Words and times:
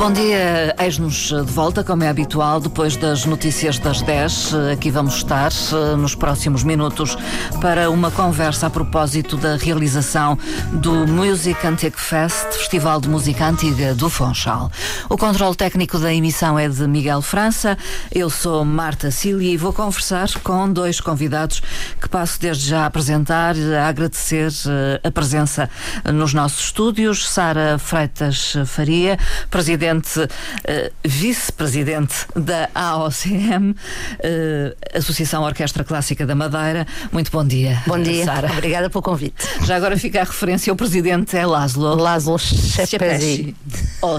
Bom 0.00 0.10
dia, 0.10 0.74
eis-nos 0.78 1.28
de 1.28 1.52
volta, 1.52 1.84
como 1.84 2.02
é 2.02 2.08
habitual, 2.08 2.58
depois 2.58 2.96
das 2.96 3.26
notícias 3.26 3.78
das 3.78 4.00
10. 4.00 4.54
Aqui 4.72 4.90
vamos 4.90 5.16
estar 5.16 5.52
eh, 5.52 5.94
nos 5.94 6.14
próximos 6.14 6.64
minutos 6.64 7.18
para 7.60 7.90
uma 7.90 8.10
conversa 8.10 8.68
a 8.68 8.70
propósito 8.70 9.36
da 9.36 9.56
realização 9.56 10.38
do 10.72 11.06
Music 11.06 11.66
Antique 11.66 12.00
Fest, 12.00 12.46
Festival 12.54 12.98
de 12.98 13.10
Música 13.10 13.46
Antiga 13.46 13.94
do 13.94 14.08
Funchal. 14.08 14.72
O 15.10 15.18
controle 15.18 15.54
técnico 15.54 15.98
da 15.98 16.14
emissão 16.14 16.58
é 16.58 16.66
de 16.66 16.88
Miguel 16.88 17.20
França, 17.20 17.76
eu 18.10 18.30
sou 18.30 18.64
Marta 18.64 19.10
Cília 19.10 19.52
e 19.52 19.58
vou 19.58 19.74
conversar 19.74 20.30
com 20.42 20.72
dois 20.72 20.98
convidados 20.98 21.60
que 22.00 22.08
passo 22.08 22.40
desde 22.40 22.70
já 22.70 22.84
a 22.84 22.86
apresentar, 22.86 23.54
a 23.54 23.88
agradecer 23.88 24.50
eh, 24.66 25.06
a 25.06 25.10
presença 25.10 25.68
nos 26.10 26.32
nossos 26.32 26.64
estúdios. 26.64 27.28
Sara 27.28 27.78
Freitas 27.78 28.54
Faria, 28.64 29.18
presidente 29.50 29.90
uh, 30.08 30.92
vice-presidente 31.04 32.26
da 32.36 32.68
AOCM, 32.74 33.74
eh, 34.20 34.74
Associação 34.94 35.42
Orquestra 35.42 35.84
Clássica 35.84 36.26
da 36.26 36.34
Madeira. 36.34 36.86
Muito 37.12 37.30
bom 37.30 37.44
dia. 37.44 37.82
Bom 37.86 38.00
dia, 38.00 38.24
Sara. 38.24 38.50
Obrigada 38.52 38.90
pelo 38.90 39.02
convite. 39.02 39.34
Já 39.64 39.76
agora 39.76 39.96
fica 39.96 40.20
a 40.20 40.24
referência, 40.24 40.72
o 40.72 40.76
presidente 40.76 41.36
é 41.36 41.44
Laszlo. 41.44 41.94
Laszlo 41.94 42.38
Sepesi. 42.38 43.54
Oh. 44.02 44.18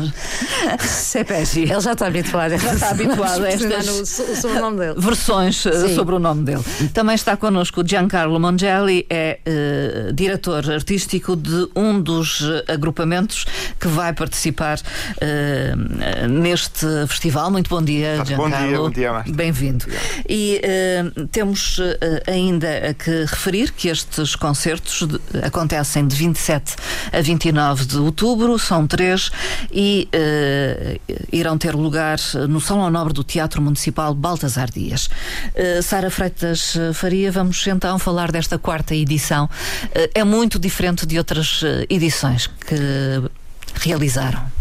Sepesi. 0.80 1.62
Ele 1.62 1.82
já 1.82 1.94
está 1.94 2.08
habituado. 2.08 2.58
Já 2.58 2.74
está 2.74 2.90
habituado 2.90 3.44
a 3.44 3.50
estas 3.50 4.20
o, 4.44 4.48
o 4.48 4.54
nome 4.54 4.80
dele. 4.80 4.96
versões 4.98 5.66
eh, 5.66 5.88
Sim. 5.88 5.96
sobre 5.96 6.16
o 6.16 6.20
nome 6.20 6.44
dele. 6.44 6.64
Também 6.94 7.16
está 7.16 7.36
connosco 7.38 7.86
Giancarlo 7.86 8.40
Mongelli, 8.40 9.06
é 9.10 9.40
diretor 10.14 10.70
artístico 10.70 11.36
de 11.36 11.68
um 11.76 12.02
dos 12.02 12.44
agrupamentos 12.68 13.46
que 13.80 13.88
vai 13.88 14.14
participar 14.14 14.80
uh, 15.74 16.28
neste 16.28 16.86
festival. 17.08 17.52
Muito 17.52 17.70
bom 17.70 17.82
dia, 17.82 18.24
Giancarlo. 18.26 18.78
Bom 18.78 18.90
dia, 18.90 19.12
bom 19.12 19.24
dia, 19.24 19.34
Bem-vindo. 19.34 19.86
E 20.28 20.62
uh, 20.64 21.28
temos 21.28 21.78
uh, 21.80 21.84
ainda 22.28 22.94
que 22.94 23.26
referir 23.26 23.72
que 23.72 23.90
estes 23.90 24.36
concertos 24.36 25.08
de, 25.08 25.20
acontecem 25.46 26.08
de 26.08 26.16
27 26.16 26.76
a 27.12 27.22
29 27.22 27.86
de 27.86 27.98
outubro, 27.98 28.58
são 28.58 28.86
três, 28.88 29.32
e 29.72 30.08
irão 31.32 31.58
ter 31.58 31.76
lugar 31.76 32.18
no 32.50 32.60
Salão 32.60 32.90
Nobre 32.90 33.14
do 33.14 33.24
Teatro 33.24 33.62
Municipal 33.62 34.14
Baltasar 34.14 34.70
Dias. 34.70 35.10
Sara 35.84 36.10
Freitas 36.10 36.76
Faria, 36.94 37.32
vamos 37.32 37.66
então 37.68 37.98
falar 38.00 38.32
desta 38.32 38.58
quarta 38.58 38.96
edição. 38.96 39.50
é 40.14 40.24
muito 40.24 40.60
diferente 40.60 41.06
de 41.06 41.18
outras 41.18 41.62
edições 41.90 42.48
que 42.48 42.76
realizaram. 43.80 44.61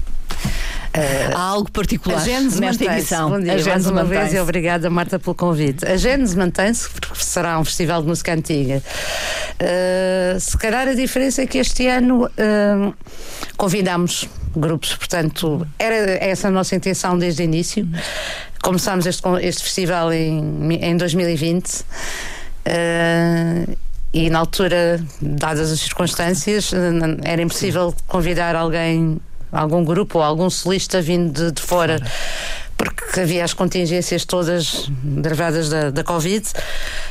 Uh, 0.97 1.37
Há 1.37 1.41
algo 1.41 1.71
particular 1.71 2.21
nesta 2.59 2.85
edição. 2.85 3.31
Bom 3.31 3.41
dia, 3.41 3.53
a 3.53 3.59
Gênese 3.59 3.69
mais 3.69 3.87
uma 3.87 4.05
vez 4.05 4.33
e 4.33 4.41
obrigada, 4.41 4.91
Marta, 4.91 5.21
pelo 5.21 5.37
convite. 5.37 5.87
A 5.87 5.97
Gênese 5.97 6.37
mantém-se, 6.37 6.91
porque 6.91 7.15
será 7.15 7.61
um 7.61 7.65
festival 7.65 8.03
de 8.03 8.09
música 8.09 8.35
antiga. 8.35 8.83
Uh, 9.55 10.41
se 10.41 10.59
calhar 10.59 10.89
a 10.89 10.95
diferença 10.95 11.43
é 11.43 11.47
que 11.47 11.59
este 11.59 11.87
ano 11.87 12.25
uh, 12.27 12.95
convidamos 13.57 14.29
grupos, 14.57 14.97
portanto, 14.97 15.65
era 15.79 15.95
essa 16.25 16.49
a 16.49 16.51
nossa 16.51 16.75
intenção 16.75 17.17
desde 17.17 17.43
o 17.43 17.45
início. 17.45 17.89
Começámos 18.61 19.07
este, 19.07 19.23
este 19.43 19.63
festival 19.63 20.13
em, 20.13 20.75
em 20.75 20.97
2020. 20.97 21.85
Uh, 22.67 23.77
e 24.13 24.29
na 24.29 24.41
altura, 24.41 25.01
dadas 25.23 25.71
as 25.71 25.79
circunstâncias, 25.79 26.73
era 27.23 27.41
impossível 27.41 27.95
convidar 28.09 28.57
alguém 28.57 29.21
algum 29.53 29.85
grupo 29.85 30.19
ou 30.19 30.25
algum 30.25 30.49
solista 30.49 31.01
vindo 31.01 31.33
de, 31.33 31.53
de 31.53 31.63
fora. 31.63 31.99
fora 31.99 32.11
porque 32.81 33.21
havia 33.21 33.45
as 33.45 33.53
contingências 33.53 34.25
todas 34.25 34.91
derivadas 35.03 35.69
da, 35.69 35.91
da 35.91 36.03
Covid. 36.03 36.49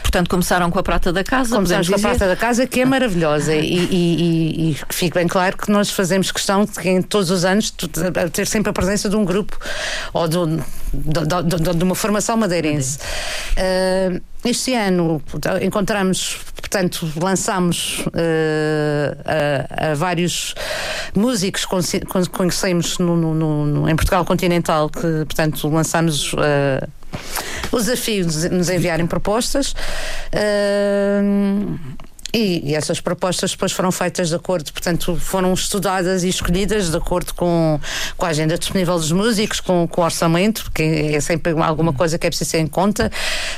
Portanto, 0.01 0.27
começaram 0.27 0.71
com 0.71 0.79
a 0.79 0.83
prata 0.83 1.13
da 1.13 1.23
casa. 1.23 1.55
Começamos 1.55 1.87
com 1.87 1.95
a 1.95 1.99
prata 1.99 2.27
da 2.27 2.35
casa, 2.35 2.65
que 2.65 2.81
é 2.81 2.85
maravilhosa. 2.85 3.53
e, 3.53 3.75
e, 3.75 3.91
e, 3.91 4.71
e 4.71 4.77
fique 4.89 5.13
bem 5.13 5.27
claro 5.27 5.55
que 5.55 5.69
nós 5.69 5.91
fazemos 5.91 6.31
questão 6.31 6.65
de 6.65 6.71
que 6.71 6.89
em 6.89 7.01
todos 7.03 7.29
os 7.29 7.45
anos 7.45 7.71
ter 8.33 8.47
sempre 8.47 8.71
a 8.71 8.73
presença 8.73 9.07
de 9.09 9.15
um 9.15 9.23
grupo 9.23 9.59
ou 10.11 10.27
de, 10.27 10.37
de, 10.93 11.43
de, 11.43 11.77
de 11.77 11.83
uma 11.83 11.95
formação 11.95 12.37
madeirense. 12.37 12.97
Uh, 13.57 14.21
este 14.43 14.73
ano 14.73 15.21
encontramos, 15.61 16.37
portanto, 16.55 17.11
lançamos 17.17 18.05
uh, 18.07 18.11
a, 19.25 19.91
a, 19.91 19.95
vários 19.95 20.55
músicos 21.15 21.65
que 21.65 22.29
conhecemos 22.29 22.97
no, 22.99 23.17
no, 23.17 23.33
no, 23.65 23.89
em 23.89 23.95
Portugal 23.95 24.23
continental, 24.25 24.89
que, 24.89 25.01
portanto, 25.25 25.67
lançamos. 25.69 26.33
Uh, 26.33 26.99
o 27.71 27.77
desafio 27.77 28.25
de 28.25 28.49
nos 28.49 28.69
enviarem 28.69 29.07
propostas. 29.07 29.73
Uh, 30.33 31.77
e, 32.33 32.71
e, 32.71 32.75
essas 32.75 32.99
propostas 32.99 33.51
depois 33.51 33.71
foram 33.71 33.91
feitas 33.91 34.29
de 34.29 34.35
acordo, 34.35 34.71
portanto, 34.71 35.15
foram 35.15 35.53
estudadas 35.53 36.23
e 36.23 36.29
escolhidas 36.29 36.89
de 36.91 36.97
acordo 36.97 37.33
com, 37.33 37.79
com 38.15 38.25
a 38.25 38.29
agenda 38.29 38.57
disponível 38.57 38.95
dos 38.95 39.11
músicos, 39.11 39.59
com, 39.59 39.87
com 39.87 40.01
o 40.01 40.03
orçamento, 40.03 40.63
porque 40.63 40.83
é 40.83 41.19
sempre 41.19 41.53
alguma 41.59 41.93
coisa 41.93 42.17
que 42.17 42.27
é 42.27 42.29
preciso 42.29 42.51
ter 42.51 42.59
em 42.59 42.67
conta, 42.67 43.11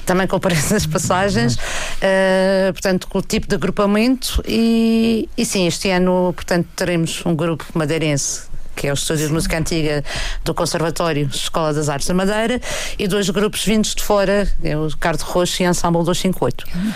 também 0.05 0.27
com 0.27 0.35
o 0.35 0.39
preço 0.39 0.69
das 0.71 0.85
passagens, 0.85 1.55
uh, 1.55 2.71
portanto, 2.73 3.07
com 3.07 3.19
o 3.19 3.21
tipo 3.21 3.47
de 3.47 3.55
agrupamento. 3.55 4.41
E, 4.47 5.27
e 5.37 5.45
sim, 5.45 5.67
este 5.67 5.89
ano, 5.89 6.33
portanto, 6.33 6.67
teremos 6.75 7.25
um 7.25 7.35
grupo 7.35 7.65
madeirense 7.73 8.50
que 8.81 8.87
é 8.87 8.91
o 8.91 8.95
Estúdio 8.95 9.27
de 9.27 9.33
Música 9.33 9.59
Antiga 9.59 10.03
do 10.43 10.55
Conservatório 10.55 11.29
Escola 11.31 11.71
das 11.71 11.87
Artes 11.87 12.07
da 12.07 12.15
Madeira, 12.15 12.59
e 12.97 13.07
dois 13.07 13.29
grupos 13.29 13.63
vindos 13.63 13.93
de 13.93 14.01
fora, 14.01 14.51
é 14.63 14.75
o 14.75 14.89
Cardo 14.97 15.21
Roxo 15.21 15.61
e 15.61 15.67
Ensemble 15.67 16.03
258. 16.03 16.63
Uh, 16.63 16.93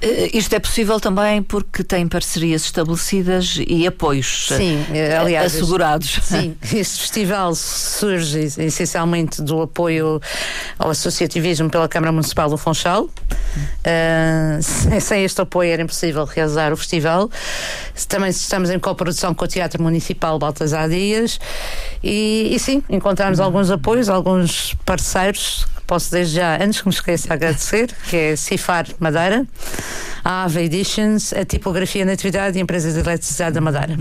eh, 0.00 0.30
isto 0.32 0.54
é 0.54 0.60
possível 0.60 1.00
também 1.00 1.42
porque 1.42 1.82
tem 1.82 2.06
parcerias 2.06 2.62
estabelecidas 2.62 3.58
e 3.66 3.84
apoios 3.84 4.46
sim, 4.46 4.86
eh, 4.92 5.16
aliás, 5.16 5.56
assegurados. 5.56 6.20
Sim, 6.22 6.56
este 6.72 7.00
festival 7.00 7.52
surge 7.56 8.38
essencialmente 8.38 9.42
do 9.42 9.62
apoio 9.62 10.20
ao 10.78 10.90
associativismo 10.90 11.68
pela 11.68 11.88
Câmara 11.88 12.12
Municipal 12.12 12.48
do 12.48 12.56
Funchal. 12.56 13.06
Uh, 13.06 14.62
sem 15.02 15.24
este 15.24 15.40
apoio 15.40 15.72
era 15.72 15.82
impossível 15.82 16.24
realizar 16.26 16.72
o 16.72 16.76
festival. 16.76 17.28
Também 18.06 18.30
estamos 18.30 18.70
em 18.70 18.78
coprodução 18.78 19.34
com 19.34 19.44
o 19.44 19.48
Teatro 19.48 19.82
Municipal 19.82 20.38
Baltasar 20.38 20.88
Dias 20.88 21.23
e, 22.02 22.50
e 22.54 22.58
sim, 22.58 22.82
encontramos 22.88 23.40
alguns 23.40 23.70
apoios, 23.70 24.08
alguns 24.08 24.74
parceiros 24.84 25.66
posso 25.86 26.10
desde 26.10 26.36
já, 26.36 26.56
antes 26.62 26.80
que 26.80 26.88
me 26.88 26.94
esqueça, 26.94 27.32
agradecer, 27.32 27.94
que 28.08 28.16
é 28.16 28.36
Cifar 28.36 28.86
Madeira, 28.98 29.46
a 30.24 30.44
Ave 30.44 30.62
Editions, 30.64 31.32
a 31.34 31.44
Tipografia 31.44 32.04
Natividade 32.04 32.56
e 32.56 32.60
a 32.60 32.62
Empresa 32.62 32.90
de 32.90 32.98
Eletricidade 32.98 33.54
da 33.54 33.60
Madeira. 33.60 33.98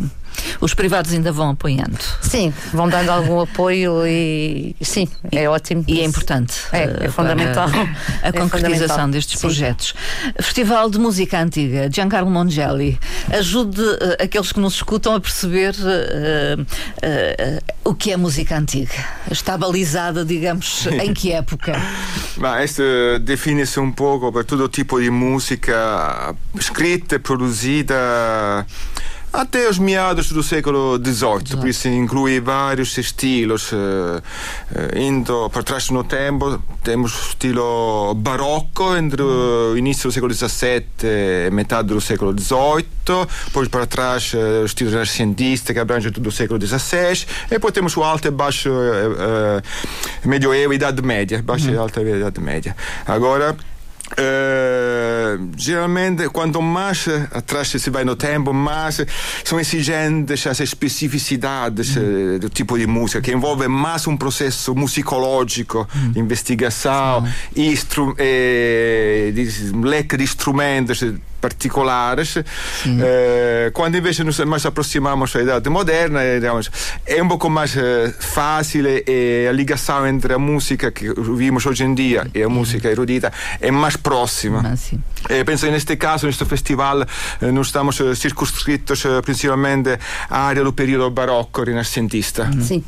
Os 0.59 0.73
privados 0.73 1.11
ainda 1.11 1.31
vão 1.31 1.51
apoiando? 1.51 1.99
Sim, 2.21 2.53
vão 2.71 2.87
dando 2.87 3.09
algum 3.09 3.41
apoio 3.41 4.05
e 4.07 4.75
sim, 4.81 5.07
é 5.31 5.47
ótimo. 5.49 5.83
E 5.87 5.99
é 5.99 6.05
importante. 6.05 6.53
É, 6.71 7.05
é 7.05 7.09
fundamental. 7.09 7.67
A, 8.23 8.29
é 8.29 8.31
concretização 8.31 8.87
fundamental. 8.87 9.09
destes 9.09 9.39
sim. 9.39 9.47
projetos. 9.47 9.93
Festival 10.39 10.89
de 10.89 10.97
Música 10.99 11.39
Antiga, 11.39 11.89
Giancarlo 11.91 12.29
Mongelli, 12.29 12.97
ajude 13.31 13.81
uh, 13.81 14.23
aqueles 14.23 14.51
que 14.51 14.59
nos 14.59 14.75
escutam 14.75 15.15
a 15.15 15.19
perceber 15.19 15.75
uh, 15.75 16.61
uh, 16.61 17.89
o 17.89 17.93
que 17.93 18.11
é 18.11 18.17
música 18.17 18.57
antiga. 18.57 18.93
Está 19.29 19.57
balizada, 19.57 20.23
digamos, 20.23 20.87
em 21.01 21.13
que 21.13 21.31
época? 21.31 21.73
Ma 22.37 22.55
questo 22.55 23.19
definisce 23.19 23.79
un 23.79 23.93
poco 23.93 24.31
per 24.31 24.45
tutto 24.45 24.67
tipo 24.69 24.99
di 24.99 25.09
musica 25.09 26.12
scritta 26.59 27.15
e 27.15 27.19
produzida 27.19 28.65
até 29.33 29.67
os 29.67 29.79
meados 29.79 30.31
do 30.31 30.43
século 30.43 31.01
XVIII, 31.03 31.57
por 31.57 31.67
isso 31.67 31.87
inclui 31.87 32.39
vários 32.39 32.95
estilos. 32.99 33.71
Uh, 33.71 34.21
indo 34.95 35.49
para 35.49 35.63
trás 35.63 35.89
no 35.89 36.03
tempo, 36.03 36.61
temos 36.83 37.15
o 37.15 37.29
estilo 37.29 38.13
barocco 38.13 38.95
entre 38.95 39.23
o 39.23 39.75
início 39.75 40.07
do 40.07 40.13
século 40.13 40.31
XVII 40.31 40.85
e 41.03 41.49
metade 41.49 41.87
do 41.87 41.99
século 41.99 42.31
XVIII, 42.31 43.27
poi 43.51 43.67
para 43.67 43.87
trás 43.87 44.33
uh, 44.33 44.61
o 44.61 44.65
estilo 44.65 44.91
renascentista 44.91 45.73
que 45.73 45.79
abrange 45.79 46.11
todo 46.11 46.27
o 46.27 46.31
século 46.31 46.63
XVI, 46.63 47.25
e 47.49 47.57
poi 47.57 47.71
temos 47.71 47.97
o 47.97 48.03
alto 48.03 48.27
e 48.27 48.31
baixo 48.31 48.69
uh, 48.69 50.27
medioevo 50.27 50.73
e 50.73 50.75
Idade 50.75 51.01
Média, 51.01 51.41
baixa 51.41 51.71
e 51.71 51.75
alta 51.75 52.01
Idade 52.01 52.39
Média. 52.39 52.75
Agora, 53.07 53.57
Uh, 54.13 55.49
geralmente, 55.57 56.29
quanto 56.29 56.61
mais 56.61 57.07
atrás 57.31 57.69
se 57.69 57.89
vai 57.89 58.03
no 58.03 58.15
tempo, 58.15 58.53
mais 58.53 59.01
são 59.43 59.59
exigentes 59.59 60.45
as 60.45 60.59
especificidades 60.59 61.95
uh, 61.95 62.39
do 62.39 62.49
tipo 62.49 62.77
de 62.77 62.85
música, 62.85 63.21
que 63.21 63.31
envolve 63.31 63.67
mais 63.67 64.05
um 64.07 64.15
processo 64.15 64.75
musicológico 64.75 65.87
de 66.11 66.19
investigação, 66.19 67.27
e, 67.55 67.73
um 69.73 69.81
leque 69.81 70.17
de 70.17 70.23
instrumentos 70.23 71.03
particulares. 71.43 72.37
Uh, 72.37 73.71
quando 73.73 73.97
invece 73.97 74.23
nos 74.23 74.39
mais 74.39 74.65
aproximamos 74.65 75.35
à 75.35 75.41
idade 75.41 75.69
moderna, 75.69 76.21
digamos, 76.35 76.71
é 77.05 77.21
um 77.21 77.27
pouco 77.27 77.49
mais 77.49 77.75
uh, 77.75 77.81
fácil 78.17 78.85
e 78.87 79.45
a 79.49 79.51
ligação 79.51 80.07
entre 80.07 80.33
a 80.33 80.39
música 80.39 80.89
que 80.89 81.13
vimos 81.13 81.65
hoje 81.65 81.83
em 81.83 81.93
dia 81.93 82.25
e 82.33 82.41
a 82.41 82.47
música 82.47 82.87
erudita 82.89 83.29
é 83.59 83.71
mais 83.71 83.97
próxima. 83.97 84.61
Ah, 84.65 84.77
sim. 84.77 85.03
E 85.29 85.43
penso 85.43 85.65
que 85.65 85.71
neste 85.71 85.97
caso, 85.97 86.27
neste 86.27 86.45
festival, 86.45 87.05
nós 87.41 87.67
estamos 87.67 87.99
circunscritos 88.15 89.03
principalmente 89.23 89.99
à 90.29 90.47
área 90.47 90.63
do 90.63 90.71
período 90.71 91.09
barocco 91.09 91.63
renascentista. 91.63 92.49
Sim. 92.61 92.83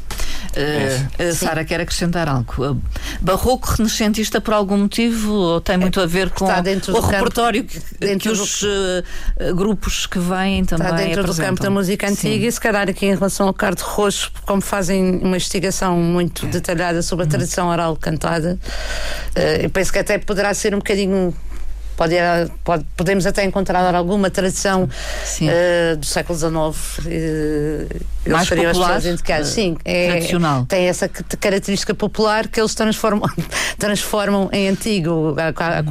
Uh, 0.56 1.34
Sara, 1.34 1.66
quer 1.66 1.82
acrescentar 1.82 2.30
algo? 2.30 2.82
Barroco 3.22 3.68
renascentista 3.78 4.40
por 4.40 4.54
algum 4.54 4.78
motivo 4.78 5.34
ou 5.34 5.62
tem 5.62 5.78
muito 5.78 6.00
a 6.00 6.06
ver 6.06 6.30
com 6.30 6.46
o 6.46 7.00
repertório 7.02 7.64
que, 7.64 7.80
que 8.18 8.30
os 8.30 8.40
uh, 8.64 9.56
grupos 9.56 10.06
que 10.06 10.20
vêm 10.20 10.64
também 10.66 10.86
Está 10.88 10.98
dentro 10.98 11.22
apresentam. 11.22 11.26
do 11.26 11.36
campo 11.36 11.64
da 11.64 11.70
música 11.70 12.08
antiga 12.08 12.42
Sim. 12.42 12.48
e 12.48 12.52
se 12.52 12.60
calhar 12.60 12.90
aqui 12.90 13.06
em 13.06 13.14
relação 13.14 13.48
ao 13.48 13.54
Cardo 13.54 13.82
Roxo, 13.82 14.32
como 14.46 14.62
fazem 14.62 15.18
uma 15.18 15.36
investigação 15.36 15.98
muito 15.98 16.46
detalhada 16.48 17.02
sobre 17.02 17.26
a 17.26 17.28
tradição 17.28 17.68
oral 17.70 17.96
cantada, 17.96 18.58
uh, 19.36 19.40
eu 19.62 19.70
penso 19.70 19.92
que 19.92 20.00
até 20.00 20.18
poderá 20.18 20.54
ser 20.54 20.74
um 20.74 20.80
bocadinho 20.80 21.34
Pode, 21.96 22.16
pode, 22.64 22.86
podemos 22.98 23.26
até 23.26 23.44
encontrar 23.44 23.96
alguma 23.96 24.30
tradição 24.30 24.84
uh, 24.84 25.98
do 25.98 26.06
século 26.06 26.38
XIX. 26.38 26.52
Uh, 27.06 28.30
Mais 28.30 28.50
popular, 28.50 29.00
uh, 29.00 29.46
Sim, 29.46 29.78
é, 29.86 30.08
tradicional. 30.10 30.66
tem 30.66 30.88
essa 30.88 31.08
característica 31.08 31.94
popular 31.94 32.48
que 32.48 32.60
eles 32.60 32.76
transformam, 32.76 33.30
transformam 33.80 34.50
em 34.52 34.68
antigo 34.68 35.36
a, 35.38 35.48
a, 35.64 35.80
a, 35.80 35.84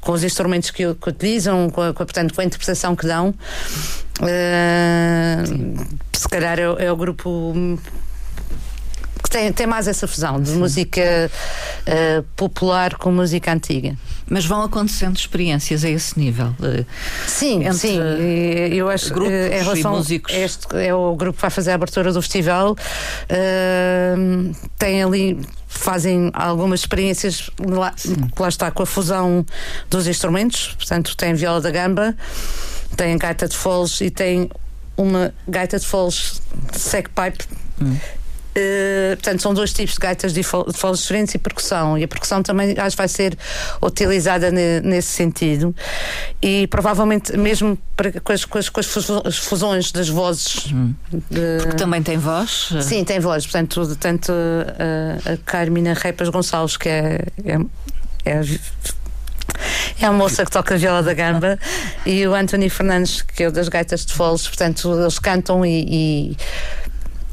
com 0.00 0.12
os 0.12 0.24
instrumentos 0.24 0.70
que, 0.70 0.94
que 0.94 1.08
utilizam, 1.08 1.70
com 1.70 1.82
a, 1.82 1.92
portanto, 1.92 2.34
com 2.34 2.40
a 2.40 2.44
interpretação 2.44 2.96
que 2.96 3.06
dão. 3.06 3.34
se 6.12 6.28
calhar 6.28 6.58
é, 6.58 6.86
é 6.86 6.92
o 6.92 6.96
grupo 6.96 7.78
que 9.22 9.30
tem, 9.30 9.52
tem 9.52 9.66
mais 9.66 9.88
essa 9.88 10.06
fusão 10.06 10.40
de 10.40 10.50
Sim. 10.50 10.58
música 10.58 11.30
uh, 11.86 12.22
popular 12.36 12.94
com 12.96 13.10
música 13.10 13.52
antiga. 13.52 13.96
Mas 14.28 14.44
vão 14.44 14.62
acontecendo 14.62 15.16
experiências 15.16 15.84
a 15.84 15.90
esse 15.90 16.18
nível? 16.18 16.54
Uh, 16.60 16.86
sim, 17.26 17.70
sim. 17.72 17.98
Eu 18.70 18.88
acho 18.88 19.12
grupos 19.12 19.32
uh, 19.32 19.54
em 19.54 19.62
relação 19.62 19.96
músicos. 19.96 20.32
Este 20.32 20.76
é 20.76 20.94
o 20.94 21.14
grupo 21.16 21.36
que 21.36 21.42
vai 21.42 21.50
fazer 21.50 21.72
a 21.72 21.74
abertura 21.74 22.12
do 22.12 22.22
festival. 22.22 22.76
Uh, 23.30 24.54
tem 24.78 25.02
ali 25.02 25.38
fazem 25.70 26.30
algumas 26.34 26.80
experiências 26.80 27.48
lá, 27.58 27.94
lá 28.38 28.48
está 28.48 28.70
com 28.70 28.82
a 28.82 28.86
fusão 28.86 29.46
dos 29.88 30.06
instrumentos, 30.06 30.74
portanto 30.76 31.16
tem 31.16 31.32
viola 31.32 31.60
da 31.60 31.70
gamba, 31.70 32.14
tem 32.96 33.16
gaita 33.16 33.48
de 33.48 33.56
foles 33.56 34.00
e 34.00 34.10
tem 34.10 34.50
uma 34.96 35.32
gaita 35.48 35.78
de 35.78 35.86
foles 35.86 36.42
pipe 37.14 37.44
hum. 37.80 37.96
Uh, 38.50 39.16
portanto, 39.16 39.42
são 39.42 39.54
dois 39.54 39.72
tipos 39.72 39.94
de 39.94 40.00
gaitas 40.00 40.32
de 40.32 40.42
foles 40.42 41.00
diferentes 41.00 41.34
e 41.34 41.38
percussão. 41.38 41.96
E 41.96 42.04
a 42.04 42.08
percussão 42.08 42.42
também 42.42 42.74
acho 42.76 42.96
que 42.96 42.96
vai 42.96 43.08
ser 43.08 43.36
utilizada 43.82 44.50
ne, 44.50 44.80
nesse 44.80 45.08
sentido. 45.08 45.74
E 46.42 46.66
provavelmente, 46.66 47.36
mesmo 47.36 47.78
para, 47.96 48.20
com, 48.20 48.32
as, 48.32 48.44
com, 48.44 48.58
as, 48.58 48.68
com, 48.68 48.80
as, 48.80 49.38
fusões 49.38 49.92
das 49.92 50.08
vozes. 50.08 50.66
Hum. 50.72 50.94
De... 51.12 51.58
Porque 51.62 51.76
também 51.76 52.02
tem 52.02 52.18
voz? 52.18 52.70
Sim, 52.82 53.04
tem 53.04 53.20
voz. 53.20 53.46
Portanto, 53.46 53.96
tanto 53.96 54.32
a, 54.32 55.32
a 55.32 55.36
Carmina 55.38 55.94
Repas 55.94 56.28
Gonçalves, 56.28 56.76
que 56.76 56.88
é, 56.88 57.20
é, 57.44 57.58
é 58.24 58.40
é 60.00 60.06
a 60.06 60.12
moça 60.12 60.44
que 60.44 60.50
toca 60.50 60.74
a 60.74 60.78
viola 60.78 61.02
da 61.02 61.12
gamba 61.12 61.58
e 62.06 62.26
o 62.26 62.34
Anthony 62.34 62.70
Fernandes, 62.70 63.22
que 63.22 63.42
é 63.42 63.48
o 63.48 63.52
das 63.52 63.68
gaitas 63.68 64.06
de 64.06 64.14
foles, 64.14 64.46
portanto, 64.46 64.98
eles 64.98 65.18
cantam 65.18 65.64
e, 65.64 65.86
e 65.88 66.36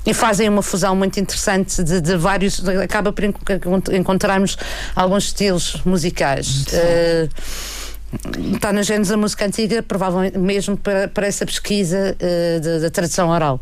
e 0.08 0.14
fazem 0.14 0.48
uma 0.48 0.64
fusão 0.64 0.96
muito 0.96 1.20
interessante 1.20 1.84
de, 1.84 2.00
de 2.00 2.16
vários. 2.16 2.66
acaba 2.82 3.12
por 3.12 3.26
encontrarmos 3.94 4.58
alguns 4.96 5.26
estilos 5.26 5.82
musicais. 5.84 6.66
Uh, 6.68 7.30
está 8.56 8.72
na 8.72 8.84
gênese 8.84 9.12
da 9.12 9.18
música 9.18 9.46
antiga, 9.46 9.84
provavelmente 9.84 10.38
mesmo 10.38 10.78
para, 10.78 11.10
para 11.10 11.28
essa 11.28 11.46
pesquisa 11.46 12.16
uh, 12.16 12.80
da 12.82 12.90
tradição 12.90 13.28
oral. 13.28 13.60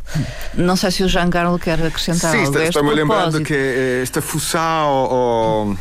Não 0.53 0.75
sei 0.75 0.91
se 0.91 1.03
o 1.03 1.09
Jean 1.09 1.31
Garlo 1.31 1.57
quer 1.57 1.83
acrescentar 1.83 2.31
Sim, 2.31 2.45
algo. 2.45 2.59
Sim, 2.59 2.63
estou-me 2.65 2.93
lembrando 2.93 3.41
que 3.41 3.53
eh, 3.55 4.01
esta 4.03 4.21
fusão. 4.21 5.07
Ou 5.09 5.77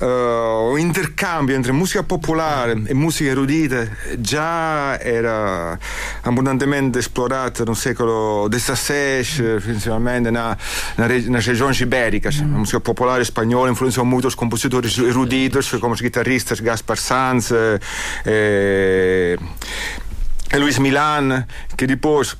uh, 0.00 0.72
o 0.72 0.78
intercambio 0.78 1.56
entre 1.56 1.72
música 1.72 2.02
popular 2.02 2.70
e 2.70 2.94
música 2.94 3.30
erudita 3.30 3.88
già 4.18 4.98
era 5.00 5.78
abbondantemente 6.22 6.98
esplorato 6.98 7.64
no 7.64 7.74
secolo 7.74 8.48
XVI, 8.50 9.60
principalmente 9.60 10.30
na, 10.30 10.56
na, 10.96 11.08
nas 11.28 11.46
regiões 11.46 11.80
ibéricas. 11.80 12.40
Mm. 12.40 12.54
A 12.54 12.58
música 12.58 12.80
popular 12.80 13.20
espanhola 13.20 13.70
influenciou 13.70 14.04
muito 14.04 14.26
os 14.26 14.34
compositores 14.34 14.96
eruditos, 14.98 15.70
como 15.80 15.94
os 15.94 16.00
guitarristas 16.00 16.60
Gaspar 16.60 16.98
Sanz 16.98 17.50
e, 18.26 19.38
e 20.52 20.58
Luis 20.58 20.78
Milan, 20.78 21.46
que 21.76 21.86
depois 21.86 22.36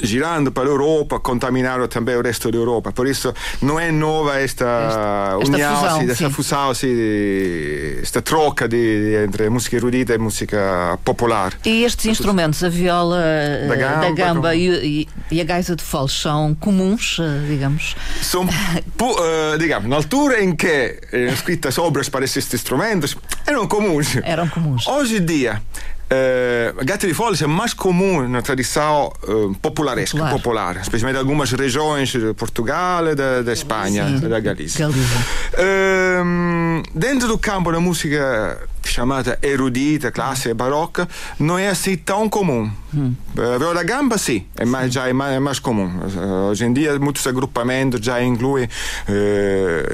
girando 0.00 0.52
para 0.52 0.68
a 0.68 0.72
Europa, 0.72 1.20
contaminaram 1.20 1.88
também 1.88 2.16
o 2.16 2.22
resto 2.22 2.50
da 2.50 2.58
Europa. 2.58 2.92
Por 2.92 3.06
isso, 3.06 3.32
não 3.62 3.78
é 3.78 3.90
nova 3.90 4.38
esta, 4.38 4.64
esta 4.64 5.38
união, 5.38 5.76
fusão, 5.76 6.00
esta 6.00 6.14
sim. 6.14 6.30
fusão, 6.30 6.72
esta 8.02 8.22
troca 8.22 8.68
de, 8.68 9.24
entre 9.24 9.48
música 9.48 9.76
erudita 9.76 10.14
e 10.14 10.18
música 10.18 10.98
popular. 11.04 11.54
E 11.64 11.84
estes 11.84 12.06
instrumentos, 12.06 12.62
a 12.62 12.68
viola 12.68 13.18
da 13.18 13.74
eh, 13.74 13.76
gamba, 13.76 14.00
da 14.00 14.10
gamba 14.10 14.54
e, 14.54 15.08
e, 15.30 15.40
a 15.40 15.44
gaita 15.44 15.76
de 15.76 15.82
foles, 15.82 16.12
são 16.12 16.54
comuns, 16.54 17.18
eh, 17.20 17.46
digamos? 17.48 17.96
São, 18.22 18.44
uh, 18.44 19.58
digamos, 19.58 19.88
na 19.88 19.96
altura 19.96 20.42
em 20.42 20.54
que 20.54 21.00
eram 21.12 21.32
escritas 21.32 21.78
obras 21.78 22.08
para 22.08 22.24
esses 22.24 22.52
instrumentos, 22.52 23.16
eram 23.46 23.66
comuns. 23.66 24.16
Eram 24.22 24.48
comuns. 24.48 24.86
Hoje 24.86 25.16
em 25.16 25.24
dia, 25.24 25.62
Uh, 26.08 26.84
gaita 26.84 27.04
de 27.04 27.12
foles 27.12 27.42
é 27.42 27.48
mais 27.48 27.74
comum 27.74 28.28
na 28.28 28.40
tradição 28.40 29.12
uh, 29.24 29.52
popularesca, 29.56 30.16
popular. 30.16 30.32
popular, 30.32 30.76
especialmente 30.76 31.16
em 31.16 31.18
algumas 31.18 31.50
regiões 31.50 32.10
de 32.10 32.32
Portugal, 32.34 33.12
da, 33.16 33.42
da 33.42 33.52
Espanha, 33.52 34.06
Sim. 34.06 34.28
da 34.28 34.38
Galícia. 34.38 34.88
Dentro 36.94 37.26
do 37.26 37.36
campo 37.36 37.72
da 37.72 37.80
música 37.80 38.56
chamada 38.84 39.36
erudita, 39.42 40.12
clássica, 40.12 40.54
barocca, 40.54 41.08
não 41.40 41.58
é 41.58 41.68
assim 41.68 41.96
tão 41.96 42.28
comum. 42.28 42.70
Hum. 42.94 43.12
A 43.36 43.58
viola 43.58 43.82
gamba, 43.82 44.16
sim, 44.16 44.46
é 44.56 44.64
mais, 44.64 44.92
já 44.92 45.08
é 45.08 45.12
mais, 45.12 45.34
é 45.34 45.40
mais 45.40 45.58
comum. 45.58 45.90
Hoje 46.48 46.64
em 46.64 46.72
dia, 46.72 46.96
muitos 47.00 47.26
agrupamentos 47.26 48.00
já 48.00 48.22
incluem 48.22 48.68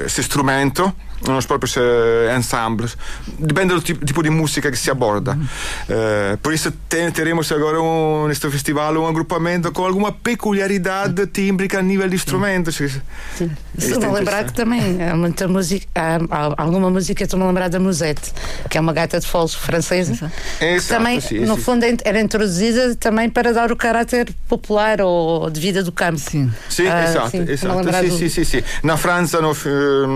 esse 0.05 0.21
instrumento 0.21 0.93
nos 1.27 1.45
próprios 1.45 1.75
uh, 1.75 2.37
ensembles. 2.37 2.97
Depende 3.39 3.73
do 3.73 3.81
tipo, 3.81 4.05
tipo, 4.05 4.23
de 4.23 4.29
música 4.29 4.71
que 4.71 4.77
se 4.77 4.89
aborda. 4.91 5.33
Uh, 5.33 6.37
por 6.37 6.53
isso 6.53 6.71
tem, 6.89 7.09
teremos 7.11 7.51
agora 7.51 7.81
um, 7.81 8.27
neste 8.27 8.49
festival 8.49 8.95
um 8.97 9.07
agrupamento 9.07 9.71
com 9.71 9.85
alguma 9.85 10.11
peculiaridade 10.11 11.25
tímbrica 11.27 11.79
a 11.79 11.81
nível 11.81 12.07
de 12.07 12.15
instrumentos. 12.15 12.75
Sim. 12.75 13.01
Sim. 13.35 13.51
Estou 13.77 14.09
a 14.09 14.13
lembrar 14.13 14.43
que 14.45 14.53
também 14.53 15.01
há 15.03 15.15
muita 15.15 15.47
música, 15.47 15.87
há, 15.95 16.17
há 16.29 16.61
alguma 16.61 16.89
música, 16.89 17.23
estou-me 17.23 17.43
a 17.45 17.47
lembrar 17.47 17.69
da 17.69 17.79
Musette, 17.79 18.31
que 18.69 18.77
é 18.77 18.81
uma 18.81 18.93
gaita 18.93 19.19
de 19.19 19.27
foles 19.27 19.53
francesa, 19.53 20.31
Exato, 20.61 20.99
também, 20.99 21.19
sim, 21.19 21.39
no 21.39 21.55
sim. 21.55 21.61
fundo, 21.61 21.85
era 22.03 22.19
introduzida 22.19 22.95
também 22.95 23.29
para 23.29 23.53
dar 23.53 23.71
o 23.71 23.75
caráter 23.75 24.33
popular 24.47 25.01
ou 25.01 25.49
de 25.49 25.59
vida 25.59 25.83
do 25.83 25.91
campo. 25.91 26.19
Sim, 26.19 26.51
sim 26.69 26.87
ah, 26.87 27.03
exato. 27.03 27.31
sim, 27.31 27.45
exato. 27.47 27.83
Sim, 27.83 28.09
do... 28.09 28.17
sim, 28.17 28.29
sim, 28.29 28.43
sim. 28.43 28.63
Na 28.83 28.97
França, 28.97 29.41
no, 29.41 29.53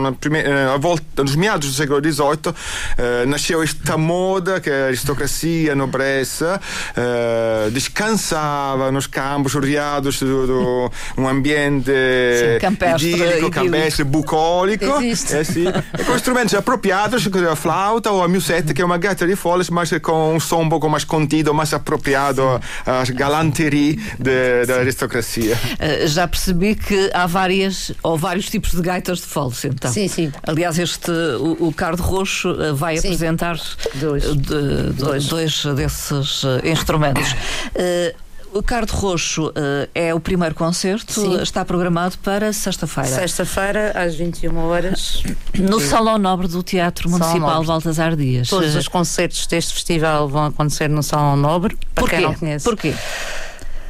na 0.04 0.12
primeira, 0.12 0.74
a 0.74 0.78
volta, 0.78 0.97
nos 1.18 1.36
meados 1.36 1.70
do 1.70 1.76
século 1.76 2.00
XVIII, 2.00 2.54
eh, 2.98 3.26
nasceu 3.26 3.62
esta 3.64 3.98
moda 3.98 4.60
que 4.60 4.70
a 4.70 4.88
aristocracia, 4.88 5.74
a 5.74 5.76
nobreza, 5.76 6.60
eh, 6.96 7.70
descansava 7.72 8.92
nos 8.92 9.08
campos 9.08 9.54
rodeados 9.54 10.20
de 10.20 10.26
um 11.18 11.28
ambiente 11.28 11.92
sim, 11.92 12.60
campestre, 12.60 13.12
idílico, 13.12 13.52
campestre, 13.52 14.04
bucólico. 14.04 14.86
É, 14.86 15.44
sim, 15.44 15.66
com 16.06 16.16
instrumentos 16.16 16.54
apropriados, 16.54 17.28
como 17.28 17.50
a 17.50 17.56
flauta 17.56 18.12
ou 18.12 18.24
a 18.24 18.28
musette, 18.28 18.74
que 18.74 18.82
é 18.82 18.86
uma 18.86 18.98
gaita 18.98 19.26
de 19.26 19.36
foles, 19.36 19.70
mas 19.70 19.92
com 20.02 20.36
um 20.36 20.40
som 20.40 20.62
um 20.62 20.70
pouco 20.70 20.90
mais 20.90 21.04
contido, 21.04 21.54
mais 21.54 21.74
apropriado 21.74 22.60
às 22.86 23.10
galanterias 23.10 23.98
da 24.66 24.76
aristocracia. 24.76 25.56
Uh, 25.56 26.08
já 26.08 26.28
percebi 26.28 26.76
que 26.76 27.10
há 27.14 27.26
várias 27.26 27.92
ou 28.04 28.18
vários 28.18 28.50
tipos 28.50 28.72
de 28.72 28.82
gaitas 28.82 29.20
de 29.20 29.26
foles, 29.26 29.64
então. 29.66 29.92
Sim, 29.92 30.08
sim. 30.08 30.32
Aliás, 30.44 30.78
este, 30.88 31.12
o, 31.12 31.68
o 31.68 31.74
Cardo 31.74 32.02
Roxo 32.02 32.52
uh, 32.52 32.76
vai 32.76 32.98
sim. 32.98 33.08
apresentar 33.08 33.60
dois, 33.96 34.24
de, 34.24 34.36
de, 34.36 34.94
dois. 34.94 35.28
dois 35.28 35.66
desses 35.76 36.44
uh, 36.44 36.62
instrumentos. 36.64 37.36
O 38.54 38.64
Cardo 38.64 38.92
Roxo 38.94 39.50
uh, 39.50 39.54
é 39.94 40.16
o 40.16 40.20
primeiro 40.20 40.56
concerto, 40.56 41.14
Sim. 41.14 41.40
está 41.42 41.66
programado 41.66 42.18
para 42.20 42.52
sexta-feira. 42.54 43.10
Sexta-feira, 43.10 43.92
às 43.94 44.16
21 44.16 44.58
horas. 44.58 45.22
No 45.54 45.80
Salão 45.80 46.18
Nobre 46.18 46.48
do 46.48 46.64
Teatro 46.64 47.10
Municipal 47.10 47.64
Baltasar 47.64 48.16
Dias. 48.16 48.48
Todos 48.48 48.74
os 48.74 48.88
concertos 48.88 49.46
deste 49.46 49.74
festival 49.74 50.30
vão 50.30 50.46
acontecer 50.46 50.90
no 50.90 51.04
Salão 51.04 51.36
Nobre, 51.36 51.78
para 51.94 52.02
Porquê? 52.02 52.16
quem 52.16 52.26
não 52.26 52.34
conhece. 52.34 52.64
Porquê? 52.64 52.96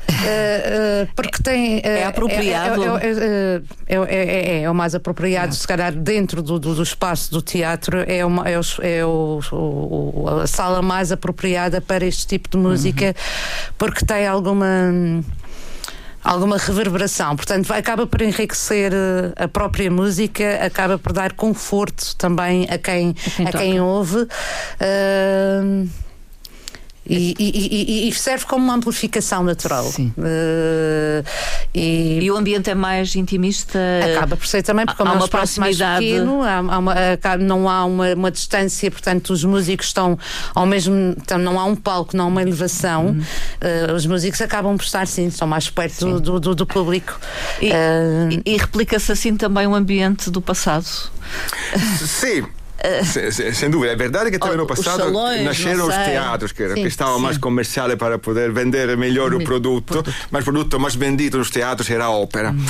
Uh, 0.09 1.03
uh, 1.03 1.13
porque 1.15 1.43
tem. 1.43 1.77
Uh, 1.77 1.81
é 1.83 2.03
apropriado. 2.05 2.83
É, 2.97 3.61
é, 3.87 4.61
é, 4.61 4.71
o 4.71 4.73
mais 4.73 4.95
apropriado, 4.95 5.53
se 5.53 5.67
calhar, 5.67 5.93
dentro 5.93 6.41
do, 6.41 6.57
do, 6.59 6.81
espaço 6.81 7.29
do 7.31 7.41
teatro, 7.41 8.03
é, 8.07 8.25
uma, 8.25 8.47
é, 8.47 8.57
o, 8.57 8.61
é 8.81 9.05
o, 9.05 10.41
a 10.43 10.47
sala 10.47 10.81
mais 10.81 11.11
apropriada 11.11 11.81
para 11.81 12.05
este 12.05 12.25
tipo 12.25 12.49
de 12.49 12.57
música, 12.57 13.15
porque 13.77 14.05
tem 14.05 14.25
alguma 14.27 14.67
alguma 16.23 16.57
reverberação. 16.57 17.35
Portanto, 17.35 17.71
acaba 17.71 18.05
por 18.05 18.21
enriquecer 18.21 18.91
a 19.35 19.47
própria 19.47 19.89
música, 19.89 20.65
acaba 20.65 20.97
por 20.97 21.13
dar 21.13 21.33
conforto 21.33 22.15
também 22.17 22.67
a 22.69 22.77
quem, 22.77 23.11
a 23.11 23.29
quem, 23.35 23.47
a 23.47 23.51
quem 23.51 23.81
ouve. 23.81 24.17
Uh, 24.17 25.87
e, 27.09 27.35
e, 27.39 28.09
e, 28.09 28.13
serve 28.13 28.45
como 28.45 28.63
uma 28.63 28.75
amplificação 28.75 29.43
natural. 29.43 29.85
Sim. 29.85 30.13
Uh, 30.17 31.23
e, 31.73 32.19
e, 32.21 32.31
o 32.31 32.35
ambiente 32.35 32.69
é 32.69 32.75
mais 32.75 33.15
intimista? 33.15 33.79
Acaba 34.13 34.35
por 34.35 34.45
ser 34.45 34.61
também, 34.63 34.85
porque 34.85 35.01
há, 35.01 35.09
há 35.09 35.13
uma 35.13 35.27
proximidade. 35.27 36.05
Pequeno, 36.05 36.43
há, 36.43 36.57
há 36.57 36.77
uma, 36.77 36.95
não 37.39 37.69
há 37.69 37.85
uma, 37.85 38.13
uma, 38.13 38.31
distância, 38.31 38.91
portanto, 38.91 39.31
os 39.31 39.43
músicos 39.43 39.87
estão 39.87 40.17
ao 40.53 40.65
mesmo. 40.65 41.15
Então, 41.17 41.37
não 41.37 41.59
há 41.59 41.65
um 41.65 41.75
palco, 41.75 42.15
não 42.15 42.25
há 42.25 42.27
uma 42.27 42.41
elevação. 42.41 43.07
Uhum. 43.07 43.23
Uh, 43.89 43.93
os 43.93 44.05
músicos 44.05 44.41
acabam 44.41 44.75
por 44.75 44.83
estar, 44.83 45.07
sim, 45.07 45.27
estão 45.27 45.47
mais 45.47 45.69
perto 45.69 46.19
do, 46.19 46.39
do, 46.39 46.55
do, 46.55 46.65
público. 46.65 47.19
E, 47.61 47.69
uh, 47.69 48.41
e 48.45 48.57
replica-se 48.57 49.11
assim 49.11 49.35
também 49.35 49.65
o 49.65 49.73
ambiente 49.73 50.29
do 50.29 50.41
passado? 50.41 50.87
Sim. 52.05 52.45
Sem, 53.31 53.53
sem, 53.53 53.69
dúvida, 53.69 53.93
é 53.93 53.95
verdade 53.95 54.31
que 54.31 54.37
também 54.37 54.57
no 54.57 54.67
passado 54.67 54.97
salões, 54.97 55.43
nasceram 55.43 55.87
os 55.87 55.95
teatros 55.95 56.51
que, 56.51 56.67
sim, 56.67 56.75
que 56.75 56.87
estavam 56.87 57.17
sim. 57.17 57.23
mais 57.23 57.37
comerciais 57.37 57.95
para 57.95 58.19
poder 58.19 58.51
vender 58.51 58.95
melhor 58.97 59.33
o 59.33 59.43
produto, 59.43 60.03
mas 60.31 60.41
o 60.41 60.45
produto 60.45 60.79
mais 60.79 60.95
vendido 60.95 61.37
nos 61.37 61.49
teatros 61.49 61.89
era 61.89 62.05
a 62.05 62.09
ópera. 62.09 62.51
Hum. 62.51 62.65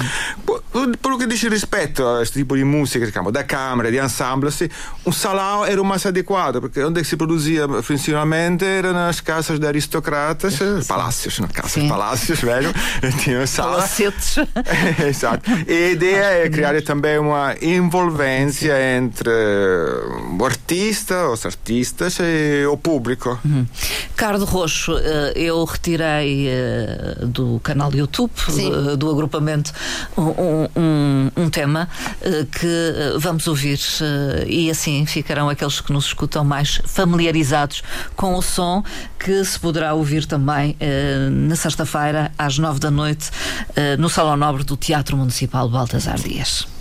Por, 0.46 0.98
por 0.98 1.14
o 1.14 1.18
que 1.18 1.28
diz 1.28 1.42
respeito 1.44 2.06
a 2.06 2.22
este 2.24 2.40
tipo 2.40 2.56
de 2.56 2.64
música, 2.64 3.06
diciamo, 3.06 3.32
da 3.32 3.44
câmara, 3.44 3.92
de 3.92 4.00
ensemble, 4.00 4.52
sì, 4.52 4.70
un 5.06 5.14
salão 5.14 5.66
era 5.66 5.82
o 5.82 5.86
mais 5.86 6.06
adequado, 6.06 6.60
porque 6.62 6.84
onde 6.84 7.04
se 7.04 7.16
produzia 7.16 7.68
principalmente 7.86 8.66
era 8.66 8.94
nas 8.94 9.22
casas 9.22 9.60
de 9.60 9.68
aristocratas, 9.68 10.58
palácios, 10.88 11.40
não, 11.40 11.48
casas, 11.48 11.72
sim. 11.72 11.88
palácios, 11.88 12.40
velho, 12.44 12.74
tinha 13.24 13.46
sala. 13.48 13.88
Exato. 15.08 15.50
E 15.68 15.74
a 15.74 15.90
ideia 15.90 16.46
é 16.46 16.50
criar 16.50 16.82
também 16.82 17.18
uma 17.18 17.56
envolvência 17.62 18.74
entre 18.98 19.32
o 20.40 20.46
artista, 20.46 21.30
os 21.30 21.46
artistas 21.46 22.18
e 22.20 22.66
o 22.66 22.78
público. 22.78 23.40
Uhum. 23.44 23.66
Cardo 24.16 24.46
Roxo, 24.46 24.98
eh, 24.98 25.34
eu 25.36 25.64
retirei 25.64 26.48
eh, 26.48 27.18
do 27.24 27.60
canal 27.62 27.94
YouTube 27.94 28.32
eh, 28.50 28.96
do 28.96 29.10
agrupamento 29.10 29.72
um, 30.18 30.68
um, 30.76 31.32
um 31.36 31.50
tema 31.50 31.88
que 32.52 33.18
vamos 33.20 33.48
ouvir 33.48 33.80
e 34.48 34.70
assim 34.70 35.06
ficarão 35.06 35.50
aqueles 35.50 35.82
que 35.82 35.94
nos 35.94 36.06
escutam 36.06 36.44
mais 36.44 36.82
familiarizados 36.86 37.84
com 38.16 38.36
o 38.36 38.42
som 38.42 38.84
que 39.20 39.44
se 39.44 39.60
poderá 39.60 39.94
ouvir 39.94 40.26
também 40.26 40.76
na 41.32 41.56
sexta-feira 41.56 42.32
às 42.38 42.58
nove 42.58 42.80
da 42.80 42.92
noite 42.92 43.30
no 44.00 44.10
Salão 44.10 44.36
Nobre 44.36 44.64
do 44.64 44.76
Teatro 44.76 45.16
Municipal 45.18 45.70
Baltasar 45.70 46.18
Dias. 46.20 46.77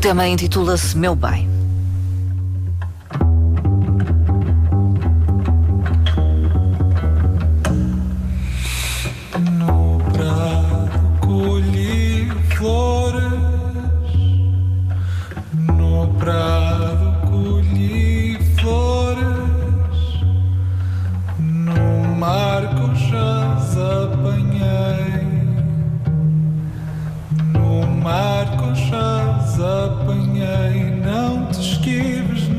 O 0.00 0.02
tema 0.02 0.26
intitula-se 0.26 0.96
Meu 0.96 1.14
Bem. 1.14 1.59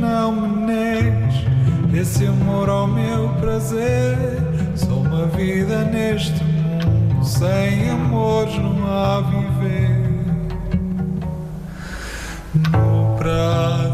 Não 0.02 0.32
me 0.32 0.66
negues 0.66 1.36
esse 1.94 2.26
amor 2.26 2.68
ao 2.68 2.88
meu 2.88 3.30
prazer. 3.40 4.18
Só 4.76 4.96
uma 4.96 5.28
vida 5.28 5.84
neste 5.84 6.44
mundo, 6.44 7.24
sem 7.24 7.90
amores 7.90 8.58
não 8.58 8.88
há 8.88 9.22
viver. 9.22 10.02
No 12.54 13.16
prado 13.18 13.91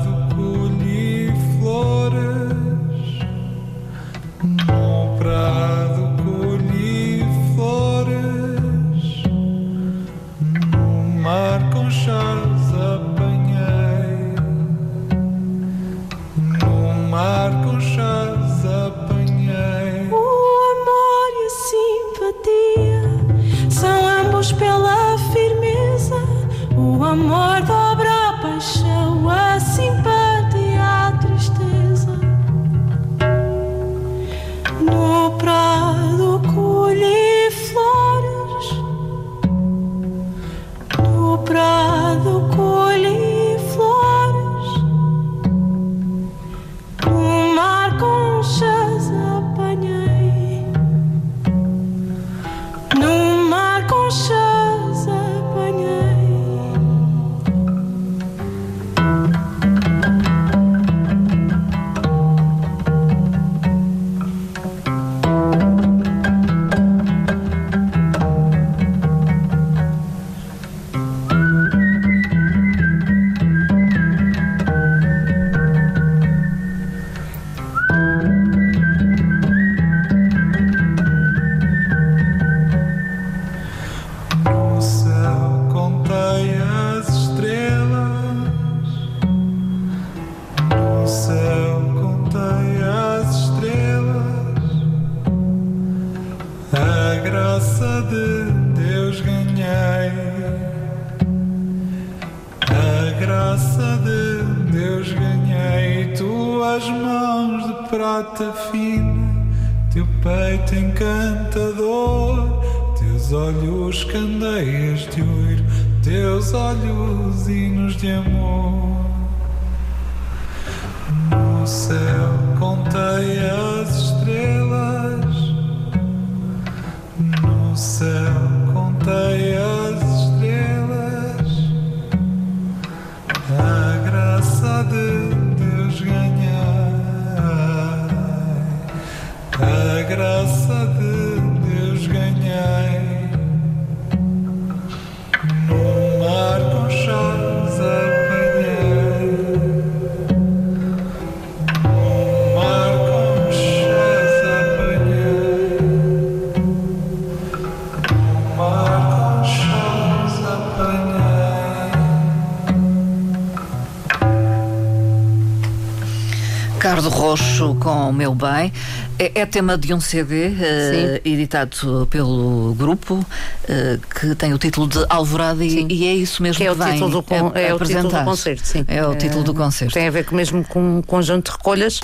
Meu 168.11 168.33
Bem. 168.33 168.71
É, 169.19 169.41
é 169.41 169.45
tema 169.47 169.77
de 169.77 169.93
um 169.93 169.99
CD 169.99 170.47
eh, 170.59 171.21
editado 171.25 172.07
pelo 172.09 172.75
grupo 172.77 173.25
eh, 173.67 173.97
que 174.19 174.35
tem 174.35 174.53
o 174.53 174.57
título 174.59 174.87
de 174.87 175.03
Alvorada 175.09 175.65
e, 175.65 175.85
e 175.89 176.07
é 176.07 176.13
isso 176.13 176.43
mesmo 176.43 176.57
Que 176.61 176.67
é 176.67 176.71
o 176.71 176.75
vem 176.75 176.93
título 176.93 177.09
do, 177.11 177.23
con- 177.23 177.51
a- 177.55 177.59
é 177.59 177.73
o 177.73 177.79
título 177.79 178.09
do 178.09 178.23
concerto, 178.23 178.67
sim. 178.67 178.85
É 178.87 179.03
o 179.05 179.15
título 179.15 179.43
do 179.43 179.51
Eh, 179.51 179.55
concerto. 179.55 179.93
Tem 179.95 180.07
a 180.07 180.11
ver 180.11 180.25
com, 180.25 180.35
mesmo 180.35 180.63
com 180.65 180.97
um 180.99 181.01
conjunto 181.01 181.49
de 181.51 181.57
recolhas 181.57 181.99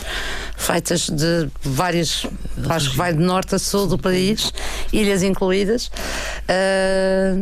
feitas 0.58 1.10
de 1.10 1.48
várias, 1.62 2.26
acho 2.70 2.92
que 2.92 2.98
vai 2.98 3.14
de 3.14 3.20
norte 3.20 3.54
a 3.56 3.60
sul 3.60 3.86
do 3.86 3.98
país, 3.98 4.52
ilhas 4.92 5.22
incluídas. 5.22 5.92
Eh, 6.48 7.36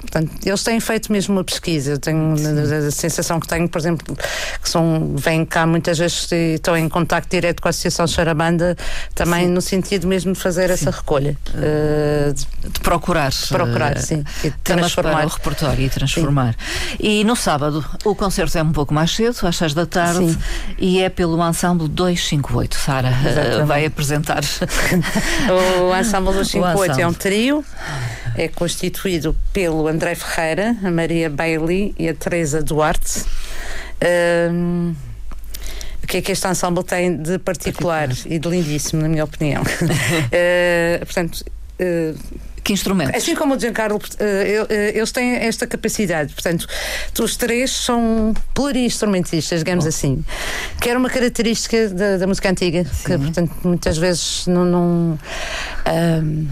portanto, 0.00 0.32
eles 0.44 0.62
têm 0.64 0.80
feito 0.80 1.12
mesmo 1.12 1.34
uma 1.36 1.44
pesquisa. 1.44 1.92
Eu 1.92 1.98
tenho 1.98 2.34
a, 2.34 2.88
a 2.88 2.90
sensação 2.90 3.38
que 3.38 3.46
tenho, 3.46 3.68
por 3.68 3.78
exemplo, 3.78 4.16
que 4.60 4.68
são, 4.68 5.14
vêm 5.16 5.44
cá 5.44 5.64
muitas 5.66 5.98
vezes 5.98 6.30
e 6.32 6.54
estão 6.54 6.76
em 6.76 6.88
contacto 6.88 7.30
direto 7.30 7.60
com 7.62 7.68
a 7.68 7.70
Associação 7.70 8.06
Charabanda, 8.06 8.76
também 9.14 9.48
no 9.48 9.60
sentido 9.60 10.06
mesmo 10.06 10.32
de 10.32 10.38
fazer 10.38 10.70
essa 10.70 10.90
recolha. 10.90 11.36
Eh, 11.56 12.32
de 12.34 12.68
De 12.70 12.80
procurar. 12.80 13.32
procurar, 13.48 13.96
eh, 13.96 14.00
sim. 14.00 14.24
E 14.44 14.50
para 14.50 14.76
transformar. 14.76 15.24
o 15.24 15.28
repertório 15.28 15.84
e 15.84 15.88
transformar. 15.90 16.54
E 16.98 17.24
no 17.24 17.34
sábado 17.36 17.84
o 18.04 18.14
concerto 18.14 18.56
é 18.58 18.62
um 18.62 18.72
pouco 18.72 18.92
mais 18.94 19.10
cedo, 19.14 19.36
às 19.46 19.56
6 19.56 19.74
da 19.74 19.86
tarde, 19.86 20.30
Sim. 20.32 20.38
e 20.78 21.00
é 21.02 21.08
pelo 21.08 21.36
Ensemble 21.46 21.88
258. 21.88 22.74
Sara 22.76 23.08
Exatamente. 23.24 23.66
vai 23.66 23.86
apresentar. 23.86 24.40
O 25.90 25.96
Ensemble 25.96 26.32
dos 26.32 26.48
O 26.48 26.50
58 26.50 27.00
é 27.00 27.06
um 27.06 27.12
trio, 27.12 27.64
é 28.36 28.48
constituído 28.48 29.36
pelo 29.52 29.88
André 29.88 30.14
Ferreira, 30.14 30.76
a 30.84 30.90
Maria 30.90 31.28
Bailey 31.30 31.94
e 31.98 32.08
a 32.08 32.14
Teresa 32.14 32.62
Duarte. 32.62 33.24
Que 36.10 36.16
é 36.16 36.22
que 36.22 36.32
este 36.32 36.48
ensemble 36.48 36.82
tem 36.82 37.16
de 37.16 37.38
particular 37.38 38.08
e 38.26 38.38
de 38.40 38.48
lindíssimo, 38.48 39.00
na 39.00 39.08
minha 39.08 39.24
opinião? 39.24 39.62
Eh, 40.32 40.98
portanto, 41.04 41.44
eh, 41.78 42.14
que 42.62 42.72
instrumentos? 42.72 43.14
Assim 43.14 43.34
como 43.34 43.54
o 43.54 43.58
Giancarlo, 43.58 44.00
eh, 44.18 44.92
eles 44.94 45.12
têm 45.12 45.34
esta 45.36 45.66
capacidade. 45.66 46.32
Portanto, 46.32 46.66
os 47.20 47.36
três 47.36 47.70
são 47.70 48.34
pluriinstrumentistas, 48.54 49.60
digamos 49.60 49.86
assim. 49.86 50.24
Que 50.80 50.90
era 50.90 50.98
uma 50.98 51.10
característica 51.10 51.88
da, 51.88 52.16
da 52.18 52.26
música 52.26 52.50
antiga, 52.50 52.84
que, 52.84 53.18
portanto, 53.18 53.54
muitas 53.64 53.98
vezes 53.98 54.46
não. 54.46 54.64
não 54.64 55.18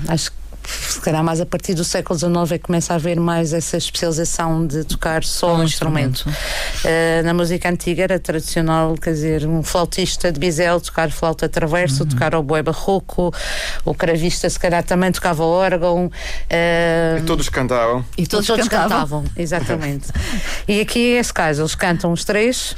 acho 0.09 0.31
que. 0.31 0.38
Se 0.69 1.01
calhar 1.01 1.25
mais 1.25 1.41
a 1.41 1.47
partir 1.47 1.75
do 1.75 1.85
século 1.85 2.19
XIX 2.19 2.53
é 2.53 2.59
que 2.59 2.65
começa 2.65 2.93
a 2.93 2.97
haver 2.97 3.19
mais 3.19 3.53
essa 3.53 3.77
especialização 3.77 4.67
de 4.67 4.85
tocar 4.85 5.25
só 5.25 5.57
um 5.57 5.63
instrumento. 5.63 6.27
Uh, 6.29 7.25
na 7.25 7.33
música 7.33 7.69
antiga 7.69 8.03
era 8.03 8.19
tradicional, 8.19 8.95
quer 8.95 9.13
dizer, 9.13 9.47
um 9.47 9.63
flautista 9.63 10.31
de 10.31 10.39
bisel 10.39 10.81
tocar 10.81 11.11
flauta 11.11 11.49
traverso, 11.49 12.05
tocar 12.05 12.35
oboé 12.35 12.63
barroco, 12.63 13.33
o 13.85 13.95
cravista 13.95 14.49
se 14.51 14.59
calhar 14.59 14.83
também 14.83 15.11
tocava 15.11 15.43
órgão. 15.45 16.07
uh, 16.07 17.19
E 17.19 17.23
todos 17.23 17.49
cantavam. 17.49 18.05
E 18.17 18.27
todos, 18.27 18.47
cantavam. 18.69 19.25
exatamente. 19.37 20.09
e 20.69 20.81
aqui 20.81 21.17
é 21.17 21.21
esse 21.21 21.33
caso, 21.33 21.63
eles 21.63 21.75
cantam 21.75 22.13
os 22.13 22.25
três. 22.25 22.77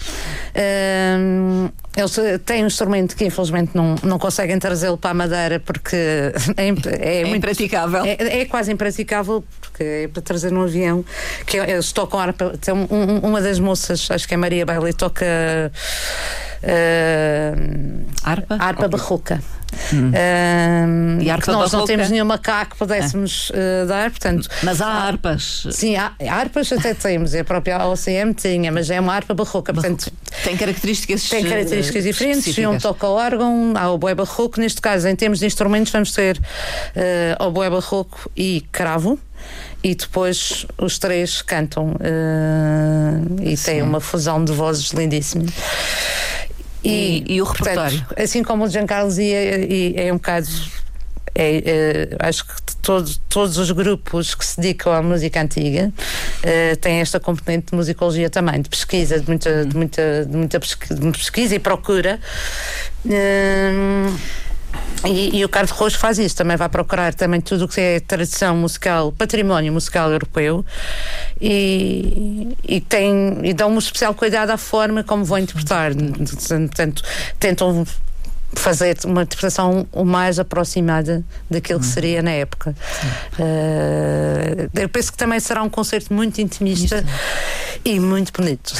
um, 1.18 1.68
eles 1.96 2.16
eh, 2.18 2.38
têm 2.38 2.62
um 2.62 2.66
instrumento 2.68 3.16
que 3.16 3.24
infelizmente 3.24 3.72
não, 3.74 3.96
não 4.02 4.18
conseguem 4.18 4.58
trazê-lo 4.58 4.96
para 4.96 5.10
a 5.10 5.14
Madeira 5.14 5.58
porque 5.60 5.96
é, 6.56 6.62
é 6.62 7.20
É 7.20 7.24
muito- 7.24 7.36
impraticável. 7.36 8.04
é, 8.04 8.16
é 8.40 8.44
quase 8.46 8.72
impraticável 8.72 9.44
porque 9.60 9.82
é 9.82 10.08
para 10.08 10.22
trazer 10.22 10.50
num 10.52 10.62
avião 10.62 11.04
que 11.46 11.58
é- 11.58 11.70
eles 11.72 11.92
tocam 11.92 12.20
harpa. 12.20 12.54
Tem 12.60 12.72
um- 12.72 12.86
um- 12.90 13.18
uma 13.20 13.40
das 13.40 13.58
moças, 13.58 14.08
acho 14.10 14.28
que 14.28 14.34
é 14.34 14.36
Maria 14.36 14.64
Bailey, 14.64 14.92
toca 14.92 15.24
eh, 16.62 17.52
Harpa? 18.22 18.56
harpa 18.60 18.88
barroca. 18.88 19.42
Eh, 20.12 20.86
E 21.20 21.30
harpa 21.30 21.46
que 21.46 21.52
nós 21.52 21.72
não 21.72 21.84
temos 21.84 22.10
nenhuma 22.10 22.38
cá 22.38 22.64
que 22.64 22.76
pudéssemos 22.76 23.50
eh, 23.54 23.84
dar, 23.86 24.10
portanto. 24.10 24.48
Mas 24.62 24.80
há 24.80 24.86
harpas. 24.86 25.66
Sim, 25.70 25.96
há, 25.96 26.12
harpas 26.28 26.72
até 26.72 26.94
temos, 26.94 27.34
a 27.34 27.44
própria 27.44 27.86
OCM 27.86 28.32
tinha, 28.34 28.70
mas 28.72 28.90
é 28.90 29.00
uma 29.00 29.14
harpa 29.14 29.34
barroca, 29.34 29.72
portanto 29.72 30.12
Tem 30.44 30.56
características 30.56 31.28
tem 31.28 31.44
características 31.44 32.04
eh, 32.04 32.08
diferentes. 32.08 32.46
Um 32.46 32.50
específicas. 32.50 32.82
toca 32.82 33.06
o 33.06 33.12
órgão, 33.14 33.72
há 33.76 33.90
o 33.90 33.98
boé 33.98 34.14
barroco. 34.14 34.60
Neste 34.60 34.80
caso, 34.80 35.08
em 35.08 35.16
termos 35.16 35.38
de 35.38 35.46
instrumentos, 35.46 35.92
vamos 35.92 36.12
ter 36.12 36.36
uh, 36.38 37.46
o 37.46 37.50
boé 37.50 37.70
barroco 37.70 38.30
e 38.36 38.64
cravo. 38.72 39.18
E 39.82 39.94
depois 39.94 40.66
os 40.76 40.98
três 40.98 41.40
cantam 41.40 41.92
uh, 41.92 43.42
e 43.42 43.56
tem 43.56 43.80
uma 43.80 43.98
fusão 43.98 44.44
de 44.44 44.52
vozes 44.52 44.90
lindíssima. 44.90 45.46
E- 46.84 47.24
e 47.26 47.42
o 47.42 47.44
repertório? 47.44 48.06
assim 48.16 48.42
como 48.42 48.64
o 48.64 48.68
Giancarlo 48.68 49.08
dizia, 49.08 49.58
e 49.64 49.94
é 49.96 50.12
um 50.12 50.16
bocado. 50.16 50.48
é, 51.34 51.62
é, 51.64 52.08
acho 52.20 52.44
que 52.44 52.52
todos, 52.82 53.20
todos 53.28 53.56
os 53.58 53.70
grupos 53.70 54.34
que 54.34 54.44
se 54.44 54.60
dedicam 54.60 54.92
à 54.92 55.00
música 55.02 55.40
antiga 55.40 55.92
eh, 56.42 56.74
têm 56.76 57.00
esta 57.00 57.20
componente 57.20 57.66
de 57.70 57.76
musicologia 57.76 58.28
também, 58.30 58.60
de 58.62 58.68
pesquisa, 58.68 59.20
de 59.20 59.28
muita, 59.28 59.64
de 59.64 59.76
muita, 59.76 60.24
de 60.26 60.36
muita 60.36 60.58
pesqui- 60.58 60.92
de 60.94 61.10
pesquisa 61.12 61.54
e 61.54 61.58
procura. 61.58 62.18
Hum, 63.06 64.16
e, 65.06 65.38
e 65.38 65.44
o 65.44 65.48
Carlos 65.48 65.70
Roxo 65.70 65.98
faz 65.98 66.18
isso, 66.18 66.36
também 66.36 66.56
vai 66.56 66.68
procurar 66.68 67.14
também 67.14 67.40
tudo 67.40 67.64
o 67.64 67.68
que 67.68 67.80
é 67.80 68.00
tradição 68.00 68.56
musical, 68.56 69.12
património 69.12 69.72
musical 69.72 70.10
europeu 70.10 70.64
e, 71.40 72.56
e, 72.62 72.80
tem, 72.80 73.38
e 73.42 73.54
dão 73.54 73.70
um 73.70 73.78
especial 73.78 74.12
cuidado 74.14 74.50
à 74.50 74.58
forma 74.58 75.02
como 75.02 75.24
vão 75.24 75.38
interpretar. 75.38 75.92
Portanto, 75.94 77.02
tentam 77.38 77.86
fazer 78.54 78.96
uma 79.04 79.22
interpretação 79.22 79.86
o 79.92 80.04
mais 80.04 80.38
aproximada 80.38 81.22
daquilo 81.48 81.80
que 81.80 81.86
seria 81.86 82.20
na 82.22 82.32
época. 82.32 82.74
Eh, 83.38 84.68
eu 84.74 84.88
penso 84.88 85.12
que 85.12 85.18
também 85.18 85.38
será 85.40 85.62
um 85.62 85.68
concerto 85.70 86.12
muito 86.12 86.40
intimista 86.40 87.04
e 87.84 87.98
muito 88.00 88.32
bonito. 88.32 88.74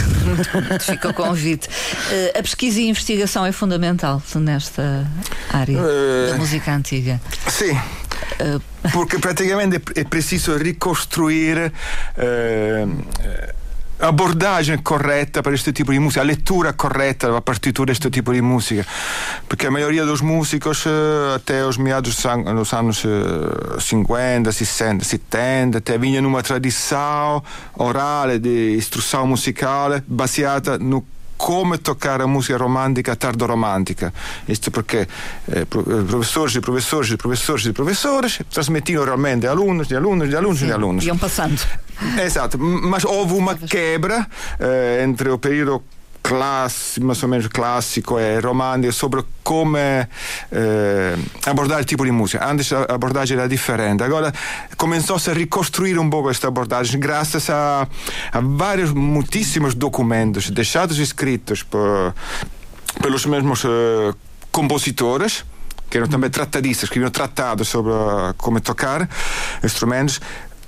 Fica 0.80 1.08
o 1.10 1.14
convite. 1.14 1.68
Eh, 2.10 2.38
a 2.38 2.42
pesquisa 2.42 2.80
e 2.80 2.86
a 2.86 2.88
investigação 2.90 3.46
é 3.46 3.52
fundamental 3.52 4.22
nesta 4.36 5.06
área 5.52 5.78
Eh, 5.78 6.30
da 6.32 6.36
música 6.38 6.74
antiga. 6.74 7.20
Sim. 7.48 7.78
Porque 8.92 9.18
praticamente 9.18 9.80
é 9.94 10.04
preciso 10.04 10.56
ricostruire 10.56 11.72
eh, 12.16 12.86
a 13.22 13.59
abordagem 14.00 14.78
correta 14.78 15.42
para 15.42 15.54
este 15.54 15.72
tipo 15.72 15.92
de 15.92 15.98
música, 15.98 16.20
a 16.20 16.24
leitura 16.24 16.72
correta 16.72 17.30
da 17.30 17.40
partitura 17.40 17.92
deste 17.92 18.10
tipo 18.10 18.32
de 18.32 18.40
música. 18.42 18.86
Porque 19.48 19.66
a 19.66 19.70
maioria 19.70 20.04
dos 20.06 20.20
músicos, 20.20 20.84
eh, 20.86 21.34
até 21.36 21.64
os 21.64 21.76
meados 21.76 22.14
dos 22.16 22.24
an- 22.26 22.54
dos 22.54 22.72
anos 22.72 23.04
eh, 23.04 23.80
50, 23.80 24.50
60, 24.52 25.04
70, 25.04 25.78
até 25.78 25.98
vinha 25.98 26.20
numa 26.22 26.42
tradição 26.42 27.42
oral 27.76 28.38
de 28.38 28.76
instrução 28.76 29.26
musical 29.26 30.00
baseada 30.06 30.78
no 30.78 31.04
come 31.40 31.80
toccare 31.80 32.22
a 32.22 32.26
musica 32.26 32.58
romantica 32.58 33.16
tardo-romantica. 33.16 34.12
Isto 34.44 34.70
perché 34.70 35.08
eh, 35.46 35.64
pro- 35.64 35.80
eh, 35.80 36.02
professores 36.04 36.54
e 36.56 36.60
professores 36.60 37.10
e 37.10 37.16
professores 37.16 37.64
e 37.64 37.72
professores 37.72 38.40
trasmettiam 38.52 39.00
oralmente 39.00 39.46
a 39.46 39.50
alunos, 39.50 39.88
de 39.88 39.96
alunos, 39.96 40.28
de 40.28 40.36
alunos, 40.36 40.58
de 40.58 40.70
alunos. 40.70 41.04
Iam 41.04 41.16
passando. 41.16 41.58
Esatto, 42.22 42.58
m- 42.58 42.80
mas 42.88 43.04
houve 43.04 43.32
uma 43.34 43.54
quebra 43.54 44.26
eh, 44.58 45.02
entre 45.02 45.30
o 45.30 45.38
período 45.38 45.82
classico, 46.22 47.06
mais 47.06 47.22
ou 47.22 47.28
menos 47.28 47.46
classico 47.48 48.18
e 48.18 48.38
romantico 48.40 48.92
sobre 48.92 49.24
come 49.42 50.08
eh, 50.52 51.16
il 51.46 51.84
tipo 51.84 52.04
di 52.04 52.10
musica. 52.10 52.46
Antes 52.46 52.72
a 52.72 52.84
abordagem 52.84 53.36
era 53.36 53.48
differente. 53.48 54.02
Agora 54.02 54.32
começou-se 54.76 55.30
a 55.30 55.34
reconstruir 55.34 55.98
um 55.98 56.08
pouco 56.08 56.30
esta 56.30 56.48
abordagem 56.48 57.00
graças 57.00 57.50
a, 57.50 57.86
a 58.32 58.40
vários, 58.40 58.92
muitíssimos 58.92 59.74
documentos 59.74 60.50
deixados 60.50 60.98
escritos 60.98 61.62
por, 61.62 62.14
pelos 63.00 63.26
mesmos 63.26 63.64
eh, 63.64 64.14
compositores 64.50 65.44
que 65.90 65.98
eram 65.98 66.06
também 66.06 66.30
tratadistas, 66.30 66.84
escreviam 66.84 67.10
tratados 67.10 67.66
sobre 67.68 67.92
ah, 67.92 68.32
como 68.38 68.60
tocar 68.60 69.08
instrumentos 69.64 70.20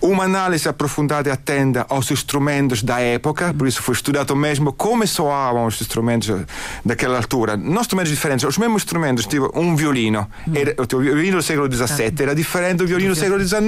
uma 0.03 0.25
análise 0.25 0.69
aprofundada 0.69 1.29
e 1.29 1.33
atenta 1.33 1.87
aos 1.89 2.11
instrumentos 2.11 2.83
da 2.83 3.01
época, 3.01 3.55
por 3.55 3.69
isso 3.69 3.81
foi 3.81 3.95
estudado 3.95 4.35
mesmo 4.35 4.73
como 4.73 5.07
soavam 5.07 5.67
os 5.67 5.81
instrumentos 5.81 6.29
daquela 6.85 7.17
altura. 7.17 7.57
Não 7.57 7.81
instrumentos 7.81 8.11
diferentes, 8.11 8.45
os 8.45 8.59
mesmos 8.59 8.83
instrumentos, 8.83 9.27
tipo 9.27 9.51
um 9.55 9.77
violino, 9.77 10.29
era, 10.53 10.75
o 10.79 10.99
violino 10.99 11.37
do 11.37 11.43
século 11.43 11.73
XVII 11.73 12.13
era 12.21 12.35
differente 12.35 12.77
do 12.77 12.87
violino 12.87 13.15
do 13.15 13.19
século 13.19 13.41
XIX, 13.41 13.63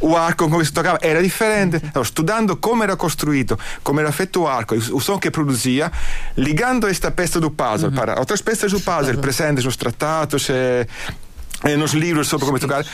o 0.00 0.16
arco 0.16 0.44
com 0.44 0.56
cui 0.56 0.64
si 0.64 0.72
toccava 0.72 0.98
era 1.00 1.22
differente. 1.22 1.76
Allora, 1.76 2.04
studiando 2.04 2.56
come 2.56 2.84
era 2.84 2.96
costruito, 2.96 3.58
come 3.82 4.02
era 4.02 4.12
fatto 4.12 4.42
o 4.42 4.46
arco, 4.46 4.74
o 4.74 5.00
som 5.00 5.18
che 5.18 5.30
produzia, 5.30 5.90
ligando 6.36 6.86
questa 6.86 7.10
pezza 7.10 7.40
do 7.40 7.50
puzzle 7.50 7.90
para 7.90 8.18
outras 8.18 8.42
peças 8.42 8.70
do 8.70 8.80
puzzle 8.80 9.16
presentes 9.18 9.64
nos 9.64 9.76
tratados 9.76 10.48
e, 10.50 10.86
e 11.64 11.76
nos 11.76 11.92
livros 11.92 12.28
sobre 12.28 12.46
come 12.46 12.58
toccare, 12.58 12.86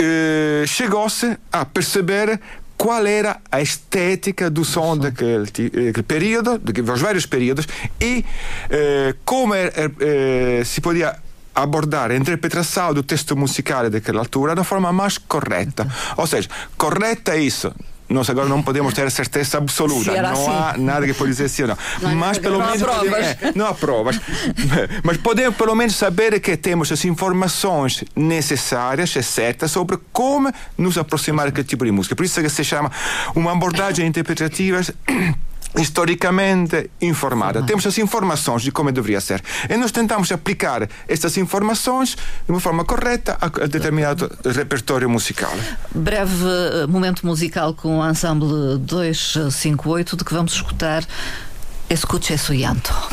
eh, 0.00 0.64
chegou-se 0.66 1.38
a 1.52 1.64
perceber 1.64 2.40
qual 2.76 3.06
era 3.06 3.40
a 3.52 3.60
estética 3.60 4.48
do 4.48 4.64
som 4.64 4.96
daquele, 4.96 5.44
daquele 5.44 6.02
período, 6.02 6.58
dos 6.58 7.00
vários 7.00 7.26
períodos, 7.26 7.68
e 8.00 8.24
eh, 8.70 9.14
como 9.24 9.54
eh, 9.54 10.62
si 10.64 10.80
podia 10.80 11.14
abordare 11.54 12.14
a 12.14 12.16
interpretação 12.16 12.94
do 12.94 13.02
texto 13.02 13.36
musical 13.36 13.90
daquela 13.90 14.20
altura 14.20 14.54
da 14.54 14.64
forma 14.64 14.90
mais 14.92 15.18
correta. 15.18 15.86
Ou 16.16 16.26
seja, 16.26 16.48
correta 16.78 17.34
é 17.34 17.40
isso. 17.40 17.70
Nós 18.10 18.28
agora 18.28 18.48
não 18.48 18.60
podemos 18.62 18.92
ter 18.92 19.08
certeza 19.10 19.58
absoluta, 19.58 20.20
não 20.20 20.32
assim. 20.32 20.50
há 20.50 20.74
nada 20.76 21.06
que 21.06 21.14
pode 21.14 21.30
dizer 21.30 21.48
sim 21.48 21.62
ou 21.62 21.68
não. 21.68 21.78
Não, 22.02 22.14
mas 22.16 22.38
pelo 22.38 22.58
não 22.58 22.64
há 22.64 22.70
menos 22.72 22.82
provas. 22.82 23.04
podemos- 23.04 23.28
é, 23.42 23.52
não 23.54 23.66
há 23.66 23.74
provas. 23.74 24.20
mas 25.04 25.16
podemos 25.18 25.56
pelo 25.56 25.74
menos 25.74 25.94
saber 25.94 26.40
que 26.40 26.56
temos 26.56 26.90
as 26.90 27.04
informações 27.04 28.02
necessárias 28.16 29.14
e 29.14 29.22
certas 29.22 29.70
sobre 29.70 29.98
como 30.12 30.52
nos 30.76 30.98
aproximar 30.98 31.46
daquele 31.46 31.66
tipo 31.66 31.84
de 31.84 31.92
música. 31.92 32.16
Por 32.16 32.24
isso 32.24 32.40
é 32.40 32.42
que 32.42 32.48
se 32.50 32.64
chama 32.64 32.90
uma 33.34 33.52
abordagem 33.52 34.06
interpretativa 34.06 34.80
historicamente 35.76 36.90
informada. 37.00 37.62
Temos 37.62 37.86
as 37.86 37.98
informações 37.98 38.62
de 38.62 38.72
como 38.72 38.90
deveria 38.90 39.20
ser. 39.20 39.42
E 39.68 39.76
nós 39.76 39.92
tentamos 39.92 40.30
aplicar 40.32 40.88
estas 41.08 41.36
informações 41.36 42.16
de 42.44 42.50
uma 42.50 42.60
forma 42.60 42.84
correta 42.84 43.36
a, 43.40 43.46
a 43.46 43.66
determinado 43.66 44.30
repertório 44.44 45.08
musical. 45.08 45.52
Breve 45.94 46.44
eh, 46.44 46.86
momento 46.86 47.26
musical 47.26 47.74
com 47.74 47.98
o 47.98 48.08
ensemble 48.08 48.78
258 48.78 50.16
de 50.16 50.24
que 50.24 50.34
vamos 50.34 50.52
escutar 50.52 51.04
Escuche 51.90 52.38
su 52.38 52.54
llanto. 52.54 53.09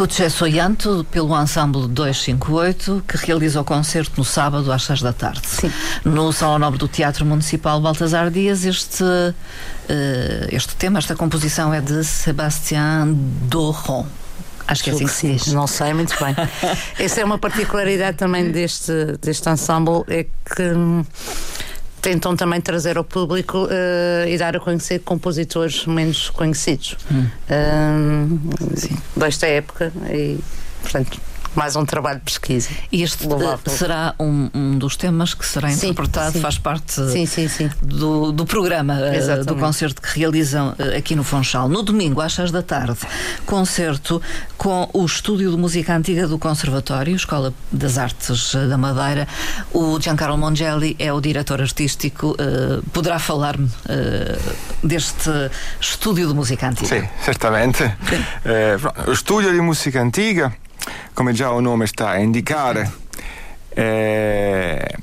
Escuche 0.00 0.30
su 0.30 0.46
llanto 0.46 1.04
pelo 1.04 1.38
ensemble 1.38 1.86
258 1.86 3.02
que 3.06 3.18
realiza 3.18 3.60
o 3.60 3.64
concerto 3.64 4.12
no 4.16 4.24
sábado 4.24 4.72
às 4.72 4.84
6 4.84 5.02
da 5.02 5.12
tarde. 5.12 5.42
Sim. 5.46 5.70
No 6.06 6.32
Salão 6.32 6.58
Nobre 6.58 6.78
do 6.78 6.88
Teatro 6.88 7.26
Municipal 7.26 7.78
Baltasar 7.82 8.30
Dias, 8.30 8.64
este, 8.64 9.04
eh, 9.90 10.48
este 10.52 10.74
tema, 10.76 11.00
esta 11.00 11.14
composição 11.14 11.74
é 11.74 11.82
de 11.82 12.02
Sébastien 12.02 13.12
Doron. 13.42 14.06
Acho 14.66 14.84
que 14.84 14.88
é 14.88 14.92
assim 14.94 15.04
que 15.04 15.12
se 15.12 15.32
diz. 15.32 15.46
não 15.48 15.66
sei 15.66 15.92
muito 15.92 16.14
bem. 16.18 16.34
Essa 16.98 17.20
é 17.20 17.24
uma 17.24 17.38
particularidade 17.38 18.16
também 18.16 18.50
deste, 18.50 19.18
deste 19.20 19.50
ensemble, 19.50 20.04
é 20.08 20.24
que 20.24 20.62
hum, 20.62 21.04
tentam 22.00 22.34
também 22.36 22.60
trazer 22.60 22.96
ao 22.96 23.04
público 23.04 23.68
eh, 23.70 24.26
e 24.28 24.38
dar 24.38 24.56
a 24.56 24.60
conhecer 24.60 25.00
compositores 25.00 25.86
menos 25.86 26.30
conhecidos. 26.30 26.96
Hum, 27.10 28.38
desta 29.16 29.46
época 29.46 29.92
e, 30.10 30.38
portanto, 30.82 31.20
mais 31.54 31.74
um 31.76 31.84
trabalho 31.84 32.18
de 32.18 32.24
pesquisa. 32.24 32.68
E 32.92 33.02
este 33.02 33.26
Louvável. 33.26 33.58
eh, 33.66 33.70
será 33.70 34.14
um, 34.18 34.48
um 34.54 34.78
dos 34.78 34.96
temas 34.96 35.34
que 35.34 35.44
será 35.46 35.68
Sim, 35.70 35.88
interpretado, 35.88 36.32
sim. 36.32 36.40
faz 36.40 36.58
parte 36.58 36.92
Sim, 37.10 37.26
sim, 37.26 37.48
sim. 37.48 37.70
do, 37.82 38.32
do 38.32 38.46
programa, 38.46 38.98
eh, 39.00 39.44
do 39.44 39.56
concerto 39.56 40.00
que 40.00 40.18
realizam 40.18 40.74
eh, 40.78 40.96
aqui 40.98 41.14
no 41.16 41.24
Funchal. 41.24 41.68
No 41.68 41.82
domingo, 41.82 42.20
às 42.20 42.32
6 42.34 42.50
da 42.50 42.62
tarde, 42.62 42.96
concerto 43.46 44.22
com 44.56 44.88
o 44.92 45.04
Estúdio 45.04 45.50
de 45.50 45.56
Música 45.56 45.94
Antiga 45.96 46.26
do 46.28 46.38
Conservatório, 46.38 47.14
Escola 47.16 47.52
das 47.72 47.98
Artes 47.98 48.54
da 48.54 48.78
Madeira. 48.78 49.26
O 49.72 49.98
Giancarlo 50.00 50.38
Mongelli 50.38 50.94
é 50.98 51.12
o 51.12 51.20
diretor 51.20 51.60
artístico. 51.60 52.36
eh, 52.38 52.80
poderá 52.92 53.18
falar-me 53.18 53.68
deste 54.82 55.30
Estúdio 55.80 56.28
de 56.28 56.34
Música 56.34 56.68
Antiga? 56.68 56.88
Sì, 56.88 57.08
certamente. 57.24 57.96
Lo 59.06 59.14
studio 59.14 59.52
di 59.52 59.60
musica 59.60 60.00
antica, 60.00 60.52
come 61.12 61.32
già 61.32 61.52
il 61.54 61.62
nome 61.62 61.86
sta 61.86 62.10
a 62.10 62.18
indicare, 62.18 62.90
eh, 63.70 64.96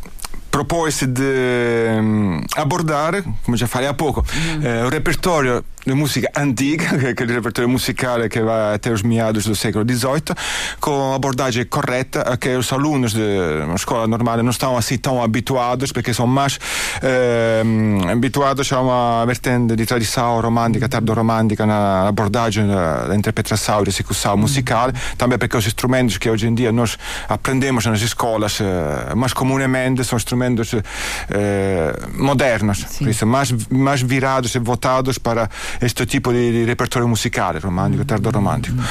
propose 0.50 1.12
di 1.12 1.22
mm, 1.22 2.40
abordare, 2.56 3.24
come 3.44 3.58
già 3.58 3.68
falei 3.68 3.88
a 3.88 3.94
poco, 3.94 4.24
eh, 4.62 4.82
un 4.84 4.90
repertorio 4.90 5.63
de 5.88 5.93
música 5.93 6.30
antiga, 6.36 6.86
que 7.15 7.23
é 7.23 7.26
o 7.26 7.30
repertório 7.30 7.69
musicale 7.69 8.28
que 8.28 8.41
vai 8.41 8.76
até 8.76 8.91
os 8.91 9.02
meados 9.02 9.45
do 9.45 9.56
século 9.56 9.86
XVIII, 9.88 10.36
com 10.82 11.13
abordagem 11.13 11.63
correta 11.65 12.21
a 12.23 12.36
que 12.36 12.50
os 12.58 12.71
alunos 12.73 13.13
de 13.13 13.21
uma 13.63 13.76
escola 13.76 14.06
normal 14.06 14.43
não 14.43 14.52
estão 14.52 14.78
assim 14.78 14.97
tão 14.97 15.23
habituados, 15.23 15.93
porque 15.93 16.13
são 16.13 16.28
mais 16.28 16.60
eh, 17.02 17.63
habituados 18.12 18.71
a 18.73 18.82
uma 18.82 19.26
vertente 19.26 19.78
de 19.78 19.86
tradição 19.86 20.41
romântica, 20.41 20.89
tardo-romântica 20.89 21.65
na 21.65 22.10
abordagem 22.10 22.67
da, 22.67 23.15
interpretação 23.15 23.84
e 23.86 23.88
execução 23.88 24.36
musical, 24.36 24.91
também 25.17 25.38
porque 25.38 25.56
os 25.56 25.65
instrumentos 25.65 26.17
que 26.17 26.30
hoje 26.30 26.47
em 26.47 26.54
dia 26.54 26.71
nós 26.71 26.97
aprendemos 27.30 27.86
nas 27.86 28.02
escolas 28.02 28.60
eh, 28.60 29.15
mais 29.15 29.32
comumente 29.32 30.04
são 30.04 30.17
instrumentos 30.17 30.73
eh, 30.73 31.93
modernos, 32.13 32.84
por 32.84 33.08
isso 33.08 33.26
mais, 33.26 33.52
mais 33.69 34.02
virados 34.02 34.54
e 34.54 34.60
votados 34.60 35.17
para 35.17 35.50
este 35.80 36.06
tipo 36.06 36.32
di, 36.32 36.52
di 36.52 36.63
repertorio 36.63 37.08
musicale 37.08 37.60
romantico, 37.60 38.06
tardo-romantico. 38.06 38.82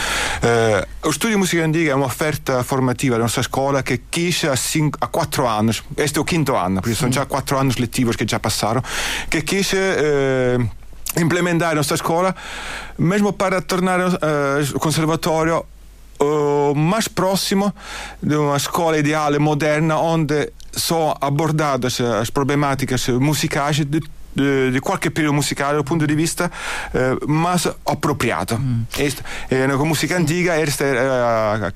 Eh, 0.41 0.87
o 1.01 1.11
studio 1.11 1.39
musica 1.39 1.65
antica 1.65 1.91
è 1.91 1.95
un'offerta 1.95 2.63
formativa 2.63 3.13
della 3.13 3.25
nostra 3.25 3.43
scuola 3.43 3.83
che 3.83 4.03
quisce 4.11 4.49
a, 4.49 4.57
cinco, 4.57 4.99
a 5.01 5.09
quattro 5.09 5.47
anni, 5.47 5.73
questo 5.95 6.19
è 6.19 6.23
il 6.23 6.29
quinto 6.29 6.57
anno, 6.57 6.81
perché 6.81 6.97
sono 6.97 7.11
già 7.11 7.27
quattro 7.27 7.59
anni 7.59 7.73
lettivi 7.77 8.15
che 8.15 8.25
già 8.25 8.39
passarono, 8.39 8.83
che 9.29 9.43
quisce 9.45 10.55
eh, 10.55 10.69
implementare 11.17 11.71
la 11.71 11.77
nostra 11.77 11.97
scuola, 11.97 12.35
mesmo 12.97 13.33
per 13.33 13.65
tornare 13.65 14.03
al 14.03 14.73
conservatorio 14.79 15.67
uh, 16.19 16.75
mais 16.75 17.09
próximo 17.09 17.75
de 18.23 18.37
uma 18.37 18.57
escola 18.57 18.99
ideal 18.99 19.39
moderna 19.39 19.99
onde 19.99 20.53
são 20.73 21.17
abordadas 21.21 22.01
as 22.01 22.31
problemáticas 22.31 23.09
musicais 23.09 23.85
de 23.85 24.01
de, 24.37 24.71
de, 24.71 24.81
qualquer 24.81 25.11
período 25.11 25.35
musical 25.35 25.75
do 25.75 25.83
ponto 25.83 26.07
de 26.07 26.15
vista 26.15 26.51
uh, 26.95 27.29
mais 27.29 27.67
apropriado. 27.87 28.59
Mm. 28.59 28.87
Este, 28.99 29.23
eh, 29.51 29.67
na 29.67 29.77
música 29.77 30.17
antiga, 30.17 30.55
esta 30.55 30.85
é 30.85 30.99
a, 30.99 31.73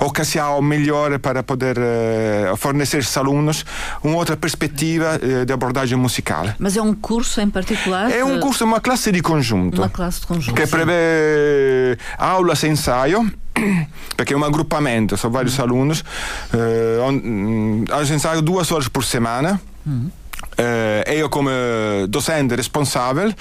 a, 0.00 0.02
a 0.02 0.04
ocasião 0.04 0.60
melhor 0.60 1.18
para 1.20 1.42
poder 1.42 1.78
uh, 1.78 2.56
fornecer 2.56 2.98
aos 2.98 3.16
alunos 3.16 3.64
uma 4.02 4.16
outra 4.16 4.36
perspectiva 4.36 5.18
uh, 5.22 5.46
de 5.46 5.52
abordagem 5.52 5.96
musical. 5.96 6.52
Mas 6.58 6.76
é 6.76 6.82
um 6.82 6.94
curso 6.94 7.40
em 7.40 7.48
particular? 7.48 8.10
É 8.10 8.24
um 8.24 8.40
curso, 8.40 8.64
uma 8.64 8.80
classe 8.80 9.12
de 9.12 9.22
conjunto. 9.22 9.78
Uma 9.78 9.88
classe 9.88 10.20
de 10.20 10.26
conjunto. 10.26 10.54
Que 10.54 10.66
prevê 10.66 11.96
aulas 12.18 12.62
e 12.64 12.68
ensaio 12.68 13.30
perché 14.14 14.32
è 14.32 14.36
un 14.36 14.42
aggruppamento, 14.42 15.16
sono 15.16 15.32
vari 15.32 15.50
mm. 15.50 15.60
alunos, 15.60 16.02
eh, 16.50 17.80
ensaio 18.10 18.40
due 18.40 18.64
ore 18.68 18.90
por 18.90 19.04
semana. 19.04 19.58
Mm. 19.88 20.06
Uh, 20.58 21.02
io 21.10 21.28
come 21.28 22.06
docente 22.08 22.54
responsabile, 22.54 23.34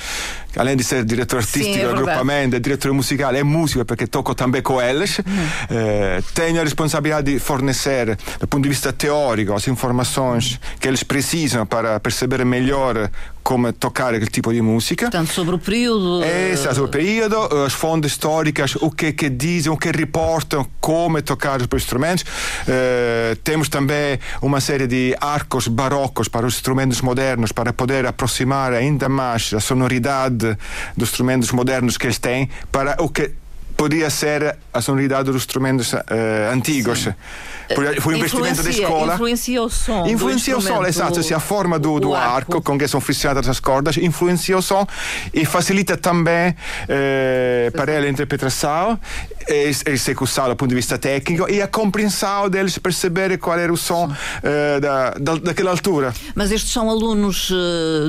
além 0.56 0.76
di 0.76 0.82
essere 0.82 1.04
direttore 1.04 1.42
artistico 1.42 1.78
del 1.78 1.90
raggruppamento 1.90 2.56
e 2.56 2.60
direttore 2.60 2.94
musicale 2.94 3.40
e 3.40 3.44
musico 3.44 3.84
perché 3.86 4.08
tocco 4.08 4.34
anche 4.38 4.62
con 4.62 4.82
eles, 4.82 5.22
mm. 5.28 5.76
uh, 5.76 6.24
tenho 6.34 6.60
a 6.60 6.64
responsabilità 6.64 7.22
di 7.22 7.40
fornecer, 7.40 8.06
dal 8.06 8.48
punto 8.48 8.68
di 8.68 8.70
vista 8.70 8.92
teorico, 8.92 9.54
le 9.54 9.62
informazioni 9.66 10.58
che 10.78 10.88
eles 10.88 11.04
precisam 11.06 11.66
para 11.66 12.00
perceber 12.00 12.44
melhor 12.46 13.10
como 13.46 13.72
tocar 13.72 14.16
aquele 14.16 14.26
tipo 14.26 14.52
de 14.52 14.60
música. 14.60 15.06
Portanto, 15.06 15.32
sobre 15.32 15.54
o 15.54 15.60
período. 15.60 16.24
É, 16.24 16.56
sobre 16.56 16.82
o 16.82 16.88
período, 16.88 17.38
as 17.64 17.74
fontes 17.74 18.12
históricas, 18.12 18.76
o 18.76 18.90
que 18.90 19.14
que 19.14 19.30
dizem, 19.30 19.72
o 19.72 19.78
que 19.78 19.92
reportam, 19.92 20.66
como 20.80 21.22
tocar 21.22 21.62
os 21.62 21.68
instrumentos. 21.72 22.24
Uh, 22.24 23.36
temos 23.44 23.70
também 23.70 24.18
uma 24.42 24.60
série 24.60 24.88
de 24.88 25.16
arcos 25.22 25.68
barrocos 25.68 26.28
para 26.28 26.48
os 26.48 26.56
instrumentos 26.56 27.02
modernos, 27.02 27.52
para 27.52 27.72
poder 27.72 28.08
aproximar 28.08 28.74
ainda 28.74 29.08
mais 29.08 29.54
a 29.54 29.60
sonoridade 29.60 30.45
dos 30.96 31.10
instrumentos 31.10 31.52
modernos 31.52 31.98
que 31.98 32.08
eles 32.08 32.20
têm 32.20 32.50
para 32.72 32.96
o 33.02 33.10
que 33.10 33.32
podia 33.76 34.10
ser 34.10 34.58
a 34.74 34.82
sonoridade 34.82 35.32
dos 35.32 35.38
instrumentos 35.38 35.94
uh, 35.94 36.00
antigos. 36.52 37.00
Sim. 37.00 37.14
Foi 38.00 38.14
um 38.14 38.18
investimento 38.18 38.62
da 38.62 38.70
escola. 38.70 39.14
Influencia 39.16 39.62
o 39.64 39.70
som. 39.70 40.06
Influencia 40.06 40.58
o 40.58 40.62
som, 40.62 40.86
exato. 40.86 41.24
Se 41.24 41.34
a 41.34 41.40
forma 41.40 41.80
do, 41.80 42.00
do 42.00 42.14
arco, 42.14 42.54
arco, 42.58 42.62
com 42.62 42.78
que 42.78 42.88
são 42.88 43.02
fricionadas 43.02 43.48
as 43.48 43.60
cordas, 43.60 43.98
influencia 43.98 44.58
o 44.58 44.62
som 44.62 44.86
e 45.34 45.46
facilita 45.46 45.98
também 45.98 46.56
eh, 46.88 47.72
para 47.76 47.94
a 47.94 48.10
interpretação 48.10 49.00
a 49.50 49.90
execução 49.90 50.48
do 50.50 50.56
ponto 50.56 50.70
de 50.70 50.76
vista 50.76 50.98
técnico 50.98 51.50
e 51.50 51.62
a 51.62 51.68
compreensão 51.68 52.50
deles 52.50 52.78
perceber 52.78 53.38
qual 53.38 53.58
era 53.58 53.72
o 53.72 53.78
som 53.78 54.06
uh, 54.08 54.80
da, 54.82 55.12
da, 55.12 55.36
daquela 55.36 55.72
altura. 55.72 56.14
Mas 56.34 56.52
estes 56.52 56.72
são 56.72 56.90
alunos 56.90 57.52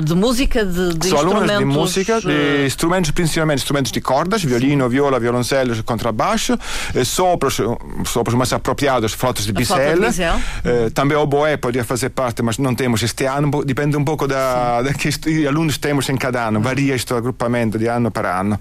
de 0.03 0.15
música, 0.15 0.65
de, 0.65 0.95
de 0.95 1.07
são 1.07 1.19
instrumentos? 1.19 1.49
alunos 1.51 1.59
de 1.59 1.65
música, 1.65 2.21
de 2.21 2.31
eh, 2.31 2.65
instrumentos, 2.65 3.11
principalmente 3.11 3.59
instrumentos 3.59 3.91
de 3.91 4.01
cordas, 4.01 4.43
violino, 4.43 4.89
viola, 4.89 5.19
violoncelo, 5.19 5.56
contrabaixo, 5.85 6.57
sopros, 7.05 7.59
sopros 8.05 8.35
mais 8.35 8.53
apropriados, 8.53 9.13
flautas 9.13 9.45
de 9.45 9.53
bisel. 9.53 9.77
Uh, 9.77 10.89
também 10.91 11.17
o 11.17 11.21
oboé 11.21 11.57
podia 11.57 11.83
fazer 11.83 12.09
parte, 12.09 12.41
mas 12.41 12.57
não 12.57 12.73
temos 12.73 13.01
este 13.03 13.25
ano, 13.25 13.63
depende 13.63 13.97
um 13.97 14.03
pouco 14.03 14.27
da, 14.27 14.81
da 14.81 14.93
que 14.93 15.47
alunos 15.47 15.77
temos 15.77 16.07
em 16.09 16.15
cada 16.15 16.47
ano, 16.47 16.61
varia 16.61 16.95
este 16.95 17.13
agrupamento 17.13 17.77
de 17.77 17.87
ano 17.87 18.11
para 18.11 18.39
ano. 18.39 18.59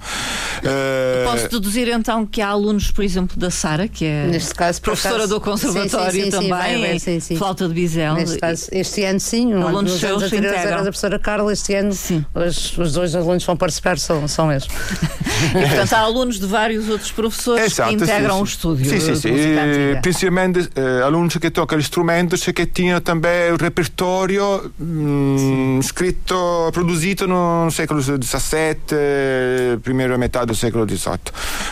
Posso 1.25 1.49
deduzir 1.49 1.89
então 1.89 2.27
que 2.27 2.41
há 2.41 2.49
alunos 2.49 2.91
por 2.91 3.05
exemplo, 3.05 3.39
da 3.39 3.51
Sara, 3.51 3.89
que 3.89 4.05
é 4.05 4.27
Neste 4.27 4.55
caso, 4.55 4.81
professora 4.81 5.19
caso, 5.19 5.35
do 5.35 5.41
conservatório 5.41 6.25
sim, 6.25 6.31
sim, 6.31 6.41
sim, 6.41 6.49
também, 6.49 6.99
sim, 6.99 7.21
sim, 7.21 7.37
flauta 7.37 7.69
de 7.69 7.75
bisel. 7.75 8.15
Neste 8.15 8.39
caso, 8.39 8.69
este 8.73 9.05
ano 9.05 9.21
sim, 9.21 9.55
um 9.55 9.67
alunos 9.67 9.91
ano, 9.93 10.01
seus 10.01 10.33
anos 10.33 10.33
era 10.33 10.77
da 10.77 10.83
professora 10.85 11.19
Carla, 11.19 11.53
este 11.53 11.75
ano 11.75 11.91
os, 11.91 12.79
os, 12.79 12.93
dois 12.93 13.15
alunos 13.15 13.45
vão 13.45 13.57
participar, 13.57 13.99
são, 13.99 14.27
são 14.27 14.51
eles. 14.51 14.65
e 15.51 15.67
portanto 15.67 15.93
há 15.93 15.99
alunos 15.99 16.39
de 16.39 16.47
vários 16.47 16.86
outros 16.89 17.13
professores 17.13 17.75
que 17.75 17.93
integram 17.93 18.41
o 18.41 18.45
estúdio. 18.45 18.89
Sim, 18.89 19.01
sim, 19.01 19.17
sim. 19.17 19.35
E, 19.35 19.99
principalmente 20.01 20.69
eh, 20.75 21.03
alunos 21.03 21.37
que 21.37 21.51
tocam 21.51 21.79
instrumentos 21.79 22.45
que 22.45 22.67
tinham 22.67 23.01
também 23.01 23.53
o 23.53 23.57
repertório 23.57 24.73
hum, 24.81 25.79
escrito, 25.81 26.71
produzido 26.73 27.27
no 27.27 27.71
século 27.71 28.01
XVII, 28.01 29.79
primeira 29.83 30.17
metade 30.19 30.47
do 30.47 30.55
século 30.55 30.87
XVIII. 30.89 31.19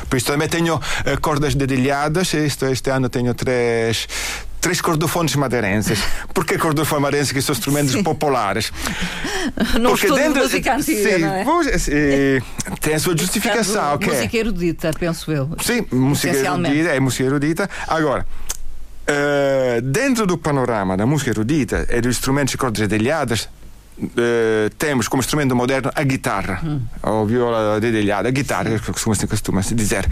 Por 0.09 0.17
isso 0.17 0.27
também 0.27 0.49
tenho 0.49 0.77
uh, 0.77 1.21
cordas 1.21 1.55
dedilhadas. 1.55 2.35
Este, 2.35 2.67
este 2.71 2.91
ano 2.91 3.09
tenho 3.09 3.35
três 3.35 4.07
três 4.65 4.81
cordofones 4.81 5.37
madeirenses. 5.37 6.03
Porquê 6.33 6.57
cordofones 6.57 7.03
madeirenses 7.03 7.33
que 7.33 7.43
são 7.43 7.53
instrumentos 7.53 7.93
sim. 7.93 8.03
populares? 8.03 8.73
No 9.79 9.91
Porque 9.91 10.11
dentro 10.11 10.35
de 10.35 10.41
música 10.41 10.75
antiga, 10.75 11.17
sim, 11.17 11.19
não 11.19 11.35
é? 11.35 11.45
Pois, 11.45 11.89
e, 11.89 12.43
tem 12.81 12.95
a 12.95 12.99
sua 12.99 13.15
justificação. 13.15 13.75
Portanto, 13.75 13.97
okay. 13.97 14.15
Música 14.15 14.37
erudita, 14.39 14.91
penso 14.99 15.31
eu. 15.31 15.51
Sim, 15.63 15.87
música 15.93 16.35
erudita, 16.35 16.89
é 16.89 17.01
música 17.01 17.25
erudita. 17.25 17.71
Agora, 17.87 18.27
uh, 19.07 19.83
dentro 19.83 20.27
do 20.27 20.39
panorama 20.39 20.97
da 20.97 21.05
música 21.05 21.31
erudita 21.31 21.87
e 21.91 22.01
dos 22.01 22.17
instrumentos 22.17 22.53
de 22.53 22.57
cordas 22.57 22.89
dedilhadas, 22.89 23.49
Uh, 23.97 24.69
temos 24.77 25.07
como 25.07 25.23
instrumento 25.23 25.55
moderno 25.55 25.89
a 25.95 26.03
guitarra, 26.03 26.61
hum. 26.65 26.81
ou 27.01 27.25
viola 27.27 27.79
dedilhada, 27.81 28.27
a 28.29 28.33
guitarra, 28.33 28.81
como 28.81 29.15
se 29.15 29.25
costuma 29.29 29.61
dizer. 29.61 30.05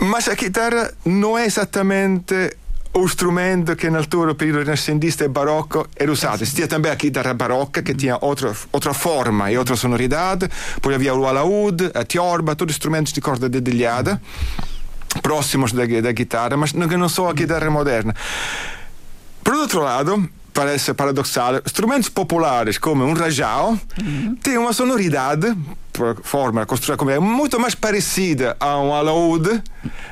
Mas 0.00 0.26
a 0.26 0.34
guitarra 0.34 0.92
não 1.04 1.38
é 1.38 1.46
exatamente 1.46 2.56
o 2.92 3.06
strumento 3.06 3.74
che 3.74 3.88
nell'altro 3.88 4.34
periodo 4.34 4.60
rinascentista 4.60 5.24
e 5.24 5.28
barocco 5.28 5.86
era 5.94 6.10
usato. 6.10 6.44
Sia 6.44 6.66
também 6.66 6.92
a 6.92 6.96
chitarra 6.96 7.34
barocca 7.34 7.80
che 7.82 7.94
tinha 7.94 8.18
outra, 8.20 8.54
outra 8.70 8.92
forma 8.92 9.48
e 9.48 9.56
outra 9.56 9.76
sonoridade. 9.76 10.48
Poi 10.80 10.94
havia 10.94 11.14
o 11.14 11.26
alaúde, 11.26 11.90
a 11.94 12.04
tiorba, 12.04 12.54
todos 12.54 12.74
instrumentos 12.74 13.12
de 13.12 13.20
corda 13.20 13.48
dedilhada, 13.48 14.20
próximos 15.22 15.72
da, 15.72 15.86
da 15.86 16.12
guitarra, 16.12 16.56
mas 16.56 16.74
não, 16.74 16.86
não 16.86 17.08
só 17.08 17.30
a 17.30 17.32
guitarra 17.32 17.70
moderna. 17.70 18.14
Por 19.42 19.54
outro 19.54 19.80
lado, 19.80 20.28
parece 20.52 20.94
paradoxal, 20.94 21.56
instrumentos 21.64 22.08
populares 22.08 22.78
como 22.78 23.04
um 23.04 23.12
rajão 23.12 23.80
uhum. 24.00 24.36
têm 24.36 24.58
uma 24.58 24.72
sonoridade 24.72 25.56
forma 26.22 26.64
construída 26.64 26.96
como 26.96 27.10
é 27.10 27.18
muito 27.18 27.60
mais 27.60 27.74
parecida 27.74 28.56
a 28.58 28.78
um 28.78 28.94
alaúde 28.94 29.62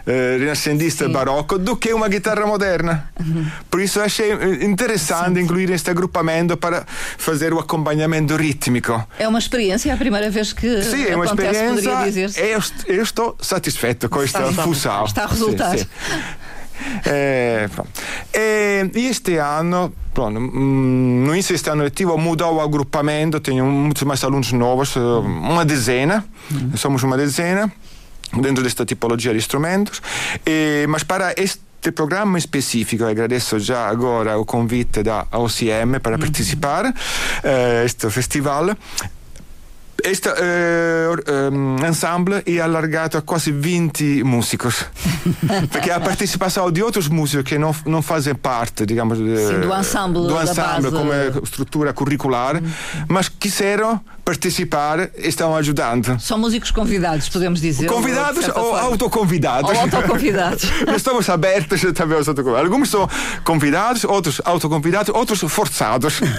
eh, 0.07 0.37
renascentista 0.39 1.07
Sim. 1.07 1.13
barocco 1.13 1.59
do 1.59 1.77
que 1.77 1.93
uma 1.93 2.09
guitarra 2.09 2.47
moderna. 2.47 3.11
Uhum. 3.19 3.47
Por 3.71 3.81
isso 3.81 4.01
achei 4.01 4.33
interessante 4.63 5.37
Sim. 5.37 5.45
incluir 5.45 5.71
este 5.71 5.91
agrupamento 5.91 6.57
para 6.57 6.85
fazer 7.17 7.53
o 7.53 7.59
acompanhamento 7.59 8.37
rítmico. 8.37 9.07
É 9.19 9.27
uma 9.27 9.39
experiência, 9.39 9.91
é 9.91 9.95
a 9.95 9.97
primeira 9.97 10.31
vez 10.31 10.53
que 10.53 10.83
Sim, 10.83 11.07
é 11.07 11.17
uma 11.17 11.25
experiência. 11.25 12.41
Eu, 12.41 12.61
eu, 12.87 13.03
estou 13.03 13.37
satisfeito 13.41 14.09
com 14.09 14.23
esta 14.23 14.53
fusão. 14.53 15.05
Está 15.05 15.25
a 15.25 15.27
resultar. 15.27 15.79
Sim, 15.79 15.87
é, 17.05 17.69
e, 18.35 18.99
e 18.99 19.07
este 19.07 19.37
ano 19.37 19.93
Pronto, 20.13 20.41
mm, 20.41 21.25
no 21.25 21.33
início 21.33 21.55
deste 21.55 21.71
ano 21.71 21.85
letivo 21.85 22.19
mudou 22.19 22.57
o 22.57 22.61
agrupamento, 22.61 23.39
tenho 23.41 23.65
muitos 23.65 24.03
mais 24.03 24.23
alunos 24.25 24.53
novos, 24.53 24.97
eh, 24.97 25.01
uma 25.01 25.65
dezena, 25.65 26.25
uhum. 26.51 26.77
somos 26.77 27.03
uma 27.03 27.17
dezena 27.17 27.73
dentro 28.41 28.63
desta 28.63 28.85
tipologia 28.85 29.33
de 29.33 29.39
instrumentos, 29.39 30.03
e, 30.45 30.85
mas 30.89 31.05
para 31.05 31.33
este 31.37 31.93
programa 31.93 32.39
específico, 32.39 33.05
agradeço 33.05 33.59
já 33.59 33.89
agora 33.89 34.37
o 34.37 34.45
convite 34.45 35.03
da 35.03 35.27
OCM 35.33 36.01
para 36.03 36.17
uhum. 36.17 36.21
participar 36.21 36.87
a 36.87 37.85
este 37.85 38.11
festival. 38.11 38.77
Este 40.11 40.29
uh, 40.29 41.87
ensemble 41.87 42.43
é 42.47 42.61
alargado 42.61 43.17
a 43.17 43.23
quase 43.23 43.53
20 43.53 44.25
músicos. 44.25 44.87
Porque 45.71 45.91
a 45.91 46.01
participação 46.01 46.71
de 46.71 46.83
outros 46.83 47.09
músicos 47.09 47.45
que 47.45 47.59
não, 47.59 47.75
não 47.87 48.03
fazem 48.03 48.35
parte, 48.35 48.85
digamos, 48.85 49.19
Sim, 49.19 49.61
do 49.61 49.75
ensemble, 49.75 50.27
do 50.27 50.41
ensemble 50.41 50.91
como 50.91 51.13
estrutura 51.43 51.93
curricular, 51.93 52.57
uhum. 52.57 52.71
mas 53.09 53.29
quiseram 53.29 54.01
participar 54.31 55.11
e 55.19 55.27
estão 55.27 55.57
ajudando. 55.57 56.17
São 56.21 56.39
músicos 56.39 56.71
convidados, 56.71 57.29
podemos 57.29 57.61
dizer. 57.61 57.87
Convidados 57.87 58.47
ou, 58.55 58.63
ou 58.63 58.77
autoconvidados? 58.77 59.69
Ou 59.69 59.81
autoconvidados. 59.81 60.71
Estamos 60.95 61.29
abertos 61.29 61.81
também 61.93 62.17
aos 62.17 62.29
autoconvidados. 62.29 62.71
Alguns 62.71 62.89
são 62.89 63.11
convidados, 63.43 64.05
outros 64.05 64.41
autoconvidados, 64.45 65.13
outros 65.13 65.41
forçados. 65.41 66.21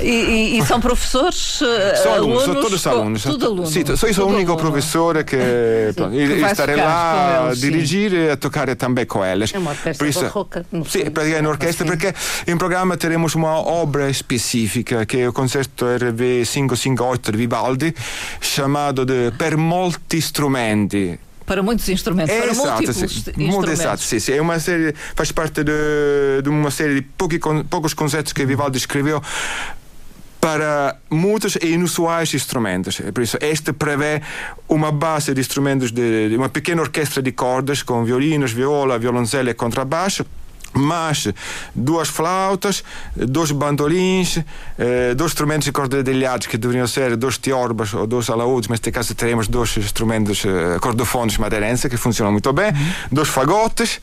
e, 0.00 0.04
e, 0.04 0.58
e, 0.58 0.66
são 0.66 0.80
professores? 0.80 1.58
São 2.02 2.14
alunos, 2.14 2.44
são 2.44 2.54
todos 2.54 2.86
alunos. 2.86 3.24
Tudo 3.24 3.46
aluno. 3.46 3.66
Sim, 3.66 3.82
sou 4.14 4.28
o 4.28 4.32
único 4.32 4.52
aluno. 4.52 4.70
professor 4.70 5.24
que, 5.24 5.36
pronto, 5.96 6.12
que 6.12 6.22
estarei 6.52 6.76
lá 6.76 7.48
a 7.50 7.54
dirigir 7.54 8.12
sim. 8.12 8.16
e 8.16 8.30
a 8.30 8.36
tocar 8.36 8.72
também 8.76 9.06
com 9.06 9.24
eles. 9.24 9.52
É 9.52 9.58
uma 9.58 9.72
orquestra 9.72 10.08
isso, 10.08 10.20
barroca. 10.20 10.64
Sim, 10.88 11.10
praticamente 11.10 11.40
uma 11.40 11.50
orquestra, 11.50 11.84
porque 11.84 12.14
em 12.46 12.56
programa 12.56 12.96
teremos 12.96 13.34
uma 13.34 13.58
obra 13.58 14.08
específica 14.08 14.35
que 15.06 15.20
é 15.20 15.28
o 15.28 15.32
concerto 15.32 15.86
RV 15.86 16.44
558 16.44 17.32
de 17.32 17.38
Vivaldi, 17.38 17.94
chamado 18.40 19.04
de 19.04 19.32
Per 19.36 19.56
molti 19.56 20.18
strumenti 20.18 21.18
para 21.46 21.62
muitos 21.62 21.88
instrumentos, 21.88 22.34
é, 22.34 22.40
para 22.40 22.50
exato, 22.50 22.68
múltiplos 22.68 22.96
sim, 22.96 23.04
instrumentos. 23.04 23.70
Exato, 23.70 24.02
sim, 24.02 24.18
sim. 24.18 24.32
É 24.32 24.42
uma 24.42 24.58
série, 24.58 24.92
faz 25.14 25.30
parte 25.30 25.62
de, 25.62 26.42
de 26.42 26.48
uma 26.48 26.72
série 26.72 26.96
de 26.96 27.02
poucos, 27.02 27.38
poucos 27.70 27.94
concertos 27.94 28.32
que 28.32 28.44
Vivaldi 28.44 28.78
escreveu 28.78 29.22
para 30.40 30.96
muitos 31.08 31.56
e 31.56 31.68
inusuais 31.68 32.34
instrumentos. 32.34 33.00
Por 33.14 33.22
isso, 33.22 33.38
este 33.40 33.72
prevê 33.72 34.20
uma 34.68 34.90
base 34.90 35.32
de 35.32 35.40
instrumentos 35.40 35.92
de, 35.92 36.28
de 36.28 36.36
uma 36.36 36.48
pequena 36.48 36.82
orquestra 36.82 37.22
de 37.22 37.32
cordas 37.32 37.82
com 37.82 38.04
violinos, 38.04 38.52
viola, 38.52 38.98
violoncelo 38.98 39.48
e 39.48 39.54
contrabaixo 39.54 40.26
mas 40.72 41.28
duas 41.74 42.08
flautas, 42.08 42.84
dois 43.14 43.50
bandolins, 43.50 44.38
eh, 44.78 45.14
dois 45.14 45.32
instrumentos 45.32 45.66
de 45.66 45.72
corda 45.72 46.02
dedilhados 46.02 46.46
que 46.46 46.56
deveriam 46.56 46.86
ser 46.86 47.16
dois 47.16 47.38
teorbas 47.38 47.92
ou 47.94 48.06
dois 48.06 48.28
alaúdes, 48.30 48.68
mas 48.68 48.78
neste 48.78 48.90
caso 48.90 49.14
teremos 49.14 49.48
dois 49.48 49.76
instrumentos 49.76 50.44
eh, 50.44 50.78
cordofones 50.80 51.38
madeirenses 51.38 51.90
que 51.90 51.96
funcionam 51.96 52.32
muito 52.32 52.52
bem, 52.52 52.70
uhum. 52.70 52.92
dois 53.12 53.28
fagotes, 53.28 54.00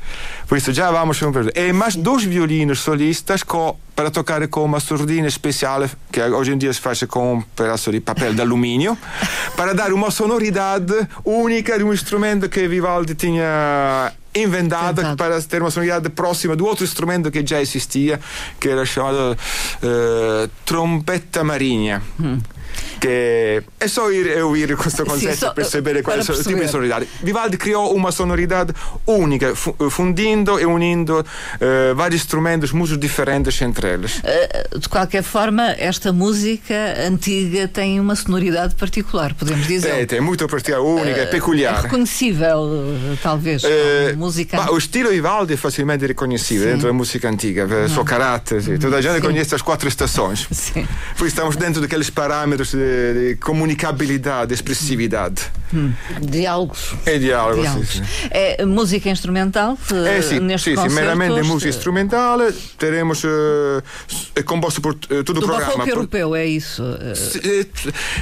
por 0.47 0.57
isso 0.57 0.73
já 0.73 0.91
vamos 0.91 1.19
e 1.55 1.73
mais 1.73 1.95
dois 1.95 2.23
violinos 2.23 2.79
solistas 2.79 3.43
com, 3.43 3.75
para 3.95 4.11
tocar 4.11 4.47
com 4.47 4.63
uma 4.63 4.79
sordina 4.79 5.27
especial 5.27 5.83
que 6.11 6.21
hoje 6.21 6.51
em 6.51 6.57
dia 6.57 6.71
se 6.71 6.79
faz 6.79 7.01
com 7.03 7.35
um 7.35 7.41
pedaço 7.41 7.91
de 7.91 7.99
papel 7.99 8.33
de 8.33 8.41
alumínio 8.41 8.97
para 9.55 9.73
dar 9.73 9.93
uma 9.93 10.11
sonoridade 10.11 10.93
única 11.23 11.77
de 11.77 11.83
um 11.83 11.93
instrumento 11.93 12.49
que 12.49 12.67
Vivaldi 12.67 13.15
tinha 13.15 14.11
inventada 14.35 15.15
para 15.15 15.41
ter 15.41 15.61
uma 15.61 15.71
sonoridade 15.71 16.09
próxima 16.09 16.55
do 16.55 16.65
outro 16.65 16.83
instrumento 16.83 17.29
que 17.29 17.45
já 17.45 17.61
existia, 17.61 18.19
que 18.59 18.69
era 18.69 18.85
chamado 18.85 19.37
uh, 19.37 20.49
trompeta 20.65 21.43
marinha. 21.43 22.01
Hum 22.19 22.39
che 22.99 23.63
è 23.77 23.87
só 23.87 24.09
ir 24.09 24.41
ouvir 24.41 24.75
questo 24.75 25.03
concetto 25.03 25.33
sì, 25.33 25.37
so, 25.39 25.53
per 25.53 25.65
sapere 25.65 26.01
qual 26.01 26.19
è 26.19 26.31
il 26.31 26.43
tipo 26.43 26.59
di 26.59 26.67
sonorità. 26.67 27.01
Vivaldi 27.21 27.57
creò 27.57 27.93
una 27.93 28.11
sonorità 28.11 28.65
única, 29.05 29.53
fundindo 29.53 30.57
e 30.57 30.63
unindo 30.63 31.19
uh, 31.19 31.93
vários 31.93 32.21
instrumentos 32.21 32.71
muito 32.71 32.97
diferentes 32.97 33.59
entre 33.61 33.93
eles. 33.93 34.21
Uh, 34.23 34.79
de 34.79 34.87
qualquer 34.87 35.23
forma, 35.23 35.75
esta 35.77 36.11
música 36.13 36.95
antiga 37.05 37.67
tem 37.67 37.99
uma 37.99 38.15
sonoridade 38.15 38.75
particular, 38.75 39.33
podemos 39.33 39.67
dizer. 39.67 39.91
Tem, 39.91 40.05
tem 40.05 40.21
muito 40.21 40.47
particular, 40.47 40.81
única, 40.81 41.23
uh, 41.23 41.29
peculiar. 41.29 41.79
É 41.79 41.81
reconhecível, 41.81 42.95
talvez. 43.21 43.63
Música... 44.15 44.57
Ma 44.57 44.71
o 44.71 44.77
estilo 44.77 45.09
Vivaldi 45.09 45.53
é 45.53 45.57
facilmente 45.57 46.05
reconhecível 46.05 46.67
dentro 46.67 46.87
da 46.87 46.93
música 46.93 47.29
antiga, 47.29 47.65
o 47.65 47.89
seu 47.89 48.05
caráter. 48.05 48.61
Toda 48.79 48.97
a 48.97 49.01
gente 49.01 49.15
sim. 49.15 49.21
conhece 49.21 49.55
as 49.55 49.61
quatro 49.61 49.87
estações. 49.87 50.47
Sim. 50.51 50.87
Estamos 51.25 51.55
dentro 51.55 51.81
daqueles 51.81 52.09
parâmetros 52.09 52.62
de, 52.71 53.29
de 53.29 53.35
comunicabilidade, 53.35 54.53
expressividade. 54.53 55.43
Hum. 55.73 55.91
Diálogos. 56.21 56.93
É 57.05 57.17
diálogos. 57.17 57.61
diálogos. 57.61 57.89
Sim, 57.89 58.03
sim. 58.03 58.27
É 58.29 58.65
música 58.65 59.09
instrumental? 59.09 59.77
É, 60.07 60.21
sim, 60.21 60.39
neste 60.39 60.75
sim, 60.75 60.81
sim, 60.81 60.95
meramente 60.95 61.41
música 61.41 61.69
instrumental. 61.69 62.39
Teremos 62.77 63.23
uh, 63.23 63.83
é 64.35 64.43
composto 64.43 64.81
por 64.81 64.93
uh, 64.93 65.23
todo 65.23 65.33
Do 65.33 65.39
o 65.39 65.47
programa. 65.47 65.71
barroco 65.71 65.89
europeu, 65.89 66.35
é 66.35 66.45
isso? 66.45 66.83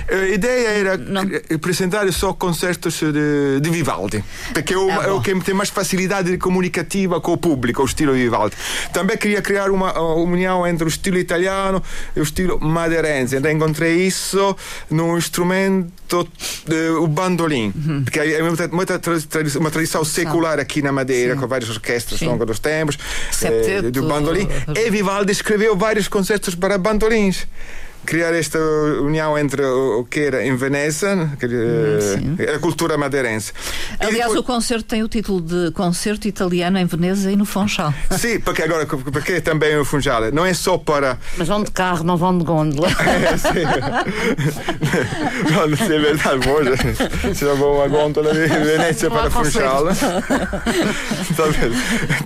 a 0.10 0.28
ideia 0.28 0.68
era 0.70 0.98
Não. 0.98 1.24
apresentar 1.54 2.12
só 2.14 2.34
concertos 2.34 3.00
de, 3.00 3.60
de 3.60 3.70
Vivaldi, 3.70 4.24
porque 4.54 4.74
é 4.74 4.78
o, 4.78 4.90
ah, 4.90 5.04
é 5.06 5.12
o 5.12 5.22
que 5.22 5.34
tem 5.42 5.54
mais 5.54 5.70
facilidade 5.70 6.38
comunicativa 6.38 7.20
com 7.20 7.34
o 7.34 7.38
público, 7.38 7.82
o 7.82 7.86
estilo 7.86 8.14
Vivaldi. 8.14 8.56
Também 8.94 9.18
queria 9.18 9.42
criar 9.42 9.70
uma, 9.72 9.92
uma 10.00 10.32
união 10.32 10.66
entre 10.66 10.86
o 10.86 10.88
estilo 10.88 11.18
italiano 11.18 11.82
e 12.16 12.20
o 12.20 12.24
estilo 12.24 12.60
madeirense. 12.60 13.36
Então 13.36 13.52
encontrei 13.52 14.08
isso 14.08 14.31
no 14.90 15.18
instrumento, 15.18 16.22
uh, 16.22 17.04
o 17.04 17.08
bandolim, 17.08 17.74
uhum. 17.76 18.04
porque 18.04 18.20
é 18.20 18.42
uma, 18.42 18.52
uma, 18.52 18.86
uma 19.60 19.72
tradição 19.72 20.04
secular 20.04 20.60
aqui 20.60 20.82
na 20.82 20.92
Madeira, 20.92 21.34
Sim. 21.34 21.40
com 21.40 21.48
várias 21.48 21.70
orquestras 21.70 22.22
ao 22.22 22.30
longo 22.30 22.46
dos 22.46 22.60
tempos, 22.60 22.98
eh, 23.44 23.82
do 23.84 24.08
bandolim. 24.08 24.48
E 24.76 24.90
Vivaldi 24.90 25.32
escreveu 25.32 25.76
vários 25.76 26.08
concertos 26.08 26.56
para 26.56 26.78
bandolins 26.78 27.48
criar 28.06 28.34
esta 28.34 28.60
união 29.02 29.38
entre 29.38 29.64
o 29.64 30.04
que 30.04 30.20
era 30.22 30.46
em 30.46 30.56
Veneza, 30.56 31.30
que, 31.40 31.46
uh, 31.46 32.56
a 32.56 32.60
cultura 32.60 32.98
madeirense. 32.98 33.54
Aliás, 34.00 34.18
depois... 34.18 34.40
o 34.40 34.44
concerto 34.44 34.86
tem 34.86 35.04
o 35.04 35.08
título 35.08 35.42
de 35.42 35.72
Concerto 35.72 36.28
Italiano 36.28 36.78
em 36.78 36.86
Veneza 36.86 37.32
e 37.32 37.36
no 37.36 37.46
Funchal. 37.46 37.94
Sim, 38.18 38.40
porque 38.40 38.64
agora 38.64 38.86
porque 38.86 39.42
também 39.42 39.78
o 39.78 39.86
Funchal 39.86 40.32
não 40.32 40.46
é 40.46 40.54
só 40.54 40.78
para. 40.78 41.18
Mas 41.38 41.48
vão 41.48 41.64
de 41.64 41.72
carro, 41.72 42.04
não 42.04 42.18
vão 42.18 42.38
de 42.38 42.44
gondola. 42.44 42.90
é, 43.02 43.38
sim. 43.38 43.64
não, 45.52 45.68
não 45.68 45.78
sei, 45.78 45.96
é 45.96 46.00
verdade, 46.00 46.50
hoje. 46.50 46.72
Se 47.36 47.46
não 47.46 47.56
vou 47.56 47.78
uma 47.78 47.88
gondola 47.88 48.34
de 48.34 48.48
Veneza 48.48 49.10
para 49.10 49.30
Funchal. 49.30 49.86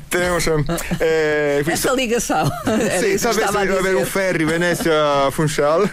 Temos 0.09 0.47
eh, 0.99 1.63
essa 1.67 1.91
ligação. 1.91 2.45
Sim, 2.99 3.17
talvez 3.21 3.55
haver 3.55 3.95
um 3.97 4.05
ferry 4.05 4.45
Venezia-Funchal 4.45 5.64
special. 5.65 5.83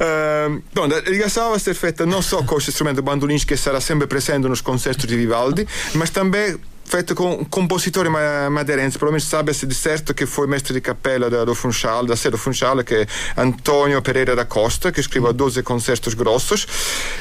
uh, 0.00 0.62
bom, 0.74 0.84
a 0.84 1.10
ligação 1.10 1.50
vai 1.50 1.58
ser 1.58 1.74
feita 1.74 2.04
não 2.04 2.20
só 2.20 2.42
com 2.42 2.54
o 2.56 2.58
instrumento 2.58 3.02
bandolins 3.02 3.44
que 3.44 3.56
será 3.56 3.80
sempre 3.80 4.06
presente 4.06 4.46
nos 4.48 4.60
concertos 4.60 5.06
de 5.06 5.16
Vivaldi, 5.16 5.66
mas 5.94 6.10
também 6.10 6.58
feito 6.84 7.14
com 7.14 7.32
um 7.32 7.44
compositor 7.44 8.08
madeirense, 8.50 8.98
provavelmente 8.98 9.26
sabe-se 9.26 9.66
de 9.66 9.74
certo 9.74 10.12
que 10.12 10.26
foi 10.26 10.46
mestre 10.46 10.74
de 10.74 10.80
capela 10.82 11.30
do, 11.30 11.46
do 11.46 11.54
Funchal, 11.54 12.04
da 12.04 12.14
sede 12.14 12.32
do 12.32 12.38
Funchal, 12.38 12.84
que 12.84 12.94
é 12.94 13.06
Antonio 13.36 14.00
Pereira 14.02 14.36
da 14.36 14.44
Costa, 14.44 14.92
que 14.92 15.00
escreveu 15.00 15.32
12 15.32 15.62
concertos 15.62 16.12
grossos, 16.14 16.66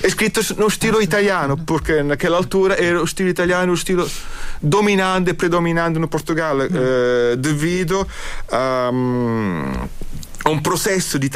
escritos 0.03 0.51
no 0.51 0.67
estilo 0.67 1.01
italiano, 1.01 1.57
porque 1.65 2.03
naquela 2.03 2.37
altura 2.37 2.75
era 2.75 3.01
o 3.01 3.05
estilo 3.05 3.29
italiano 3.29 3.71
o 3.71 3.75
estilo 3.75 4.09
dominante 4.61 5.31
e 5.31 5.33
predominante 5.33 5.97
no 5.97 6.07
Portugal, 6.07 6.57
mm. 6.57 6.61
eh, 6.61 7.35
devido 7.37 8.05
a. 8.51 8.91
Um, 8.93 10.02
un 10.49 10.61
processo 10.61 11.17
di 11.17 11.29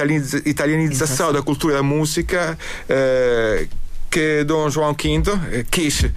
italianizzazione 0.43 1.31
della 1.31 1.43
cultura 1.43 1.73
della 1.73 1.85
musica 1.85 2.57
eh, 2.85 3.67
que 4.09 4.43
Dom 4.45 4.69
João 4.69 4.93
V 4.93 5.39
eh, 5.51 5.65
quis, 5.69 6.09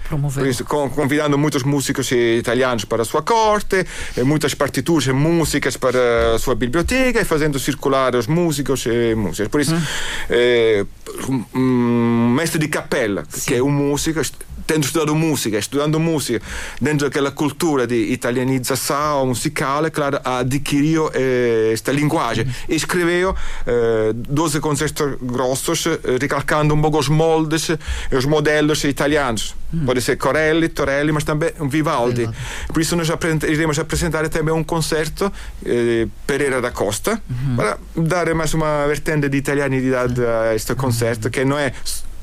isso, 0.47 0.65
convidando 0.65 1.37
muitos 1.37 1.63
músicos 1.63 2.11
italianos 2.11 2.85
para 2.85 3.03
a 3.03 3.05
sua 3.05 3.21
corte, 3.21 3.85
eh, 4.15 4.23
muitas 4.23 4.55
partituras 4.55 5.07
e 5.07 5.13
músicas 5.13 5.77
para 5.77 6.35
a 6.35 6.39
sua 6.39 6.55
biblioteca 6.55 7.19
e 7.19 7.25
fazendo 7.25 7.59
circular 7.59 8.15
os 8.15 8.27
músicos 8.27 8.85
e 8.85 9.13
músicas. 9.15 9.49
Por 9.49 9.61
isso, 9.61 9.75
hum. 9.75 9.81
eh, 10.29 10.85
um 11.53 12.29
mestre 12.33 12.59
de 12.59 12.67
capela, 12.69 13.23
Sim. 13.29 13.41
que 13.45 13.55
é 13.55 13.61
um 13.61 13.71
músico, 13.71 14.21
tendo 14.71 14.85
estudado 14.85 15.13
música, 15.13 15.57
estudando 15.57 15.99
música 15.99 16.41
dentro 16.79 17.05
daquela 17.05 17.29
cultura 17.29 17.85
de 17.85 18.13
italianização 18.13 19.25
musical, 19.25 19.91
claro, 19.91 20.17
adquiriu 20.23 21.11
eh, 21.13 21.71
esta 21.73 21.91
linguagem. 21.91 22.47
E 22.69 22.75
escreveu 22.75 23.35
eh, 23.67 24.13
12 24.13 24.61
concertos 24.61 25.17
grossos, 25.21 25.87
eh, 25.87 25.99
recalcando 26.21 26.73
um 26.73 26.81
pouco 26.81 26.99
os 26.99 27.09
moldes 27.09 27.67
e 28.09 28.15
os 28.15 28.23
modelos 28.23 28.81
italianos. 28.85 29.55
Hum. 29.73 29.83
Pode 29.85 30.01
ser 30.01 30.15
Corelli, 30.15 30.69
Torelli, 30.69 31.11
mas 31.11 31.25
também 31.25 31.51
Vivaldi. 31.69 32.21
Vivaldi. 32.21 32.37
Por 32.71 32.81
isso 32.81 32.95
nós 32.95 33.09
iremos 33.49 33.77
apresentar 33.77 34.29
também 34.29 34.53
um 34.53 34.63
concerto 34.63 35.29
eh, 35.65 36.07
Pereira 36.25 36.61
da 36.61 36.71
Costa, 36.71 37.21
uhum. 37.29 37.55
para 37.57 37.77
dar 37.97 38.33
mais 38.33 38.53
uma 38.53 38.87
vertente 38.87 39.27
de 39.27 39.37
italianidade 39.37 40.25
a 40.25 40.55
este 40.55 40.75
concerto, 40.75 41.29
que 41.29 41.43
não 41.43 41.59
é 41.59 41.73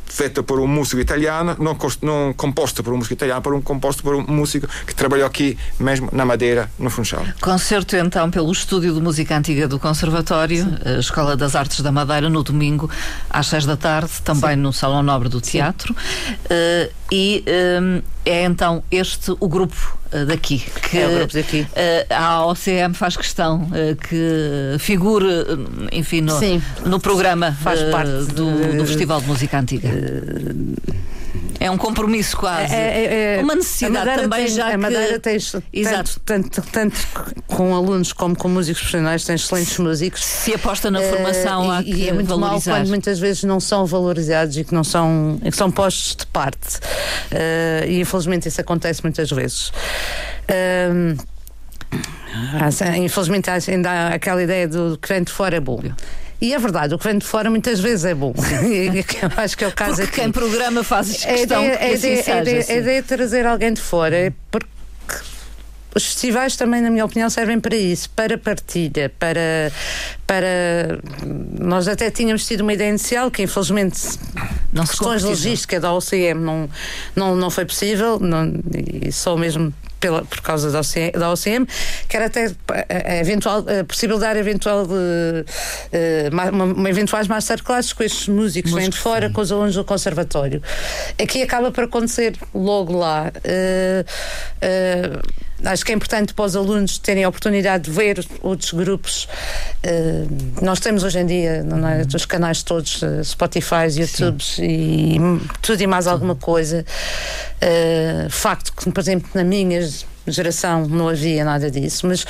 feito 0.08 0.42
por 0.42 0.58
um 0.58 0.66
músico 0.66 1.00
italiano, 1.00 1.56
não, 1.58 1.76
não 2.02 2.32
composto 2.32 2.82
por 2.82 2.92
um 2.92 2.96
músico 2.96 3.14
italiano, 3.14 3.42
por 3.42 3.54
um 3.54 3.60
composto 3.60 4.02
por 4.02 4.14
um 4.14 4.24
músico 4.26 4.66
que 4.86 4.94
trabalhou 4.94 5.26
aqui 5.26 5.56
mesmo 5.78 6.08
na 6.12 6.24
Madeira, 6.24 6.70
no 6.78 6.90
Funchal. 6.90 7.24
Concerto 7.40 7.96
então 7.96 8.30
pelo 8.30 8.50
Estúdio 8.50 8.94
de 8.94 9.00
Música 9.00 9.36
Antiga 9.36 9.68
do 9.68 9.78
Conservatório, 9.78 10.64
Sim. 10.64 10.98
Escola 10.98 11.36
das 11.36 11.54
Artes 11.54 11.80
da 11.80 11.92
Madeira, 11.92 12.28
no 12.28 12.42
domingo 12.42 12.90
às 13.30 13.46
seis 13.46 13.64
da 13.64 13.76
tarde, 13.76 14.10
também 14.24 14.54
Sim. 14.54 14.62
no 14.62 14.72
Salão 14.72 15.02
Nobre 15.02 15.28
do 15.28 15.40
Teatro. 15.40 15.94
Uh, 15.94 16.92
e 17.10 17.44
um, 17.82 18.02
é 18.28 18.44
então 18.44 18.82
este 18.90 19.32
o 19.40 19.48
grupo 19.48 19.98
uh, 20.12 20.26
daqui 20.26 20.58
que 20.58 20.98
é 20.98 21.06
o 21.06 21.14
grupo 21.16 21.32
daqui. 21.32 21.60
Uh, 21.60 22.14
a 22.14 22.46
OCM 22.46 22.94
faz 22.94 23.16
questão 23.16 23.62
uh, 23.62 23.96
que 23.96 24.78
figure, 24.78 25.26
enfim, 25.92 26.20
no, 26.20 26.34
no 26.84 27.00
programa 27.00 27.52
faz 27.52 27.82
parte 27.84 28.32
do, 28.34 28.76
do 28.76 28.86
Festival 28.86 29.20
de 29.20 29.26
Música 29.26 29.58
Antiga. 29.58 29.88
É 31.60 31.70
um 31.70 31.76
compromisso 31.76 32.36
quase. 32.36 32.72
É, 32.74 32.78
é, 32.78 33.36
é, 33.38 33.42
uma 33.42 33.54
necessidade 33.54 34.22
também 34.22 34.46
tem, 34.46 34.54
já 34.54 34.72
a 34.72 34.78
Madeira 34.78 35.14
que... 35.14 35.18
tens, 35.18 35.54
Exato. 35.72 36.20
Tanto, 36.24 36.62
tanto, 36.62 36.70
tanto, 36.70 36.96
com 37.46 37.74
alunos 37.74 38.12
como 38.12 38.36
com 38.36 38.48
músicos 38.48 38.80
profissionais, 38.80 39.24
tens 39.24 39.42
excelentes 39.42 39.76
músicos. 39.78 40.24
Se 40.24 40.54
aposta 40.54 40.90
na 40.90 41.00
formação 41.02 41.68
uh, 41.68 41.70
há 41.72 41.80
e, 41.80 41.84
que 41.84 41.94
e 41.94 42.08
é 42.08 42.12
muito 42.12 42.28
valorizar. 42.28 42.70
mal 42.70 42.80
quando 42.80 42.88
muitas 42.88 43.18
vezes 43.18 43.44
não 43.44 43.58
são 43.58 43.84
valorizados 43.86 44.56
e 44.56 44.64
que 44.64 44.72
não 44.72 44.84
são, 44.84 45.38
que 45.42 45.56
são 45.56 45.70
postos 45.70 46.16
de 46.16 46.26
parte. 46.26 46.76
Uh, 47.32 47.86
e 47.88 48.00
infelizmente 48.00 48.48
isso 48.48 48.60
acontece 48.60 49.02
muitas 49.02 49.30
vezes. 49.30 49.72
Uh, 50.48 51.18
infelizmente 53.02 53.50
ainda 53.50 53.90
há 53.90 54.08
aquela 54.14 54.42
ideia 54.42 54.68
do 54.68 54.98
que 55.00 55.08
vem 55.08 55.22
de 55.22 55.32
fora 55.32 55.56
é 55.56 55.60
bom. 55.60 55.80
E 56.40 56.54
é 56.54 56.58
verdade, 56.58 56.94
o 56.94 56.98
que 56.98 57.04
vem 57.04 57.18
de 57.18 57.26
fora 57.26 57.50
muitas 57.50 57.80
vezes 57.80 58.04
é 58.04 58.14
bom. 58.14 58.32
Eu 58.62 59.30
acho 59.36 59.56
que 59.56 59.64
é 59.64 59.68
o 59.68 59.72
caso 59.72 59.96
porque 59.96 60.04
aqui. 60.04 60.20
quem 60.20 60.30
programa 60.30 60.84
faz 60.84 61.24
questão 61.24 61.62
é, 61.62 61.90
é, 61.90 61.94
assim 61.94 62.08
é, 62.08 62.14
é, 62.14 62.60
assim. 62.60 62.72
é, 62.72 62.96
é, 62.96 63.02
trazer 63.02 63.44
alguém 63.44 63.72
de 63.72 63.80
fora, 63.80 64.16
é 64.16 64.32
porque 64.50 64.68
os 65.94 66.04
festivais 66.04 66.54
também, 66.54 66.80
na 66.80 66.90
minha 66.90 67.04
opinião, 67.04 67.28
servem 67.28 67.58
para 67.58 67.74
isso, 67.74 68.08
para 68.10 68.38
partilha, 68.38 69.12
para, 69.18 69.72
para 70.26 70.98
nós 71.58 71.88
até 71.88 72.10
tínhamos 72.10 72.46
tido 72.46 72.60
uma 72.60 72.72
ideia 72.72 72.90
inicial 72.90 73.30
que 73.30 73.42
infelizmente 73.42 73.98
não 74.72 74.86
questões 74.86 75.22
de 75.22 75.28
logística 75.28 75.80
da 75.80 75.92
OCM 75.92 76.38
não, 76.38 76.70
não, 77.16 77.34
não 77.34 77.50
foi 77.50 77.64
possível 77.64 78.20
não, 78.20 78.52
e 79.02 79.10
só 79.10 79.36
mesmo 79.36 79.74
pela, 80.00 80.24
por 80.24 80.40
causa 80.40 80.70
da 80.70 80.80
OCM, 80.80 81.12
da 81.18 81.32
OCM 81.32 81.66
que 82.08 82.16
era 82.16 82.26
até 82.26 82.46
a, 82.46 83.12
a 83.12 83.16
eventual, 83.18 83.64
a 83.68 83.84
possibilidade 83.84 84.38
eventual 84.38 84.86
de 84.86 84.92
uh, 84.92 86.28
uma, 86.32 86.64
uma 86.64 86.90
eventuais 86.90 87.28
masterclasses 87.28 87.92
com 87.92 88.02
estes 88.02 88.28
músicos 88.28 88.72
vêm 88.72 88.88
de 88.88 88.98
fora, 88.98 89.30
com 89.30 89.40
os 89.40 89.52
alunos 89.52 89.74
do 89.74 89.84
conservatório. 89.84 90.62
Aqui 91.20 91.42
acaba 91.42 91.70
por 91.70 91.84
acontecer 91.84 92.34
logo 92.54 92.96
lá. 92.96 93.32
Uh, 93.44 94.04
uh, 94.64 95.47
acho 95.64 95.84
que 95.84 95.92
é 95.92 95.94
importante 95.94 96.34
para 96.34 96.44
os 96.44 96.56
alunos 96.56 96.98
terem 96.98 97.24
a 97.24 97.28
oportunidade 97.28 97.84
de 97.84 97.90
ver 97.90 98.24
outros 98.42 98.72
grupos. 98.72 99.28
Uh, 99.84 100.62
nós 100.62 100.80
temos 100.80 101.02
hoje 101.02 101.18
em 101.18 101.26
dia 101.26 101.64
é, 101.64 102.16
os 102.16 102.26
canais 102.26 102.62
todos, 102.62 103.02
uh, 103.02 103.24
Spotify, 103.24 103.88
YouTube 103.96 104.42
e 104.58 105.16
tudo 105.62 105.82
e 105.82 105.86
mais 105.86 106.06
alguma 106.06 106.34
coisa. 106.34 106.84
Uh, 107.62 108.30
facto 108.30 108.72
que, 108.72 108.90
por 108.90 109.00
exemplo, 109.00 109.28
na 109.34 109.44
minha 109.44 109.86
geração 110.26 110.86
não 110.86 111.08
havia 111.08 111.44
nada 111.44 111.70
disso, 111.70 112.06
mas 112.06 112.24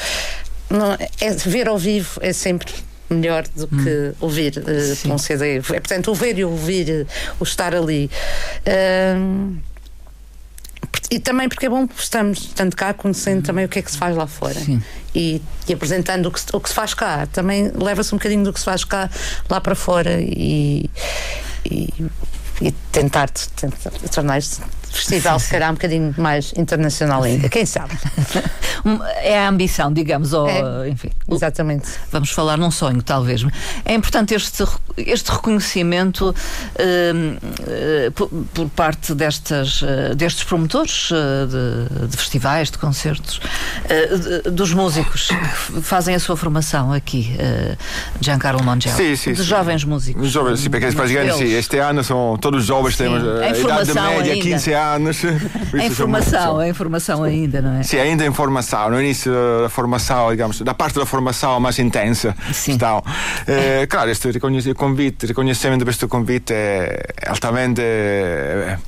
não, 0.71 0.93
é, 0.93 1.31
ver 1.47 1.69
ao 1.69 1.79
vivo 1.79 2.19
é 2.23 2.33
sempre 2.33 2.73
melhor 3.11 3.45
do 3.57 3.67
que 3.67 3.75
hum. 3.75 4.15
ouvir 4.21 4.55
uh, 4.59 5.13
um 5.13 5.19
CD. 5.19 5.57
É, 5.59 5.61
portanto, 5.61 6.09
ouvir 6.09 6.39
e 6.39 6.45
ouvir, 6.45 7.07
o 7.41 7.45
estar 7.45 7.75
ali. 7.75 8.11
Uh, 8.67 9.57
e 11.11 11.19
também 11.19 11.49
porque 11.49 11.67
é 11.67 11.69
bom 11.69 11.89
estamos 11.97 12.47
tanto 12.55 12.77
cá 12.77 12.93
conhecendo 12.93 13.43
também 13.43 13.65
o 13.65 13.69
que 13.69 13.79
é 13.79 13.83
que 13.83 13.91
se 13.91 13.97
faz 13.97 14.15
lá 14.15 14.27
fora. 14.27 14.61
E, 15.15 15.43
e, 15.67 15.73
apresentando 15.73 16.27
o 16.27 16.31
que, 16.31 16.41
o 16.53 16.61
que 16.61 16.69
se 16.69 16.75
faz 16.75 16.95
cá. 16.95 17.27
Também 17.27 17.73
leva-se 17.75 18.15
um 18.15 18.19
bocadinho 18.19 18.45
do 18.45 18.53
que 18.53 18.59
se 18.59 18.65
faz 18.65 18.85
cá 18.85 19.11
lá 19.49 19.61
para 19.61 19.75
fora 19.75 20.21
e, 20.21 20.91
e, 21.65 21.89
e 22.61 22.73
tentar, 22.93 23.31
tentar 23.31 23.91
tornar-se 24.13 24.61
festival, 24.93 25.39
se 25.39 25.51
calhar 25.51 25.71
um 25.71 25.75
bocadinho 25.75 26.15
mais 26.17 26.53
internacional 26.57 27.23
ainda, 27.23 27.49
quem 27.49 27.67
sabe? 27.67 27.93
é 29.23 29.39
a 29.39 29.49
ambição, 29.49 29.93
digamos, 29.93 30.33
ou, 30.33 30.49
é, 30.49 30.89
enfim. 30.89 31.11
Exatamente. 31.31 31.89
Vamos 32.11 32.31
falar 32.31 32.57
num 32.57 32.71
sonho, 32.71 33.03
talvez. 33.03 33.45
É 33.85 33.95
importante 33.95 34.35
este, 34.35 34.65
este 34.97 35.31
reconhecimento 35.31 36.31
uh, 36.31 38.11
por, 38.13 38.29
por, 38.29 38.69
parte 38.71 39.15
destas, 39.15 39.83
uh, 39.83 40.15
destes 40.17 40.45
promotores 40.45 41.11
uh, 41.11 41.15
de, 41.47 42.07
de, 42.09 42.17
festivais, 42.17 42.71
de 42.71 42.79
concertos, 42.79 43.41
de, 44.45 44.51
dos 44.51 44.73
músicos 44.73 45.29
que 45.29 45.81
fazem 45.83 46.15
a 46.15 46.21
sua 46.21 46.37
formação 46.37 46.93
aqui, 46.93 47.37
Giancarlo 48.21 48.63
Mongel. 48.63 48.93
Sim, 48.95 49.17
sim. 49.17 49.33
De 49.33 49.43
jovens 49.43 49.85
músicos. 49.85 50.31
Jovens, 50.31 50.61
sim, 50.61 50.71
porque 50.71 50.91
praticamente, 50.93 51.37
sim, 51.37 51.53
este 51.53 51.79
ano 51.79 52.03
são 52.03 52.37
todos 52.41 52.65
jovens, 52.65 52.97
sim. 52.97 53.05
temos 53.05 53.23
a 53.23 53.51
idade 53.51 53.95
média, 53.95 54.33
ainda. 54.33 54.45
15 54.45 54.73
anos. 54.73 54.78
A 55.73 55.85
informação, 55.85 56.59
a 56.59 56.69
informação 56.69 57.23
ainda, 57.23 57.61
não 57.61 57.75
é? 57.75 57.83
Sim, 57.83 57.99
ainda 57.99 58.25
em 58.25 58.33
formação, 58.33 58.91
no 58.91 59.01
início 59.01 59.33
da 59.63 59.69
formação, 59.69 60.31
digamos, 60.31 60.61
da 60.61 60.75
parte 60.75 60.99
da 60.99 61.07
formação 61.07 61.61
mais 61.61 61.79
intensa. 61.79 62.35
Sim. 62.53 62.73
Então, 62.73 63.03
eh, 63.47 63.87
claro, 63.87 64.11
este 64.11 64.29
convite, 64.75 65.27
reconhecimento 65.27 65.85
deste 65.85 66.07
convite 66.07 66.53
é 66.53 67.07
altamente 67.27 67.81
eh, 67.81 68.79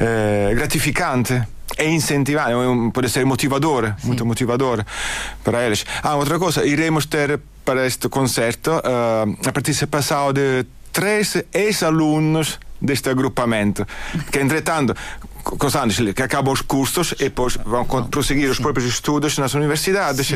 eh, 0.00 0.52
gratificante 0.54 1.42
e 1.78 1.84
incentivante, 1.88 2.52
pode 2.92 3.08
ser 3.08 3.24
motivador, 3.24 3.94
Sim. 3.98 4.08
muito 4.08 4.24
motivador 4.24 4.84
para 5.44 5.64
eles. 5.64 5.84
Ah, 6.02 6.16
outra 6.16 6.38
coisa, 6.38 6.64
iremos 6.64 7.06
ter 7.06 7.40
para 7.64 7.86
este 7.86 8.08
concerto 8.08 8.70
uh, 8.70 9.48
a 9.48 9.52
participação 9.52 10.32
de 10.32 10.64
três 10.92 11.44
ex-alunos 11.52 12.58
deste 12.80 13.10
agrupamento, 13.10 13.86
que 14.30 14.38
entretanto 14.38 14.94
com 15.46 15.66
os 15.66 15.76
anos 15.76 15.96
que 15.96 16.22
acabam 16.22 16.52
os 16.52 16.60
cursos 16.60 17.12
e 17.12 17.24
depois 17.24 17.56
vão 17.64 17.84
prosseguir 17.84 18.50
os 18.50 18.58
próprios 18.58 18.88
estudos 18.88 19.38
nas 19.38 19.54
universidades. 19.54 20.32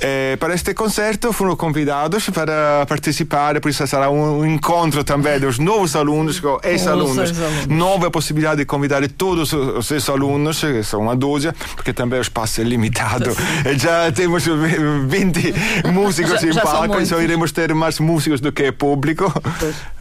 Eh, 0.00 0.36
para 0.40 0.54
este 0.54 0.72
concerto 0.72 1.32
foram 1.32 1.54
convidados 1.54 2.30
para 2.30 2.86
participar, 2.86 3.60
por 3.60 3.68
isso 3.68 3.86
será 3.86 4.10
um 4.10 4.44
encontro 4.46 5.04
também 5.04 5.38
dos 5.38 5.58
novos 5.58 5.94
alunos 5.94 6.40
com 6.40 6.58
ex-alunos. 6.62 7.32
Nova 7.68 8.10
possibilidade 8.10 8.58
de 8.58 8.64
convidar 8.64 9.06
todos 9.10 9.52
os 9.52 9.90
ex-alunos, 9.90 10.60
que 10.60 10.82
são 10.82 11.00
uma 11.00 11.14
dúzia, 11.14 11.54
porque 11.74 11.92
também 11.92 12.18
o 12.18 12.22
espaço 12.22 12.60
é 12.60 12.64
limitado. 12.64 13.36
e 13.66 13.78
já 13.78 14.10
temos 14.12 14.44
20 14.46 15.54
músicos 15.92 16.40
já, 16.40 16.48
em 16.48 16.54
palco, 16.54 17.00
então 17.00 17.22
iremos 17.22 17.52
ter 17.52 17.74
mais 17.74 18.00
músicos 18.00 18.40
do 18.40 18.50
que 18.52 18.72
público. 18.72 19.32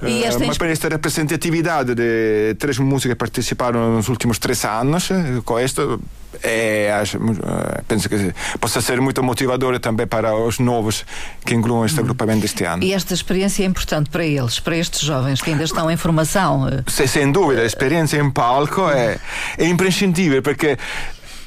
E 0.02 0.24
esta 0.24 0.44
uh, 0.44 0.48
mas 0.48 0.58
para 0.58 0.70
esta 0.70 0.88
representatividade 0.88 1.96
de 1.96 2.56
três 2.60 2.78
músicos 2.78 3.12
que 3.12 3.16
participaram 3.16 3.96
nos 3.96 4.08
últimos 4.08 4.37
últimos 4.38 4.40
três 4.40 4.66
anos 4.66 5.10
com 5.44 5.60
isto 5.60 6.00
é, 6.44 6.92
acho, 6.92 7.18
eh, 7.18 7.82
penso 7.88 8.08
que 8.08 8.34
possa 8.60 8.80
ser 8.80 9.02
muito 9.02 9.24
motivador 9.24 9.80
também 9.80 10.06
para 10.06 10.36
os 10.36 10.60
novos 10.60 11.04
que 11.44 11.56
incluam 11.56 11.84
este 11.84 12.00
agrupamento 12.00 12.46
este 12.46 12.64
ano. 12.64 12.84
E 12.84 12.94
esta 12.94 13.14
experiência 13.14 13.64
é 13.64 13.66
importante 13.66 14.10
para 14.10 14.24
eles, 14.24 14.60
para 14.60 14.78
estes 14.78 15.02
jovens 15.02 15.42
que 15.42 15.50
ainda 15.50 15.64
estão 15.64 15.90
em 15.90 15.98
formação? 15.98 16.68
Se, 16.86 17.08
sem 17.08 17.32
dúvida, 17.32 17.62
a 17.62 17.66
experiência 17.66 18.20
em 18.20 18.30
palco 18.30 18.88
é, 18.90 19.18
é 19.58 19.66
imprescindível 19.66 20.44
porque 20.44 20.78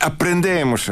aprendemos 0.01 0.91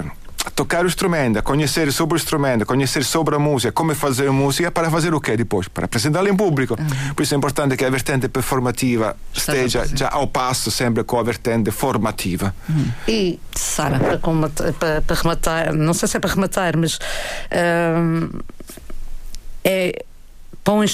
tocar 0.54 0.84
o 0.84 0.86
instrumento, 0.86 1.42
conhecer 1.42 1.92
sobre 1.92 2.14
o 2.14 2.18
instrumento, 2.18 2.66
conhecer 2.66 3.04
sobre 3.04 3.34
a 3.34 3.38
música, 3.38 3.72
como 3.72 3.94
fazer 3.94 4.30
música, 4.30 4.70
para 4.70 4.90
fazer 4.90 5.14
o 5.14 5.20
quê 5.20 5.36
depois? 5.36 5.68
Para 5.68 5.84
apresentá-la 5.84 6.28
em 6.28 6.36
público. 6.36 6.76
Uhum. 6.78 7.14
Por 7.14 7.22
isso 7.22 7.34
é 7.34 7.36
importante 7.36 7.76
que 7.76 7.84
a 7.84 7.90
vertente 7.90 8.28
performativa 8.28 9.16
esteja 9.32 9.86
já 9.94 10.08
ao 10.10 10.26
passo 10.26 10.70
sempre 10.70 11.04
com 11.04 11.18
a 11.18 11.22
vertente 11.22 11.70
formativa. 11.70 12.54
Uhum. 12.68 12.90
E, 13.06 13.40
Sara, 13.54 13.98
para, 13.98 14.18
para, 14.78 15.02
para, 15.02 15.16
rematar, 15.16 15.74
não 15.74 15.94
sei 15.94 16.08
se 16.08 16.16
é 16.16 16.20
para 16.20 16.30
rematar, 16.30 16.76
mas 16.76 16.98
hum, 17.96 18.30
é 19.64 20.04
para 20.64 20.74
um, 20.74 20.84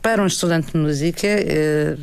para 0.00 0.22
um 0.22 0.26
estudante 0.26 0.72
de 0.72 0.78
música. 0.78 1.26
É, 1.26 1.96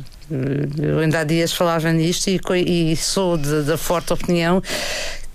eu 0.80 0.98
ainda 1.00 1.20
há 1.20 1.24
dias 1.24 1.52
falava 1.52 1.92
nisto 1.92 2.28
e, 2.28 2.92
e 2.92 2.96
sou 2.96 3.36
da 3.36 3.76
forte 3.76 4.12
opinião 4.12 4.62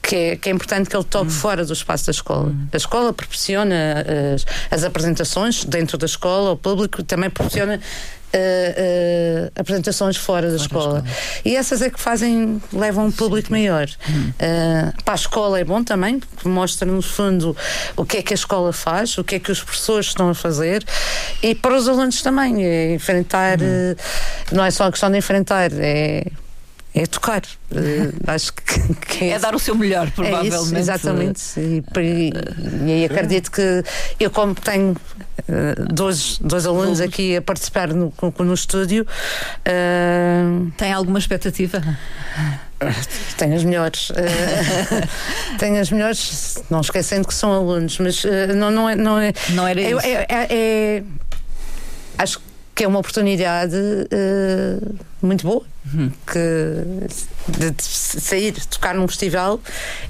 que 0.08 0.16
é, 0.16 0.36
que 0.38 0.50
é 0.50 0.54
importante 0.54 0.90
que 0.90 0.96
ele 0.96 1.04
toque 1.04 1.28
hum. 1.28 1.30
fora 1.30 1.66
do 1.66 1.74
espaço 1.74 2.06
da 2.06 2.12
escola. 2.12 2.48
Hum. 2.48 2.68
A 2.72 2.78
escola 2.78 3.12
proporciona 3.12 4.06
as, 4.34 4.46
as 4.72 4.84
apresentações 4.86 5.66
dentro 5.66 5.98
da 5.98 6.06
escola, 6.06 6.52
o 6.52 6.58
público 6.58 7.04
também 7.04 7.30
proporciona 7.30 7.80
Uh, 8.28 9.46
uh, 9.48 9.52
apresentações 9.56 10.18
fora 10.18 10.52
da, 10.52 10.58
fora 10.58 10.62
escola. 10.62 11.02
da 11.02 11.10
escola. 11.10 11.42
E 11.46 11.56
essas 11.56 11.82
é 11.82 11.90
que 11.90 11.98
fazem, 11.98 12.62
levam 12.74 13.06
um 13.06 13.12
público 13.12 13.50
maior. 13.50 13.88
Hum. 14.08 14.32
Uh, 14.32 15.04
para 15.04 15.14
a 15.14 15.16
escola 15.16 15.58
é 15.58 15.64
bom 15.64 15.82
também, 15.82 16.20
porque 16.20 16.46
mostra 16.46 16.86
no 16.86 17.02
fundo 17.02 17.56
o 17.96 18.06
que 18.06 18.18
é 18.18 18.22
que 18.22 18.34
a 18.34 18.36
escola 18.36 18.74
faz, 18.74 19.18
o 19.18 19.24
que 19.24 19.36
é 19.36 19.40
que 19.40 19.50
os 19.50 19.64
professores 19.64 20.08
estão 20.08 20.28
a 20.28 20.36
fazer, 20.36 20.84
e 21.42 21.56
para 21.56 21.74
os 21.74 21.88
alunos 21.88 22.22
também, 22.22 22.66
é 22.66 22.94
enfrentar, 22.94 23.60
hum. 23.62 23.96
não 24.52 24.66
é 24.66 24.72
só 24.72 24.84
a 24.84 24.92
questão 24.92 25.10
de 25.10 25.18
enfrentar, 25.18 25.72
é 25.72 26.26
é 26.98 27.06
tocar. 27.06 27.44
Uh, 27.72 28.14
acho 28.28 28.54
que, 28.54 28.94
que 28.96 29.26
é, 29.26 29.30
é, 29.30 29.40
dar 29.40 29.54
o 29.54 29.60
seu 29.60 29.76
melhor, 29.76 30.10
provavelmente. 30.12 30.56
É 30.56 30.58
isso, 30.58 30.76
exatamente. 30.76 31.60
E, 31.60 31.84
e, 32.00 32.32
e 32.86 32.92
aí 32.92 33.06
acredito 33.06 33.52
que 33.52 33.84
eu, 34.20 34.32
como 34.32 34.56
tenho 34.56 34.92
uh, 34.94 35.94
dois, 35.94 36.40
dois 36.40 36.66
alunos 36.66 37.00
aqui 37.00 37.38
a 37.38 37.42
participar 37.42 37.90
no, 37.90 38.12
no 38.40 38.54
estúdio. 38.54 39.06
Uh, 39.60 40.72
Tem 40.78 40.92
alguma 40.92 41.20
expectativa? 41.20 41.82
Tenho 43.38 43.56
as 43.56 43.64
melhores. 43.64 44.12
tenho 45.60 45.80
as 45.80 45.92
melhores, 45.92 46.64
não 46.70 46.82
esquecendo 46.82 47.28
que 47.28 47.34
são 47.34 47.52
alunos, 47.52 47.98
mas 48.00 48.24
não, 48.56 48.72
não, 48.72 48.90
é, 48.90 48.96
não 48.96 49.20
é. 49.20 49.34
Não 49.50 49.68
era 49.68 49.82
isso. 49.82 50.00
É, 50.04 50.26
é, 50.30 50.48
é, 50.50 51.04
acho 52.18 52.40
que 52.40 52.47
é 52.84 52.88
uma 52.88 53.00
oportunidade 53.00 53.76
muito 55.22 55.46
boa 55.46 55.64
que 56.26 57.18
de, 57.48 57.72
de 57.72 57.84
sair, 57.84 58.54
tocar 58.68 58.96
num 58.96 59.08
festival 59.08 59.60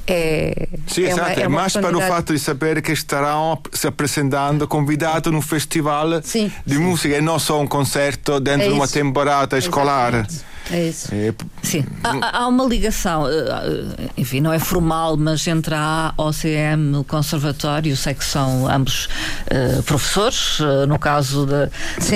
é. 0.07 0.67
Sim, 0.87 1.03
é 1.03 1.09
exato. 1.09 1.21
Uma, 1.21 1.31
é, 1.31 1.41
é 1.41 1.47
mais 1.47 1.73
para 1.73 1.97
o 1.97 2.01
fato 2.01 2.33
de 2.33 2.39
saber 2.39 2.81
que 2.81 2.91
estarão 2.91 3.59
se 3.71 3.87
apresentando 3.87 4.67
convidados 4.67 5.31
num 5.31 5.41
festival 5.41 6.21
sim, 6.23 6.51
de 6.65 6.75
sim. 6.75 6.81
música 6.81 7.17
e 7.17 7.21
não 7.21 7.37
só 7.37 7.61
um 7.61 7.67
concerto 7.67 8.39
dentro 8.39 8.65
é 8.65 8.69
de 8.69 8.73
uma 8.73 8.87
temporada 8.87 9.57
escolar. 9.57 10.13
Exatamente. 10.13 10.56
É 10.71 10.87
isso. 10.87 11.09
É, 11.13 11.33
Sim. 11.61 11.85
Há, 12.03 12.39
há, 12.39 12.47
uma 12.47 12.65
ligação, 12.65 13.27
eh, 13.27 13.33
eh, 13.33 14.09
enfim, 14.17 14.41
não 14.41 14.51
é 14.51 14.59
formal, 14.59 15.15
mas 15.15 15.45
entre 15.47 15.73
a 15.73 16.13
OCM 16.17 16.93
e 16.93 16.97
o 16.97 17.03
Conservatório, 17.03 17.95
sei 17.95 18.13
que 18.13 18.23
são 18.23 18.69
ambos 18.69 19.07
uh, 19.51 19.81
professores, 19.83 20.59
uh, 20.59 20.85
no 20.87 20.99
caso 20.99 21.45
da, 21.45 21.69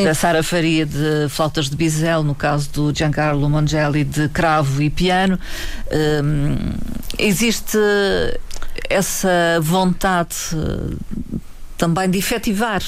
da 0.03 0.13
Sara 0.13 0.43
Faria 0.43 0.85
de 0.85 1.27
flautas 1.29 1.69
de 1.69 1.75
bisel, 1.75 2.23
no 2.23 2.35
caso 2.35 2.69
do 2.71 2.93
Giancarlo 2.93 3.49
Mongeli 3.49 4.03
de 4.03 4.27
cravo 4.29 4.81
e 4.81 4.89
piano. 4.89 5.39
Uh, 5.87 6.75
existe 7.17 7.77
essa 8.89 9.59
vontade 9.61 10.35
também 11.81 12.11
de 12.11 12.19
efetivar 12.19 12.79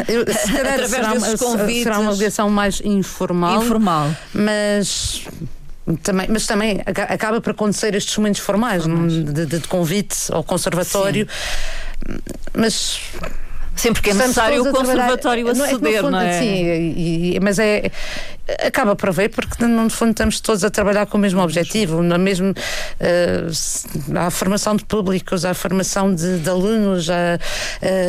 através 0.00 0.88
será, 0.88 1.14
desses 1.14 1.40
convites. 1.40 1.82
Será 1.82 1.98
uma 1.98 2.12
ligação 2.12 2.48
mais 2.48 2.80
informal. 2.84 3.60
Informal. 3.60 4.14
Mas 4.32 5.26
também, 6.04 6.28
mas 6.30 6.46
também 6.46 6.80
acaba 6.86 7.40
por 7.40 7.50
acontecer 7.50 7.92
estes 7.96 8.16
momentos 8.16 8.40
formais, 8.40 8.84
de, 8.84 9.24
de, 9.24 9.46
de 9.46 9.66
convite 9.66 10.16
ao 10.30 10.44
conservatório. 10.44 11.26
Sim. 11.26 12.18
Mas 12.54 13.00
Sempre 13.74 14.02
que 14.02 14.10
é 14.10 14.14
necessário 14.14 14.68
o 14.68 14.70
conservatório 14.70 15.48
a 15.48 15.54
ceder, 15.54 16.02
não 16.02 16.20
é? 16.20 16.38
Sim, 16.38 16.94
e, 16.94 17.40
mas 17.40 17.58
é, 17.58 17.90
acaba 18.64 18.96
por 18.96 19.10
haver, 19.10 19.30
porque 19.30 19.64
no 19.64 19.88
fundo 19.88 20.10
estamos 20.10 20.40
todos 20.40 20.64
a 20.64 20.70
trabalhar 20.70 21.06
com 21.06 21.16
o 21.16 21.20
mesmo 21.20 21.40
objetivo, 21.40 22.02
na 22.02 22.18
mesmo, 22.18 22.50
uh, 22.50 24.18
há 24.18 24.30
formação 24.30 24.76
de 24.76 24.84
públicos, 24.84 25.44
há 25.44 25.54
formação 25.54 26.14
de, 26.14 26.38
de 26.38 26.48
alunos, 26.48 27.08
uh, 27.08 27.12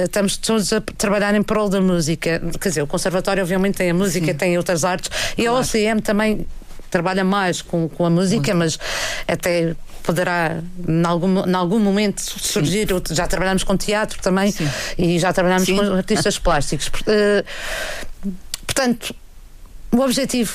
estamos 0.03 0.37
todos 0.37 0.73
a 0.73 0.81
trabalhar 0.81 1.35
em 1.35 1.43
prol 1.43 1.69
da 1.69 1.79
música. 1.79 2.41
Quer 2.59 2.69
dizer, 2.69 2.81
o 2.81 2.87
conservatório 2.87 3.43
obviamente 3.43 3.75
tem 3.75 3.91
a 3.91 3.93
música, 3.93 4.27
Sim. 4.27 4.33
tem 4.33 4.57
outras 4.57 4.83
artes, 4.83 5.09
e 5.37 5.43
claro. 5.43 5.57
a 5.57 5.61
OCM 5.61 6.01
também 6.01 6.47
trabalha 6.89 7.23
mais 7.23 7.61
com, 7.61 7.89
com 7.89 8.05
a 8.05 8.09
música, 8.09 8.53
mas 8.53 8.77
até 9.27 9.75
poderá, 10.03 10.61
em 10.87 11.05
algum, 11.05 11.47
em 11.47 11.55
algum 11.55 11.79
momento, 11.79 12.21
surgir. 12.21 12.87
Sim. 12.87 13.15
Já 13.15 13.25
trabalhamos 13.25 13.63
com 13.63 13.75
teatro 13.75 14.21
também 14.21 14.51
Sim. 14.51 14.69
e 14.97 15.17
já 15.17 15.33
trabalhamos 15.33 15.65
Sim. 15.65 15.77
com 15.77 15.93
artistas 15.93 16.37
plásticos. 16.37 16.87
Uh, 16.87 17.43
portanto, 18.67 19.15
o 19.93 20.01
objetivo 20.01 20.53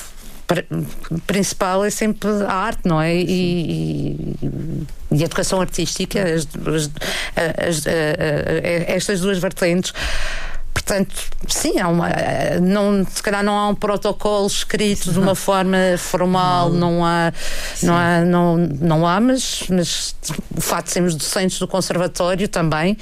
principal 1.27 1.85
é 1.85 1.89
sempre 1.89 2.29
a 2.43 2.53
arte, 2.53 2.81
não 2.85 2.99
é? 2.99 3.15
E, 3.15 4.35
e, 4.41 4.87
e 5.11 5.21
a 5.21 5.25
educação 5.25 5.61
artística, 5.61 6.21
as, 6.21 6.47
as, 6.65 7.85
as, 7.85 7.85
estas 8.87 9.21
duas 9.21 9.37
vertentes 9.37 9.93
Portanto, 10.79 11.13
sim, 11.47 11.77
há 11.77 11.87
uma, 11.87 12.09
não, 12.61 13.05
se 13.05 13.21
calhar 13.21 13.43
não 13.43 13.57
há 13.57 13.67
um 13.67 13.75
protocolo 13.75 14.47
escrito 14.47 15.11
de 15.11 15.19
uma 15.19 15.35
forma 15.35 15.77
formal, 15.97 16.69
não 16.69 17.05
há, 17.05 17.33
não 17.83 17.95
há, 17.95 18.21
não, 18.21 18.57
não 18.57 19.07
há 19.07 19.19
mas, 19.19 19.65
mas 19.69 20.15
o 20.55 20.61
facto 20.61 20.87
de 20.87 20.93
sermos 20.93 21.15
docentes 21.15 21.59
do 21.59 21.67
conservatório 21.67 22.47
também, 22.47 22.97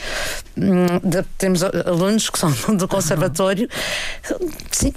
hum, 0.58 0.86
de, 1.04 1.24
temos 1.38 1.64
alunos 1.64 2.30
que 2.30 2.40
são 2.40 2.52
do 2.76 2.88
conservatório, 2.88 3.70
sim, 4.72 4.92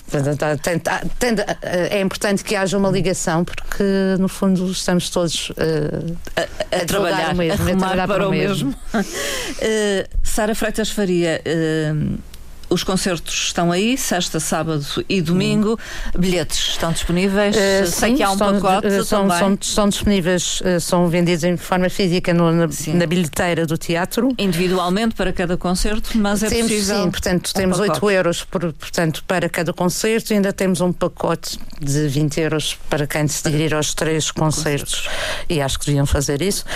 tende, 1.19 1.45
é 1.63 2.01
importante 2.01 2.43
que 2.43 2.57
haja 2.57 2.79
uma 2.79 2.91
ligação, 2.91 3.45
porque 3.45 3.85
no 4.19 4.27
fundo 4.29 4.71
estamos 4.73 5.11
todos 5.11 5.51
uh, 5.51 6.17
a, 6.35 6.77
a, 6.77 6.83
a, 6.83 6.87
trabalhar, 6.87 7.35
mesmo, 7.35 7.69
a, 7.69 7.73
a 7.73 7.77
trabalhar 7.77 8.07
para, 8.09 8.19
para 8.19 8.29
o 8.29 8.31
mesmo. 8.31 8.75
mesmo. 8.93 9.11
uh, 9.13 10.09
Sara 10.25 10.55
Freitas 10.55 10.91
Faria. 10.91 11.43
Uh, 11.47 12.30
os 12.71 12.85
concertos 12.85 13.35
estão 13.35 13.73
aí, 13.73 13.99
sexta, 13.99 14.39
sábado 14.39 14.87
e 15.09 15.21
domingo. 15.21 15.79
Bilhetes 16.17 16.59
estão 16.59 16.93
disponíveis? 16.93 17.57
Uh, 17.57 17.87
Sei 17.87 18.11
sim, 18.11 18.17
que 18.17 18.23
há 18.23 18.31
um 18.31 18.39
pacote 18.39 18.87
uh, 18.87 19.05
são, 19.05 19.29
são, 19.29 19.59
são, 19.61 19.89
disponíveis, 19.89 20.61
uh, 20.61 20.81
são 20.81 21.09
vendidos 21.09 21.43
em 21.43 21.57
forma 21.57 21.91
física 21.91 22.33
no, 22.33 22.53
na, 22.53 22.69
na, 22.95 23.07
bilheteira 23.07 23.67
do 23.67 23.77
teatro. 23.77 24.33
Individualmente 24.39 25.17
para 25.17 25.33
cada 25.33 25.57
concerto, 25.57 26.17
mas 26.17 26.43
é 26.45 26.49
temos, 26.49 26.71
possível. 26.71 27.03
Sim, 27.03 27.11
portanto, 27.11 27.51
um 27.51 27.59
temos 27.59 27.79
pacote. 27.79 28.05
8 28.05 28.11
euros 28.11 28.45
por, 28.45 28.73
portanto, 28.73 29.25
para 29.27 29.49
cada 29.49 29.73
concerto 29.73 30.33
e 30.33 30.37
ainda 30.37 30.53
temos 30.53 30.81
um 30.81 30.93
pacote 30.93 31.59
de 31.81 32.07
20 32.07 32.41
euros 32.41 32.79
para 32.89 33.07
quem 33.07 33.25
decidir 33.27 33.75
aos 33.75 33.95
três 33.95 34.31
concertos. 34.31 35.09
E 35.49 35.61
acho 35.61 35.79
que 35.79 35.87
deviam 35.87 36.07
fazer 36.07 36.41
isso. 36.41 36.65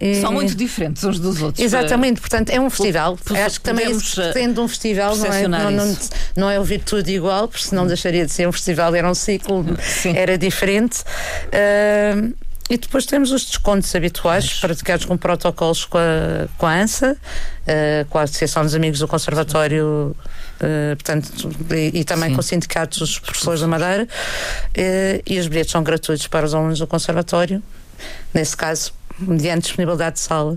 E... 0.00 0.20
São 0.20 0.32
muito 0.32 0.54
diferentes 0.54 1.04
uns 1.04 1.18
dos 1.18 1.40
outros. 1.40 1.64
Exatamente, 1.64 2.20
portanto, 2.20 2.50
é 2.50 2.60
um 2.60 2.68
festival. 2.68 3.18
acho 3.44 3.60
que 3.60 3.64
também 3.64 3.94
tendo 4.34 4.60
um 4.60 4.66
festival, 4.66 5.16
não 5.16 5.26
é, 5.26 5.48
não, 5.48 5.70
não, 5.70 5.96
não, 6.36 6.50
é 6.50 6.58
ouvir 6.58 6.80
tudo 6.80 7.08
igual, 7.08 7.46
porque 7.46 7.64
senão 7.64 7.86
deixaria 7.86 8.26
de 8.26 8.32
ser 8.32 8.48
um 8.48 8.52
festival, 8.52 8.92
era 8.94 9.08
um 9.08 9.14
ciclo, 9.14 9.64
Sim. 9.80 10.16
era 10.16 10.36
diferente. 10.36 11.02
Uh, 11.48 12.34
e 12.68 12.76
depois 12.76 13.06
temos 13.06 13.30
os 13.30 13.44
descontos 13.44 13.94
habituais 13.94 14.46
Mas... 14.46 14.60
praticados 14.60 15.04
com 15.04 15.16
protocolos 15.16 15.84
com 15.84 15.98
a, 15.98 16.48
com 16.58 16.66
a 16.66 16.74
ANSA, 16.74 17.12
uh, 17.12 18.04
com 18.08 18.18
a 18.18 18.22
Associação 18.22 18.64
dos 18.64 18.74
Amigos 18.74 18.98
do 18.98 19.06
Conservatório, 19.06 20.16
uh, 20.56 20.96
portanto, 20.96 21.50
e, 21.70 22.00
e 22.00 22.04
também 22.04 22.30
Sim. 22.30 22.34
com 22.34 22.40
os 22.40 22.46
sindicatos 22.46 22.98
dos 22.98 23.18
professores 23.18 23.60
da 23.60 23.68
Madeira. 23.68 24.04
Uh, 24.04 25.22
e 25.26 25.38
os 25.38 25.46
bilhetes 25.46 25.70
são 25.70 25.82
gratuitos 25.82 26.26
para 26.26 26.44
os 26.44 26.54
alunos 26.54 26.80
do 26.80 26.86
Conservatório, 26.86 27.62
nesse 28.32 28.56
caso, 28.56 28.92
mediante 29.18 29.66
disponibilidade 29.66 30.16
de 30.16 30.22
sala. 30.22 30.56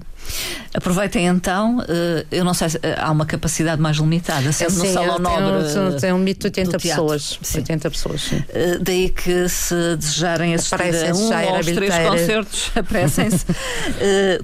Aproveitem 0.74 1.26
então, 1.26 1.84
eh, 1.88 2.26
eu 2.32 2.46
não 2.46 2.54
sei 2.54 2.70
se 2.70 2.80
eh, 2.84 2.96
há 3.00 3.12
uma 3.12 3.26
capacidade 3.26 3.82
mais 3.82 3.98
limitada, 3.98 4.52
sendo 4.52 4.72
sim, 4.72 4.88
no 4.88 4.94
Salão 4.94 5.18
Nobre. 5.18 5.74
Tem, 5.74 6.00
tem 6.00 6.14
um 6.14 6.20
limite 6.20 6.42
de 6.42 6.46
80 6.48 6.78
pessoas. 6.78 7.40
Sim. 7.42 7.58
80 7.60 7.90
pessoas, 7.90 8.22
sim. 8.22 8.44
Eh, 8.50 8.78
daí 8.80 9.10
que 9.10 9.50
se 9.50 9.96
desejarem 9.98 10.54
assistir 10.54 10.76
a 10.76 11.16
um 11.16 11.56
ou 11.56 11.64
três 11.64 11.96
concertos, 11.98 12.72
apressem-se. 12.78 13.46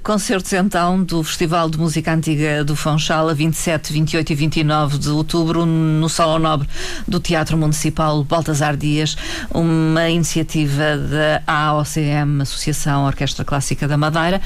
concertos 0.02 0.52
então 0.52 1.02
do 1.04 1.22
Festival 1.22 1.70
de 1.70 1.78
Música 1.78 2.12
Antiga 2.12 2.64
do 2.64 2.74
Funchal, 2.74 3.28
a 3.28 3.34
27, 3.34 3.92
28 3.92 4.32
e 4.32 4.34
29 4.34 4.98
de 4.98 5.10
outubro, 5.10 5.64
no 5.64 6.08
Salão 6.08 6.40
Nobre 6.40 6.68
do 7.06 7.20
Teatro 7.20 7.56
Municipal 7.56 8.24
Baltasar 8.24 8.76
Dias, 8.76 9.16
uma 9.50 10.08
iniciativa 10.08 10.96
da 10.96 11.42
AOCM, 11.46 12.42
Associação 12.42 13.06
Orquestra 13.06 13.44
Clássica 13.44 13.86
da 13.86 13.96
Madeira. 13.96 14.40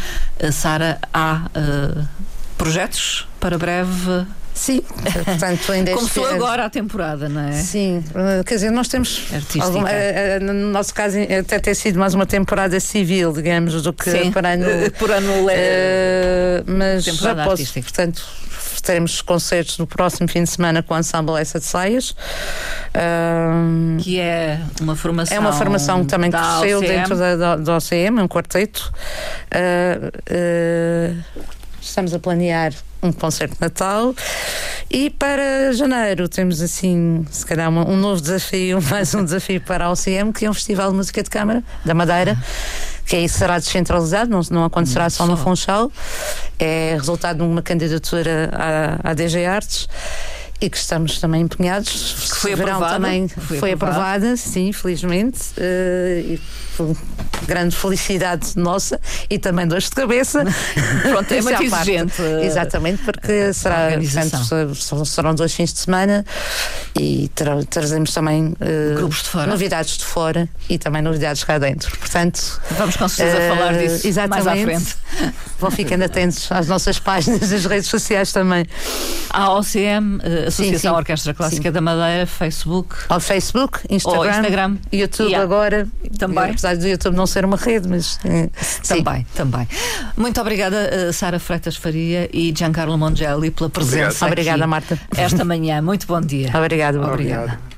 Sara, 0.53 0.99
há 1.29 1.51
uh, 1.59 2.09
projetos 2.57 3.29
para 3.39 3.59
breve? 3.59 4.27
Sim, 4.59 4.83
portanto 5.25 5.71
ainda 5.71 5.93
Começou 5.93 6.27
agora 6.27 6.65
a 6.65 6.71
temporada, 6.71 7.29
não 7.29 7.43
é? 7.43 7.53
Sim, 7.53 8.03
eh, 8.13 8.43
quer 8.45 8.57
dizer, 8.57 8.71
nós 8.73 8.89
temos 8.89 9.25
alguma, 9.61 9.89
eh, 9.89 10.41
no 10.41 10.53
nosso 10.53 10.93
caso 10.93 11.17
até 11.17 11.61
ter 11.61 11.77
sido 11.77 11.97
mais 11.97 12.13
uma 12.13 12.27
temporada 12.27 12.79
civil, 12.81 13.33
digamos, 13.33 13.81
do 13.81 13.93
que 13.93 14.11
Sim, 14.11 14.33
por 14.33 14.45
ano. 14.45 14.67
Por 14.99 15.11
ano 15.13 15.33
uh, 15.47 16.65
mas 16.67 17.05
já 17.05 17.37
posso, 17.37 17.51
artística. 17.51 17.83
portanto, 17.83 18.27
teremos 18.83 19.23
concertos 19.23 19.79
no 19.79 19.87
próximo 19.87 20.29
fim 20.29 20.43
de 20.43 20.51
semana 20.51 20.83
com 20.83 20.93
o 20.93 20.99
Ensemble 20.99 21.41
Essa 21.41 21.61
de 21.61 21.65
Saias. 21.65 22.11
Uh, 22.11 23.97
que 24.01 24.19
é 24.19 24.59
uma 24.81 24.97
formação. 24.97 25.37
É 25.37 25.39
uma 25.39 25.53
formação 25.53 26.01
que 26.01 26.09
também 26.09 26.33
cresceu 26.33 26.79
OCM. 26.79 26.89
dentro 26.89 27.17
da, 27.17 27.37
da, 27.37 27.57
da 27.57 27.77
OCM, 27.77 28.19
é 28.19 28.23
um 28.23 28.29
quarteto. 28.29 28.93
Uh, 29.55 30.09
uh, 30.09 31.45
estamos 31.81 32.13
a 32.13 32.19
planear 32.19 32.73
um 33.03 33.13
concerto 33.13 33.55
de 33.55 33.61
Natal. 33.61 34.15
E 34.91 35.11
para 35.11 35.73
janeiro 35.73 36.29
temos 36.29 36.61
assim, 36.63 37.27
se 37.31 37.45
calhar 37.45 37.71
um, 37.71 37.93
um 37.93 37.97
novo 37.97 38.21
desafio, 38.21 38.81
mais 38.91 39.15
um 39.15 39.25
desafio 39.25 39.61
para 39.61 39.87
a 39.87 39.93
OCM, 39.93 40.33
que 40.33 40.47
é 40.47 40.51
um 40.51 40.55
festival 40.55 40.91
de 40.91 40.97
música 40.97 41.23
de 41.23 41.31
câmara 41.31 41.63
da 41.85 41.95
Madeira 41.95 42.37
que 43.09 43.17
aí 43.17 43.27
será 43.27 43.59
descentralizado, 43.59 44.31
não, 44.31 44.43
não 44.51 44.65
acontecerá 44.65 45.09
só 45.09 45.27
no 45.27 45.35
Funchal, 45.35 45.91
é 46.59 46.93
resultado 46.95 47.39
de 47.39 47.43
uma 47.43 47.63
candidatura 47.63 48.51
à, 48.53 49.11
à 49.11 49.15
DG 49.15 49.47
Artes 49.47 49.89
e 50.61 50.69
que 50.69 50.77
estamos 50.77 51.21
também 51.21 51.43
empenhados. 51.43 52.31
Que 52.33 52.37
foi 52.37 52.55
Verão 52.55 52.77
aprovada, 52.77 52.95
também 52.95 53.29
foi 53.29 53.59
foi, 53.59 53.73
aprovada. 53.73 54.01
aprovada, 54.01 54.37
sim, 54.37 54.73
felizmente. 54.73 55.39
eh, 55.57 56.23
e 56.25 56.41
foi 56.77 56.97
grande 57.47 57.75
felicidade 57.75 58.49
nossa 58.57 59.01
e 59.31 59.39
também 59.39 59.67
dores 59.67 59.85
de 59.85 59.91
cabeça. 59.93 60.45
Pronto, 61.03 61.33
é 61.33 61.39
Isso 61.39 61.49
muito 61.49 61.63
exigente, 61.63 62.21
eh, 62.23 62.45
Exatamente, 62.47 63.03
porque 63.03 63.53
será, 63.53 63.91
portanto, 63.93 65.07
serão- 65.07 65.35
dois 65.35 65.53
fins 65.55 65.73
de 65.73 65.79
semana 65.81 66.25
e 66.99 67.31
tra- 67.35 67.63
trazemos 67.65 68.13
também 68.13 68.55
Grupos 68.97 69.23
de 69.23 69.47
novidades 69.47 69.97
de 69.99 70.05
fora 70.05 70.49
e 70.69 70.77
também 70.79 71.03
novidades 71.03 71.43
cá 71.45 71.59
dentro. 71.59 71.97
Portanto, 71.99 72.61
Vamos 72.77 72.97
com 72.97 73.09
certeza 73.09 73.39
eh, 73.39 73.49
falar 73.57 73.73
disso 73.79 74.07
exatamente. 74.07 74.45
mais 74.45 74.47
à 74.47 74.65
frente. 74.65 74.97
Vão 75.59 75.71
ficando 75.71 76.05
atentos 76.05 76.51
às 76.53 76.67
nossas 76.69 76.99
páginas 76.99 77.41
das 77.51 77.65
redes 77.65 77.89
sociais 77.89 78.33
também. 78.33 78.65
A 79.31 79.53
OCM, 79.55 80.19
Associação 80.49 80.93
sim. 80.93 80.99
Orquestra 80.99 81.35
Clássica 81.35 81.71
da 81.73 81.81
Madeira, 81.81 82.27
Facebook. 82.27 82.95
Ao 83.09 83.21
Facebook, 83.21 83.81
Instagram, 83.91 84.19
Ou 84.21 84.29
Instagram. 84.29 84.77
YouTube 84.93 85.29
Yeah. 85.29 85.45
agora. 85.45 85.89
Também. 86.19 86.45
Apesar 86.51 86.77
do 86.77 86.87
YouTube 86.87 87.15
não 87.17 87.27
ser 87.27 87.45
uma 87.45 87.57
rede, 87.57 87.89
mas. 87.89 88.19
eh, 88.25 88.49
sim. 88.61 89.03
Também, 89.03 89.27
também. 89.35 89.69
Muito 90.17 90.41
obrigada, 90.41 90.77
eh, 90.77 91.13
Sara 91.13 91.39
Freitas 91.39 91.77
Faria 91.77 92.29
e 92.33 92.53
Giancarlo 92.57 92.97
Mongelli, 92.99 93.51
pela 93.51 93.71
presença. 93.71 94.27
Obrigada, 94.27 94.59
aqui 94.63 94.67
Marta. 94.71 94.99
Esta 95.17 95.45
manhã. 95.45 95.81
Muito 95.83 96.07
bom 96.07 96.21
dia. 96.21 96.51
Obrigada, 96.55 96.99
Obrigada. 97.01 97.43
Obrigado. 97.45 97.69